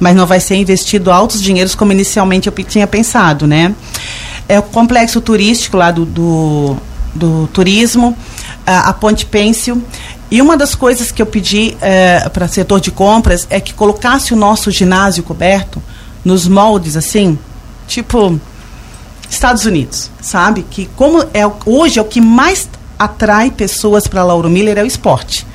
mas 0.00 0.16
não 0.16 0.26
vai 0.26 0.40
ser 0.40 0.56
investido 0.56 1.10
altos 1.10 1.42
dinheiros 1.42 1.74
como 1.74 1.92
inicialmente 1.92 2.48
eu 2.48 2.64
tinha 2.64 2.86
pensado, 2.86 3.46
né? 3.46 3.74
É 4.48 4.58
o 4.58 4.62
complexo 4.62 5.20
turístico 5.20 5.76
lá 5.76 5.90
do, 5.90 6.04
do, 6.04 6.76
do 7.14 7.48
turismo 7.52 8.16
a, 8.68 8.88
a 8.90 8.92
Ponte 8.92 9.24
Pêncil. 9.24 9.82
E 10.30 10.42
uma 10.42 10.56
das 10.56 10.74
coisas 10.74 11.10
que 11.10 11.22
eu 11.22 11.26
pedi 11.26 11.76
é, 11.80 12.28
para 12.28 12.44
o 12.44 12.48
setor 12.48 12.80
de 12.80 12.90
compras 12.90 13.46
é 13.48 13.60
que 13.60 13.72
colocasse 13.72 14.34
o 14.34 14.36
nosso 14.36 14.70
ginásio 14.70 15.22
coberto 15.22 15.82
nos 16.22 16.46
moldes 16.46 16.96
assim, 16.96 17.38
tipo 17.86 18.38
Estados 19.30 19.64
Unidos, 19.64 20.10
sabe? 20.20 20.66
Que 20.70 20.86
como 20.96 21.24
é 21.32 21.50
hoje 21.64 21.98
é 21.98 22.02
o 22.02 22.04
que 22.04 22.20
mais 22.20 22.68
atrai 22.98 23.50
pessoas 23.50 24.06
para 24.06 24.22
Lauro 24.22 24.50
Miller 24.50 24.76
é 24.76 24.82
o 24.82 24.86
esporte. 24.86 25.46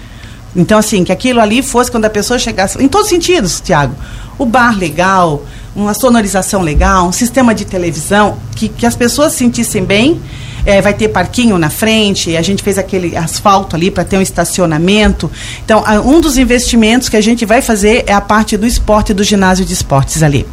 Então, 0.56 0.78
assim, 0.78 1.04
que 1.04 1.12
aquilo 1.12 1.40
ali 1.40 1.62
fosse 1.62 1.92
quando 1.92 2.06
a 2.06 2.10
pessoa 2.10 2.40
chegasse, 2.40 2.82
em 2.82 2.88
todos 2.88 3.08
os 3.08 3.10
sentidos, 3.10 3.60
Tiago. 3.60 3.96
O 4.38 4.46
bar 4.46 4.78
legal, 4.78 5.44
uma 5.76 5.94
sonorização 5.94 6.62
legal, 6.62 7.08
um 7.08 7.12
sistema 7.12 7.54
de 7.54 7.66
televisão, 7.66 8.38
que, 8.56 8.70
que 8.70 8.86
as 8.86 8.96
pessoas 8.96 9.34
se 9.34 9.40
sentissem 9.40 9.84
bem. 9.84 10.22
É, 10.66 10.82
vai 10.82 10.94
ter 10.94 11.10
parquinho 11.10 11.58
na 11.58 11.70
frente, 11.70 12.38
a 12.38 12.42
gente 12.42 12.64
fez 12.64 12.78
aquele 12.78 13.18
asfalto 13.18 13.76
ali 13.76 13.92
para 13.92 14.04
ter 14.04 14.18
um 14.18 14.22
estacionamento. 14.22 15.30
Então, 15.66 15.84
um 16.06 16.22
dos 16.22 16.38
investimentos 16.38 17.10
que 17.10 17.18
a 17.18 17.22
gente 17.22 17.46
vai 17.46 17.62
fazer 17.62 18.06
é 18.08 18.14
a 18.14 18.22
parte 18.22 18.56
do 18.56 18.66
esporte 18.66 19.14
do 19.14 19.24
ginásio 19.24 19.66
de 19.66 19.74
esportes 19.74 20.24
ali. 20.24 20.46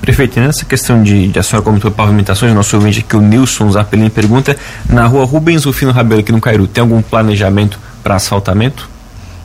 Prefeito, 0.00 0.40
nessa 0.40 0.64
questão 0.64 1.00
de, 1.00 1.28
de 1.28 1.38
a 1.38 1.44
senhora 1.44 1.64
comentou 1.64 1.88
pavimentações, 1.88 2.52
nosso 2.52 2.74
ouvinte 2.74 2.98
aqui, 2.98 3.16
o 3.16 3.20
Nilson 3.20 3.70
Zappelin, 3.70 4.10
pergunta, 4.10 4.56
na 4.88 5.06
rua 5.06 5.24
Rubens 5.24 5.64
Rufino 5.64 5.92
Rabelo, 5.92 6.20
aqui 6.22 6.32
no 6.32 6.40
Cairu, 6.40 6.66
tem 6.66 6.82
algum 6.82 7.00
planejamento 7.00 7.78
para 8.02 8.16
asfaltamento? 8.16 8.90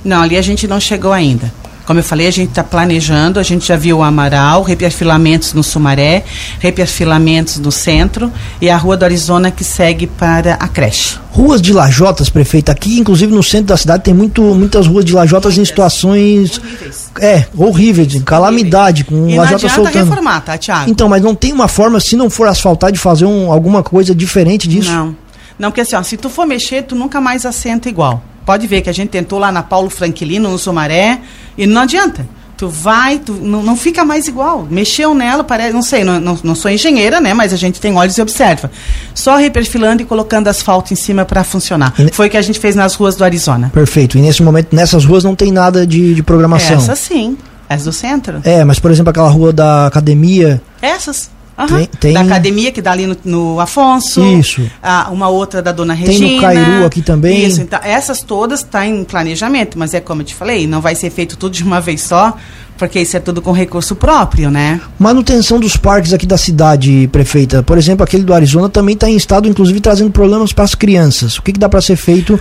Não, 0.03 0.21
ali 0.21 0.35
a 0.35 0.41
gente 0.41 0.67
não 0.67 0.79
chegou 0.79 1.13
ainda. 1.13 1.53
Como 1.87 2.01
eu 2.01 2.03
falei, 2.03 2.27
a 2.27 2.31
gente 2.31 2.49
está 2.49 2.65
planejando, 2.65 3.39
a 3.39 3.43
gente 3.43 3.65
já 3.65 3.77
viu 3.77 3.99
o 3.99 4.03
Amaral, 4.03 4.61
reperfilamentos 4.61 5.53
no 5.53 5.63
Sumaré, 5.63 6.25
reperfilamentos 6.59 7.59
no 7.59 7.71
centro 7.71 8.29
e 8.59 8.69
a 8.69 8.75
Rua 8.75 8.97
do 8.97 9.05
Arizona 9.05 9.49
que 9.51 9.63
segue 9.63 10.05
para 10.05 10.55
a 10.55 10.67
creche. 10.67 11.17
Ruas 11.31 11.61
de 11.61 11.71
lajotas, 11.71 12.29
prefeito, 12.29 12.69
aqui 12.69 12.99
inclusive 12.99 13.33
no 13.33 13.41
centro 13.41 13.67
da 13.67 13.77
cidade 13.77 14.03
tem 14.03 14.13
muito, 14.13 14.41
muitas 14.41 14.85
ruas 14.85 15.05
de 15.05 15.13
lajotas 15.13 15.57
em 15.57 15.63
situações 15.63 16.57
horríveis. 16.57 17.11
É, 17.21 17.45
horríveis, 17.55 18.07
de 18.09 18.19
calamidade, 18.19 19.05
com 19.05 19.29
e 19.29 19.37
lajota 19.37 19.69
soltando. 19.69 20.09
reformar, 20.09 20.41
tá, 20.41 20.57
Thiago? 20.57 20.91
Então, 20.91 21.07
mas 21.07 21.21
não 21.21 21.33
tem 21.33 21.53
uma 21.53 21.69
forma, 21.69 22.01
se 22.01 22.17
não 22.17 22.29
for 22.29 22.49
asfaltar, 22.49 22.91
de 22.91 22.99
fazer 22.99 23.23
um, 23.23 23.49
alguma 23.49 23.81
coisa 23.81 24.13
diferente 24.13 24.67
disso? 24.67 24.91
Não. 24.91 25.15
Não, 25.57 25.71
porque 25.71 25.79
assim, 25.79 25.95
ó, 25.95 26.03
se 26.03 26.17
tu 26.17 26.29
for 26.29 26.45
mexer, 26.45 26.83
tu 26.83 26.97
nunca 26.97 27.21
mais 27.21 27.45
assenta 27.45 27.87
igual. 27.87 28.21
Pode 28.47 28.65
ver 28.65 28.81
que 28.81 28.89
a 28.89 28.93
gente 28.93 29.09
tentou 29.09 29.37
lá 29.39 29.51
na 29.51 29.61
Paulo 29.61 29.89
Franquilino, 29.89 30.49
no 30.49 30.57
Sumaré, 30.57 31.19
e 31.57 31.67
não 31.67 31.81
adianta. 31.81 32.25
Tu 32.55 32.69
vai, 32.69 33.19
tu 33.19 33.33
não, 33.33 33.61
não 33.61 33.75
fica 33.75 34.05
mais 34.05 34.25
igual. 34.25 34.65
Mexeu 34.71 35.13
nela, 35.13 35.43
parece, 35.43 35.73
não 35.73 35.81
sei, 35.81 36.05
não, 36.05 36.17
não, 36.17 36.39
não, 36.41 36.55
sou 36.55 36.71
engenheira, 36.71 37.19
né? 37.19 37.33
Mas 37.33 37.51
a 37.51 37.57
gente 37.57 37.81
tem 37.81 37.93
olhos 37.93 38.17
e 38.17 38.21
observa. 38.21 38.71
Só 39.13 39.35
reperfilando 39.35 40.01
e 40.01 40.05
colocando 40.05 40.47
asfalto 40.47 40.93
em 40.93 40.95
cima 40.95 41.25
para 41.25 41.43
funcionar. 41.43 41.93
E 41.99 42.09
Foi 42.13 42.27
o 42.27 42.29
que 42.29 42.37
a 42.37 42.41
gente 42.41 42.57
fez 42.57 42.73
nas 42.73 42.95
ruas 42.95 43.17
do 43.17 43.25
Arizona. 43.25 43.69
Perfeito. 43.73 44.17
E 44.17 44.21
nesse 44.21 44.41
momento, 44.41 44.73
nessas 44.73 45.03
ruas 45.03 45.25
não 45.25 45.35
tem 45.35 45.51
nada 45.51 45.85
de, 45.85 46.15
de 46.15 46.23
programação. 46.23 46.77
Essa 46.77 46.95
sim. 46.95 47.37
As 47.69 47.83
do 47.83 47.91
centro. 47.91 48.39
É, 48.45 48.63
mas 48.63 48.79
por 48.79 48.89
exemplo, 48.89 49.09
aquela 49.09 49.29
rua 49.29 49.51
da 49.51 49.87
academia. 49.87 50.61
Essas. 50.81 51.29
Uhum. 51.57 51.67
Tem, 51.67 51.89
tem, 51.99 52.13
Da 52.13 52.21
academia 52.21 52.71
que 52.71 52.81
dá 52.81 52.91
ali 52.91 53.07
no, 53.07 53.17
no 53.25 53.59
Afonso. 53.59 54.23
Isso. 54.23 54.61
A, 54.81 55.09
uma 55.09 55.27
outra 55.27 55.61
da 55.61 55.71
Dona 55.71 55.93
Regina. 55.93 56.19
Tem 56.19 56.35
no 56.35 56.41
Cairu 56.41 56.85
aqui 56.85 57.01
também. 57.01 57.45
Isso, 57.45 57.61
então, 57.61 57.79
essas 57.83 58.21
todas 58.21 58.59
estão 58.59 58.81
tá 58.81 58.85
em 58.85 59.03
planejamento, 59.03 59.77
mas 59.77 59.93
é 59.93 59.99
como 59.99 60.21
eu 60.21 60.25
te 60.25 60.35
falei, 60.35 60.67
não 60.67 60.81
vai 60.81 60.93
ser 60.93 61.09
feito 61.09 61.35
tudo 61.35 61.53
de 61.53 61.63
uma 61.63 61.81
vez 61.81 62.03
só, 62.03 62.37
porque 62.77 63.01
isso 63.01 63.17
é 63.17 63.19
tudo 63.19 63.41
com 63.41 63.51
recurso 63.51 63.95
próprio, 63.95 64.51
né? 64.51 64.79
Manutenção 64.99 65.59
dos 65.59 65.75
parques 65.75 66.13
aqui 66.13 66.27
da 66.27 66.37
cidade, 66.37 67.09
prefeita. 67.11 67.63
Por 67.63 67.77
exemplo, 67.77 68.03
aquele 68.03 68.23
do 68.23 68.33
Arizona 68.35 68.69
também 68.69 68.93
está 68.93 69.09
em 69.09 69.15
estado, 69.15 69.47
inclusive, 69.47 69.81
trazendo 69.81 70.11
problemas 70.11 70.53
para 70.53 70.63
as 70.63 70.75
crianças. 70.75 71.37
O 71.37 71.41
que, 71.41 71.53
que 71.53 71.59
dá 71.59 71.67
para 71.67 71.81
ser 71.81 71.95
feito 71.95 72.39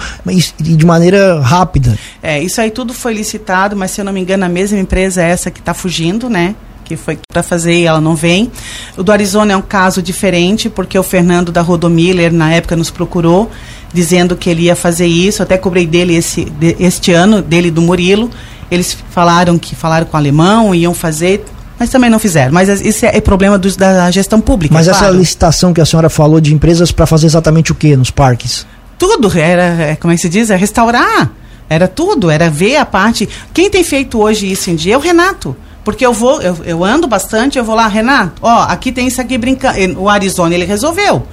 de 0.61 0.85
maneira 0.85 1.40
rápida? 1.40 1.98
É, 2.22 2.42
isso 2.42 2.61
aí 2.61 2.70
tudo 2.70 2.92
foi 2.92 3.14
licitado, 3.14 3.74
mas 3.74 3.92
se 3.92 4.00
eu 4.00 4.05
não 4.05 4.12
me 4.12 4.20
engano, 4.20 4.44
a 4.44 4.48
mesma 4.48 4.79
empresa 4.79 5.22
é 5.22 5.31
essa 5.31 5.50
que 5.50 5.61
está 5.61 5.72
fugindo, 5.72 6.29
né? 6.29 6.55
Que 6.87 6.96
foi 6.96 7.18
para 7.29 7.42
fazer 7.42 7.75
e 7.75 7.85
ela 7.85 8.01
não 8.01 8.14
vem. 8.14 8.51
O 8.96 9.03
do 9.03 9.11
Arizona 9.11 9.53
é 9.53 9.57
um 9.57 9.62
caso 9.62 10.01
diferente, 10.01 10.70
porque 10.70 10.96
o 10.96 11.03
Fernando 11.03 11.51
da 11.51 11.61
Rodomiller, 11.61 12.33
na 12.33 12.53
época, 12.53 12.77
nos 12.77 12.90
procurou, 12.90 13.51
dizendo 13.92 14.37
que 14.37 14.49
ele 14.49 14.62
ia 14.62 14.77
fazer 14.77 15.07
isso. 15.07 15.42
Até 15.42 15.59
cobrei 15.59 15.87
dele 15.87 16.14
esse, 16.14 16.44
de, 16.44 16.77
este 16.79 17.12
ano, 17.12 17.42
dele 17.42 17.70
do 17.70 17.83
Murilo. 17.83 18.31
Eles 18.70 18.96
falaram 19.11 19.59
que 19.59 19.75
falaram 19.75 20.07
com 20.07 20.16
o 20.16 20.20
alemão, 20.20 20.75
iam 20.75 20.94
fazer, 20.94 21.44
mas 21.79 21.90
também 21.90 22.09
não 22.09 22.18
fizeram. 22.18 22.53
Mas 22.53 22.68
isso 22.81 23.05
é, 23.05 23.16
é 23.16 23.20
problema 23.20 23.59
dos, 23.59 23.77
da 23.77 24.11
gestão 24.11 24.40
pública. 24.40 24.72
Mas 24.72 24.87
é 24.87 24.92
essa 24.92 25.01
claro. 25.01 25.16
licitação 25.16 25.75
que 25.75 25.81
a 25.81 25.85
senhora 25.85 26.09
falou 26.09 26.40
de 26.40 26.55
empresas 26.55 26.92
para 26.92 27.07
fazer 27.07 27.27
exatamente 27.27 27.72
o 27.72 27.75
que 27.75 27.96
nos 27.96 28.11
parques? 28.11 28.64
Tudo, 28.96 29.37
era, 29.38 29.62
é, 29.83 29.96
como 29.96 30.12
é 30.12 30.16
que 30.16 30.22
se 30.22 30.29
diz? 30.29 30.51
É 30.51 30.57
restaurar. 30.57 31.31
Era 31.68 31.88
tudo, 31.88 32.31
era 32.31 32.49
ver 32.49 32.77
a 32.77 32.87
parte. 32.87 33.29
Quem 33.53 33.68
tem 33.68 33.83
feito 33.83 34.20
hoje 34.20 34.51
isso 34.51 34.70
em 34.70 34.77
dia 34.77 34.94
é 34.94 34.96
o 34.96 35.01
Renato. 35.01 35.57
Porque 35.87 36.05
eu 36.05 36.12
vou, 36.12 36.42
eu, 36.42 36.57
eu 36.64 36.85
ando 36.85 37.07
bastante, 37.07 37.57
eu 37.57 37.64
vou 37.64 37.77
lá, 37.77 37.87
Renato, 37.87 38.42
ó, 38.42 38.62
aqui 38.62 38.90
tem 38.90 39.07
isso 39.07 39.20
aqui 39.20 39.38
brincando. 39.38 40.03
O 40.03 40.09
Arizona 40.09 40.53
ele 40.53 40.64
resolveu. 40.64 41.25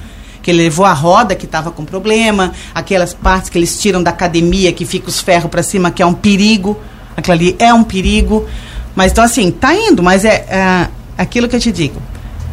Que 0.44 0.52
ele 0.52 0.62
levou 0.62 0.86
a 0.86 0.94
roda 0.94 1.34
que 1.34 1.46
estava 1.46 1.72
com 1.72 1.84
problema, 1.84 2.52
aquelas 2.76 3.16
partes 3.16 3.50
que 3.50 3.58
eles 3.58 3.82
tiram 3.82 4.04
da 4.04 4.12
academia 4.12 4.72
que 4.72 4.86
fica 4.86 5.10
os 5.10 5.20
ferros 5.20 5.50
para 5.50 5.64
cima, 5.64 5.90
que 5.90 6.04
é 6.04 6.06
um 6.06 6.14
perigo. 6.14 6.80
Aquilo 7.18 7.34
ali 7.34 7.56
é 7.58 7.74
um 7.74 7.84
perigo. 7.84 8.48
Mas 8.96 9.12
então 9.12 9.24
assim, 9.24 9.50
tá 9.50 9.74
indo, 9.74 10.04
mas 10.04 10.24
é, 10.24 10.46
é 10.48 10.88
aquilo 11.18 11.48
que 11.48 11.56
eu 11.56 11.60
te 11.60 11.72
digo. 11.72 12.00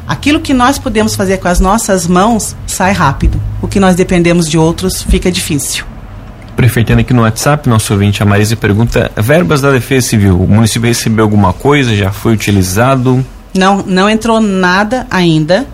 Aquilo 0.08 0.40
que 0.40 0.54
nós 0.54 0.78
podemos 0.78 1.14
fazer 1.14 1.36
com 1.36 1.48
as 1.48 1.60
nossas 1.60 2.06
mãos 2.06 2.56
sai 2.66 2.92
rápido. 2.92 3.38
O 3.60 3.68
que 3.68 3.78
nós 3.78 3.94
dependemos 3.94 4.48
de 4.48 4.56
outros 4.56 5.02
fica 5.02 5.30
difícil. 5.30 5.84
Prefeito, 6.60 6.92
aqui 6.92 7.14
no 7.14 7.22
WhatsApp, 7.22 7.66
nosso 7.70 7.90
ouvinte, 7.94 8.22
a 8.22 8.26
Marisa, 8.26 8.54
pergunta: 8.54 9.10
verbas 9.16 9.62
da 9.62 9.70
Defesa 9.70 10.08
Civil, 10.08 10.38
o 10.38 10.46
município 10.46 10.86
recebeu 10.86 11.24
alguma 11.24 11.54
coisa? 11.54 11.96
Já 11.96 12.12
foi 12.12 12.34
utilizado? 12.34 13.24
Não, 13.54 13.78
não 13.78 14.10
entrou 14.10 14.42
nada 14.42 15.06
ainda. 15.10 15.66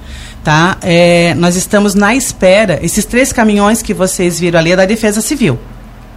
Tá? 0.44 0.76
É, 0.80 1.34
nós 1.34 1.56
estamos 1.56 1.96
na 1.96 2.14
espera. 2.14 2.78
Esses 2.80 3.04
três 3.04 3.32
caminhões 3.32 3.82
que 3.82 3.92
vocês 3.92 4.38
viram 4.38 4.60
ali 4.60 4.70
é 4.70 4.76
da 4.76 4.84
Defesa 4.84 5.20
Civil. 5.20 5.58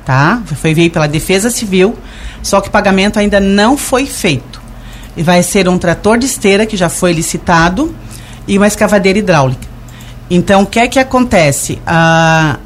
Tá? 0.05 0.39
Foi 0.45 0.75
veio 0.75 0.91
pela 0.91 1.07
Defesa 1.07 1.49
Civil, 1.49 1.97
só 2.43 2.61
que 2.61 2.67
o 2.67 2.71
pagamento 2.71 3.17
ainda 3.17 3.39
não 3.39 3.75
foi 3.75 4.05
feito. 4.05 4.61
E 5.17 5.23
vai 5.23 5.41
ser 5.41 5.67
um 5.67 5.79
trator 5.79 6.19
de 6.19 6.27
esteira 6.27 6.67
que 6.67 6.77
já 6.77 6.89
foi 6.89 7.11
licitado 7.11 7.91
e 8.47 8.55
uma 8.55 8.67
escavadeira 8.67 9.17
hidráulica. 9.17 9.67
Então, 10.29 10.61
o 10.61 10.67
que 10.67 10.79
é 10.79 10.87
que 10.87 10.99
acontece? 10.99 11.81
Ah, 11.87 12.59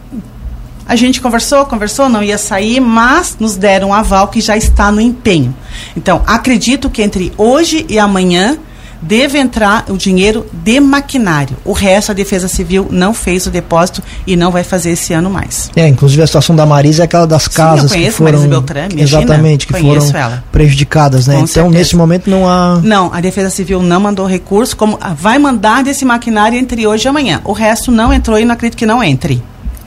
a 0.86 0.96
gente 0.96 1.22
conversou, 1.22 1.66
conversou, 1.66 2.10
não 2.10 2.24
ia 2.24 2.38
sair, 2.38 2.80
mas 2.80 3.38
nos 3.40 3.56
deram 3.56 3.90
um 3.90 3.94
aval 3.94 4.28
que 4.28 4.42
já 4.42 4.58
está 4.58 4.92
no 4.92 5.02
empenho. 5.02 5.56
Então, 5.96 6.22
acredito 6.28 6.90
que 6.90 7.02
entre 7.02 7.32
hoje 7.38 7.86
e 7.90 7.98
amanhã 7.98 8.58
deve 9.04 9.38
entrar 9.38 9.86
o 9.90 9.98
dinheiro 9.98 10.46
de 10.52 10.80
maquinário. 10.80 11.58
O 11.66 11.74
resto 11.74 12.12
a 12.12 12.16
Defesa 12.16 12.48
Civil 12.48 12.88
não 12.90 13.14
fez 13.14 13.46
o 13.46 13.52
depósito 13.52 14.02
e 14.26 14.36
não 14.36 14.52
vai 14.52 14.64
fazer 14.64 14.92
esse 14.92 15.14
ano 15.14 15.30
mais. 15.30 15.70
É, 15.76 15.88
inclusive 15.88 16.22
a 16.22 16.28
situação 16.28 16.56
da 16.56 16.66
Marisa 16.66 17.04
é 17.04 17.06
aquela 17.06 17.28
das 17.28 17.48
casas 17.48 17.92
Sim, 17.92 17.98
eu 17.98 18.02
conheço 18.02 18.18
que 18.18 18.24
foram 18.24 18.48
Beltrán, 18.48 18.88
exatamente 18.96 19.68
que 19.68 19.74
foram 19.74 20.10
ela. 20.14 20.44
prejudicadas, 20.52 21.28
né? 21.28 21.36
Com 21.36 21.40
então 21.42 21.54
certeza. 21.64 21.78
nesse 21.78 21.96
momento 21.96 22.30
não 22.30 22.48
há 22.48 22.80
Não, 22.82 23.14
a 23.14 23.20
Defesa 23.20 23.50
Civil 23.50 23.82
não 23.82 24.00
mandou 24.00 24.26
recurso, 24.26 24.76
como 24.76 24.98
vai 25.18 25.38
mandar 25.38 25.84
desse 25.84 26.06
maquinário 26.06 26.58
entre 26.58 26.88
hoje 26.88 27.06
e 27.06 27.10
amanhã. 27.10 27.42
O 27.44 27.52
resto 27.52 27.92
não 27.92 28.14
entrou 28.14 28.40
e 28.40 28.46
não 28.46 28.54
acredito 28.54 28.78
que 28.78 28.86
não 28.86 29.04
entre. 29.04 29.44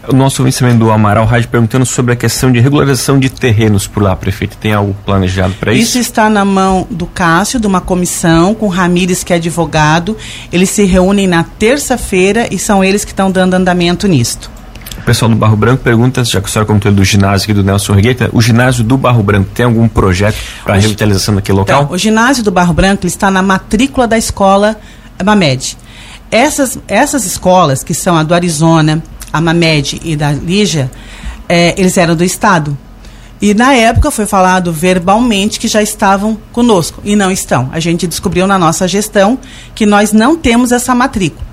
O 0.08 0.14
nosso 0.14 0.44
vencimento 0.44 0.78
do 0.78 0.90
Amaral 0.90 1.24
Rádio 1.24 1.48
perguntando 1.48 1.84
sobre 1.84 2.12
a 2.12 2.16
questão 2.16 2.52
de 2.52 2.60
regularização 2.60 3.18
de 3.18 3.28
terrenos 3.28 3.86
por 3.86 4.02
lá, 4.02 4.14
prefeito. 4.14 4.56
Tem 4.56 4.72
algo 4.72 4.94
planejado 5.04 5.54
para 5.54 5.72
isso? 5.72 5.90
Isso 5.90 5.98
está 5.98 6.30
na 6.30 6.44
mão 6.44 6.86
do 6.90 7.06
Cássio, 7.06 7.58
de 7.58 7.66
uma 7.66 7.80
comissão, 7.80 8.54
com 8.54 8.68
Ramires, 8.68 9.24
que 9.24 9.32
é 9.32 9.36
advogado. 9.36 10.16
Eles 10.52 10.70
se 10.70 10.84
reúnem 10.84 11.26
na 11.26 11.42
terça-feira 11.42 12.46
e 12.50 12.58
são 12.58 12.84
eles 12.84 13.04
que 13.04 13.10
estão 13.10 13.30
dando 13.30 13.54
andamento 13.54 14.06
nisto. 14.06 14.50
O 14.98 15.02
pessoal 15.02 15.30
do 15.30 15.36
Barro 15.36 15.56
Branco 15.56 15.82
pergunta, 15.82 16.24
já 16.24 16.40
que 16.40 16.48
a 16.48 16.50
senhora 16.50 16.66
comentou 16.66 16.90
do 16.90 17.04
ginásio 17.04 17.44
aqui 17.44 17.54
do 17.54 17.62
Nelson 17.62 17.92
Regueita, 17.92 18.30
o 18.32 18.40
ginásio 18.40 18.82
do 18.82 18.96
Barro 18.96 19.22
Branco 19.22 19.50
tem 19.54 19.66
algum 19.66 19.88
projeto 19.88 20.36
para 20.64 20.74
a 20.74 20.78
revitalização 20.78 21.34
daquele 21.34 21.58
local? 21.58 21.82
Então, 21.82 21.94
o 21.94 21.98
ginásio 21.98 22.42
do 22.42 22.50
Barro 22.50 22.72
Branco 22.72 23.06
está 23.06 23.30
na 23.30 23.42
matrícula 23.42 24.08
da 24.08 24.16
escola 24.16 24.76
Mamed. 25.22 25.76
Essas, 26.30 26.78
essas 26.88 27.24
escolas, 27.24 27.84
que 27.84 27.94
são 27.94 28.16
a 28.16 28.22
do 28.22 28.34
Arizona, 28.34 29.02
a 29.32 29.40
Mamed 29.40 30.00
e 30.04 30.16
da 30.16 30.32
Lígia, 30.32 30.90
é, 31.48 31.78
eles 31.78 31.96
eram 31.96 32.14
do 32.14 32.24
Estado. 32.24 32.76
E 33.40 33.52
na 33.52 33.74
época 33.74 34.10
foi 34.10 34.24
falado 34.24 34.72
verbalmente 34.72 35.60
que 35.60 35.68
já 35.68 35.82
estavam 35.82 36.38
conosco. 36.52 37.02
E 37.04 37.14
não 37.14 37.30
estão. 37.30 37.68
A 37.72 37.78
gente 37.78 38.06
descobriu 38.06 38.46
na 38.46 38.58
nossa 38.58 38.88
gestão 38.88 39.38
que 39.74 39.84
nós 39.84 40.12
não 40.12 40.36
temos 40.36 40.72
essa 40.72 40.94
matrícula. 40.94 41.44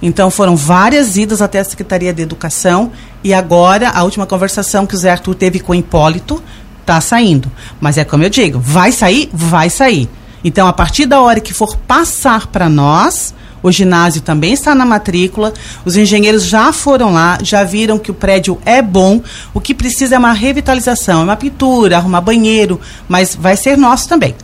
Então 0.00 0.30
foram 0.30 0.56
várias 0.56 1.16
idas 1.16 1.42
até 1.42 1.58
a 1.58 1.64
Secretaria 1.64 2.12
de 2.12 2.22
Educação 2.22 2.92
e 3.22 3.34
agora 3.34 3.90
a 3.90 4.02
última 4.04 4.26
conversação 4.26 4.86
que 4.86 4.94
o 4.94 4.98
Zé 4.98 5.10
Arthur 5.10 5.34
teve 5.34 5.58
com 5.58 5.72
o 5.72 5.74
Hipólito 5.74 6.42
está 6.80 7.00
saindo. 7.00 7.50
Mas 7.80 7.98
é 7.98 8.04
como 8.04 8.22
eu 8.22 8.30
digo, 8.30 8.60
vai 8.60 8.92
sair? 8.92 9.28
Vai 9.32 9.68
sair. 9.70 10.08
Então 10.44 10.68
a 10.68 10.72
partir 10.72 11.06
da 11.06 11.20
hora 11.20 11.40
que 11.40 11.52
for 11.52 11.76
passar 11.76 12.46
para 12.46 12.68
nós, 12.68 13.34
o 13.62 13.70
ginásio 13.70 14.20
também 14.20 14.52
está 14.52 14.74
na 14.74 14.84
matrícula. 14.84 15.52
Os 15.84 15.96
engenheiros 15.96 16.44
já 16.44 16.72
foram 16.72 17.12
lá, 17.12 17.38
já 17.42 17.64
viram 17.64 17.98
que 17.98 18.10
o 18.10 18.14
prédio 18.14 18.58
é 18.64 18.80
bom. 18.80 19.20
O 19.52 19.60
que 19.60 19.74
precisa 19.74 20.14
é 20.14 20.18
uma 20.18 20.32
revitalização, 20.32 21.20
é 21.20 21.24
uma 21.24 21.36
pintura, 21.36 21.96
arrumar 21.96 22.20
banheiro, 22.20 22.80
mas 23.08 23.34
vai 23.34 23.56
ser 23.56 23.76
nosso 23.76 24.08
também. 24.08 24.34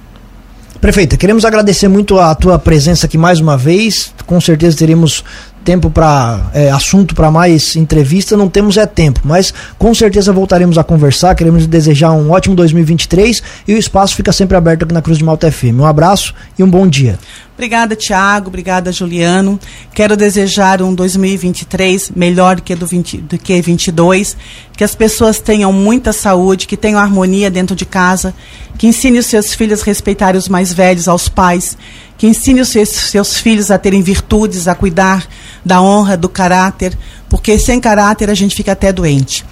Prefeita, 0.81 1.17
queremos 1.17 1.47
agradecer 1.47 1.89
muito 1.89 2.19
a 2.19 2.35
tua 2.35 2.59
presença 2.59 3.07
aqui 3.07 3.17
mais 3.17 3.41
uma 3.41 3.57
vez. 3.57 4.13
Com 4.27 4.41
certeza 4.41 4.77
teremos 4.77 5.25
tempo 5.65 5.91
para 5.91 6.51
é, 6.53 6.71
assunto 6.71 7.15
para 7.15 7.31
mais 7.31 7.75
entrevista, 7.75 8.37
não 8.37 8.49
temos 8.49 8.77
é 8.77 8.87
tempo, 8.87 9.21
mas 9.25 9.53
com 9.79 9.95
certeza 9.95 10.33
voltaremos 10.33 10.77
a 10.77 10.85
conversar. 10.85 11.35
Queremos 11.35 11.67
desejar 11.67 12.13
um 12.13 12.31
ótimo 12.31 12.55
2023 12.55 13.43
e 13.67 13.75
o 13.75 13.79
espaço 13.79 14.15
fica 14.15 14.31
sempre 14.31 14.57
aberto 14.57 14.85
aqui 14.85 14.93
na 14.93 15.03
Cruz 15.03 15.19
de 15.19 15.25
Malta 15.25 15.51
FM. 15.51 15.81
Um 15.81 15.87
abraço 15.87 16.35
e 16.59 16.63
um 16.63 16.71
bom 16.71 16.87
dia. 16.87 17.19
Obrigada, 17.55 17.95
Tiago. 17.95 18.49
Obrigada, 18.49 18.91
Juliano. 18.91 19.61
Quero 19.95 20.17
desejar 20.17 20.83
um 20.83 20.93
2023 20.93 22.11
melhor 22.15 22.61
que 22.61 22.75
do, 22.75 22.85
20, 22.85 23.19
do 23.19 23.39
que 23.39 23.61
22. 23.63 24.37
Que 24.77 24.83
as 24.83 24.95
pessoas 24.95 25.39
tenham 25.39 25.73
muita 25.73 26.13
saúde, 26.13 26.67
que 26.67 26.77
tenham 26.77 26.99
harmonia 26.99 27.49
dentro 27.51 27.77
de 27.77 27.87
casa, 27.87 28.35
que 28.77 28.89
ensine 28.89 29.21
os 29.21 29.27
seus 29.27 29.55
filhos 29.55 29.83
a 29.83 29.85
respeitar 29.85 30.35
os 30.35 30.49
mais 30.49 30.73
velhos, 30.73 31.07
aos 31.07 31.29
pais, 31.29 31.79
que 32.25 32.29
ensine 32.29 32.63
os 32.63 32.71
seus, 32.71 32.89
seus 32.89 33.37
filhos 33.37 33.71
a 33.71 33.77
terem 33.77 34.01
virtudes, 34.01 34.67
a 34.67 34.75
cuidar 34.75 35.29
da 35.63 35.83
honra, 35.83 36.17
do 36.17 36.27
caráter, 36.27 36.97
porque 37.29 37.59
sem 37.59 37.79
caráter 37.79 38.31
a 38.31 38.35
gente 38.35 38.57
fica 38.57 38.73
até 38.73 38.91
doente. 38.91 39.45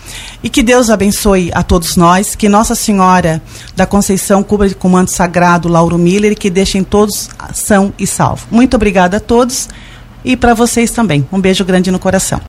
E 0.43 0.49
que 0.49 0.63
Deus 0.63 0.89
abençoe 0.89 1.51
a 1.53 1.63
todos 1.63 1.97
nós, 1.97 2.35
que 2.35 2.49
Nossa 2.49 2.75
Senhora 2.75 3.43
da 3.77 3.85
Conceição 3.85 4.43
cubra 4.43 4.73
com 4.73 4.89
manto 4.89 5.11
sagrado 5.11 5.69
Lauro 5.69 5.99
Miller 5.99 6.33
e 6.33 6.35
que 6.35 6.49
deixem 6.49 6.83
todos 6.83 7.29
são 7.53 7.93
e 7.99 8.07
salvo. 8.07 8.47
Muito 8.51 8.75
obrigada 8.75 9.19
a 9.19 9.21
todos 9.21 9.69
e 10.25 10.35
para 10.35 10.55
vocês 10.55 10.93
também. 10.93 11.29
Um 11.31 11.43
beijo 11.43 11.67
grande 11.67 11.91
no 11.91 11.99
coração. 11.99 12.41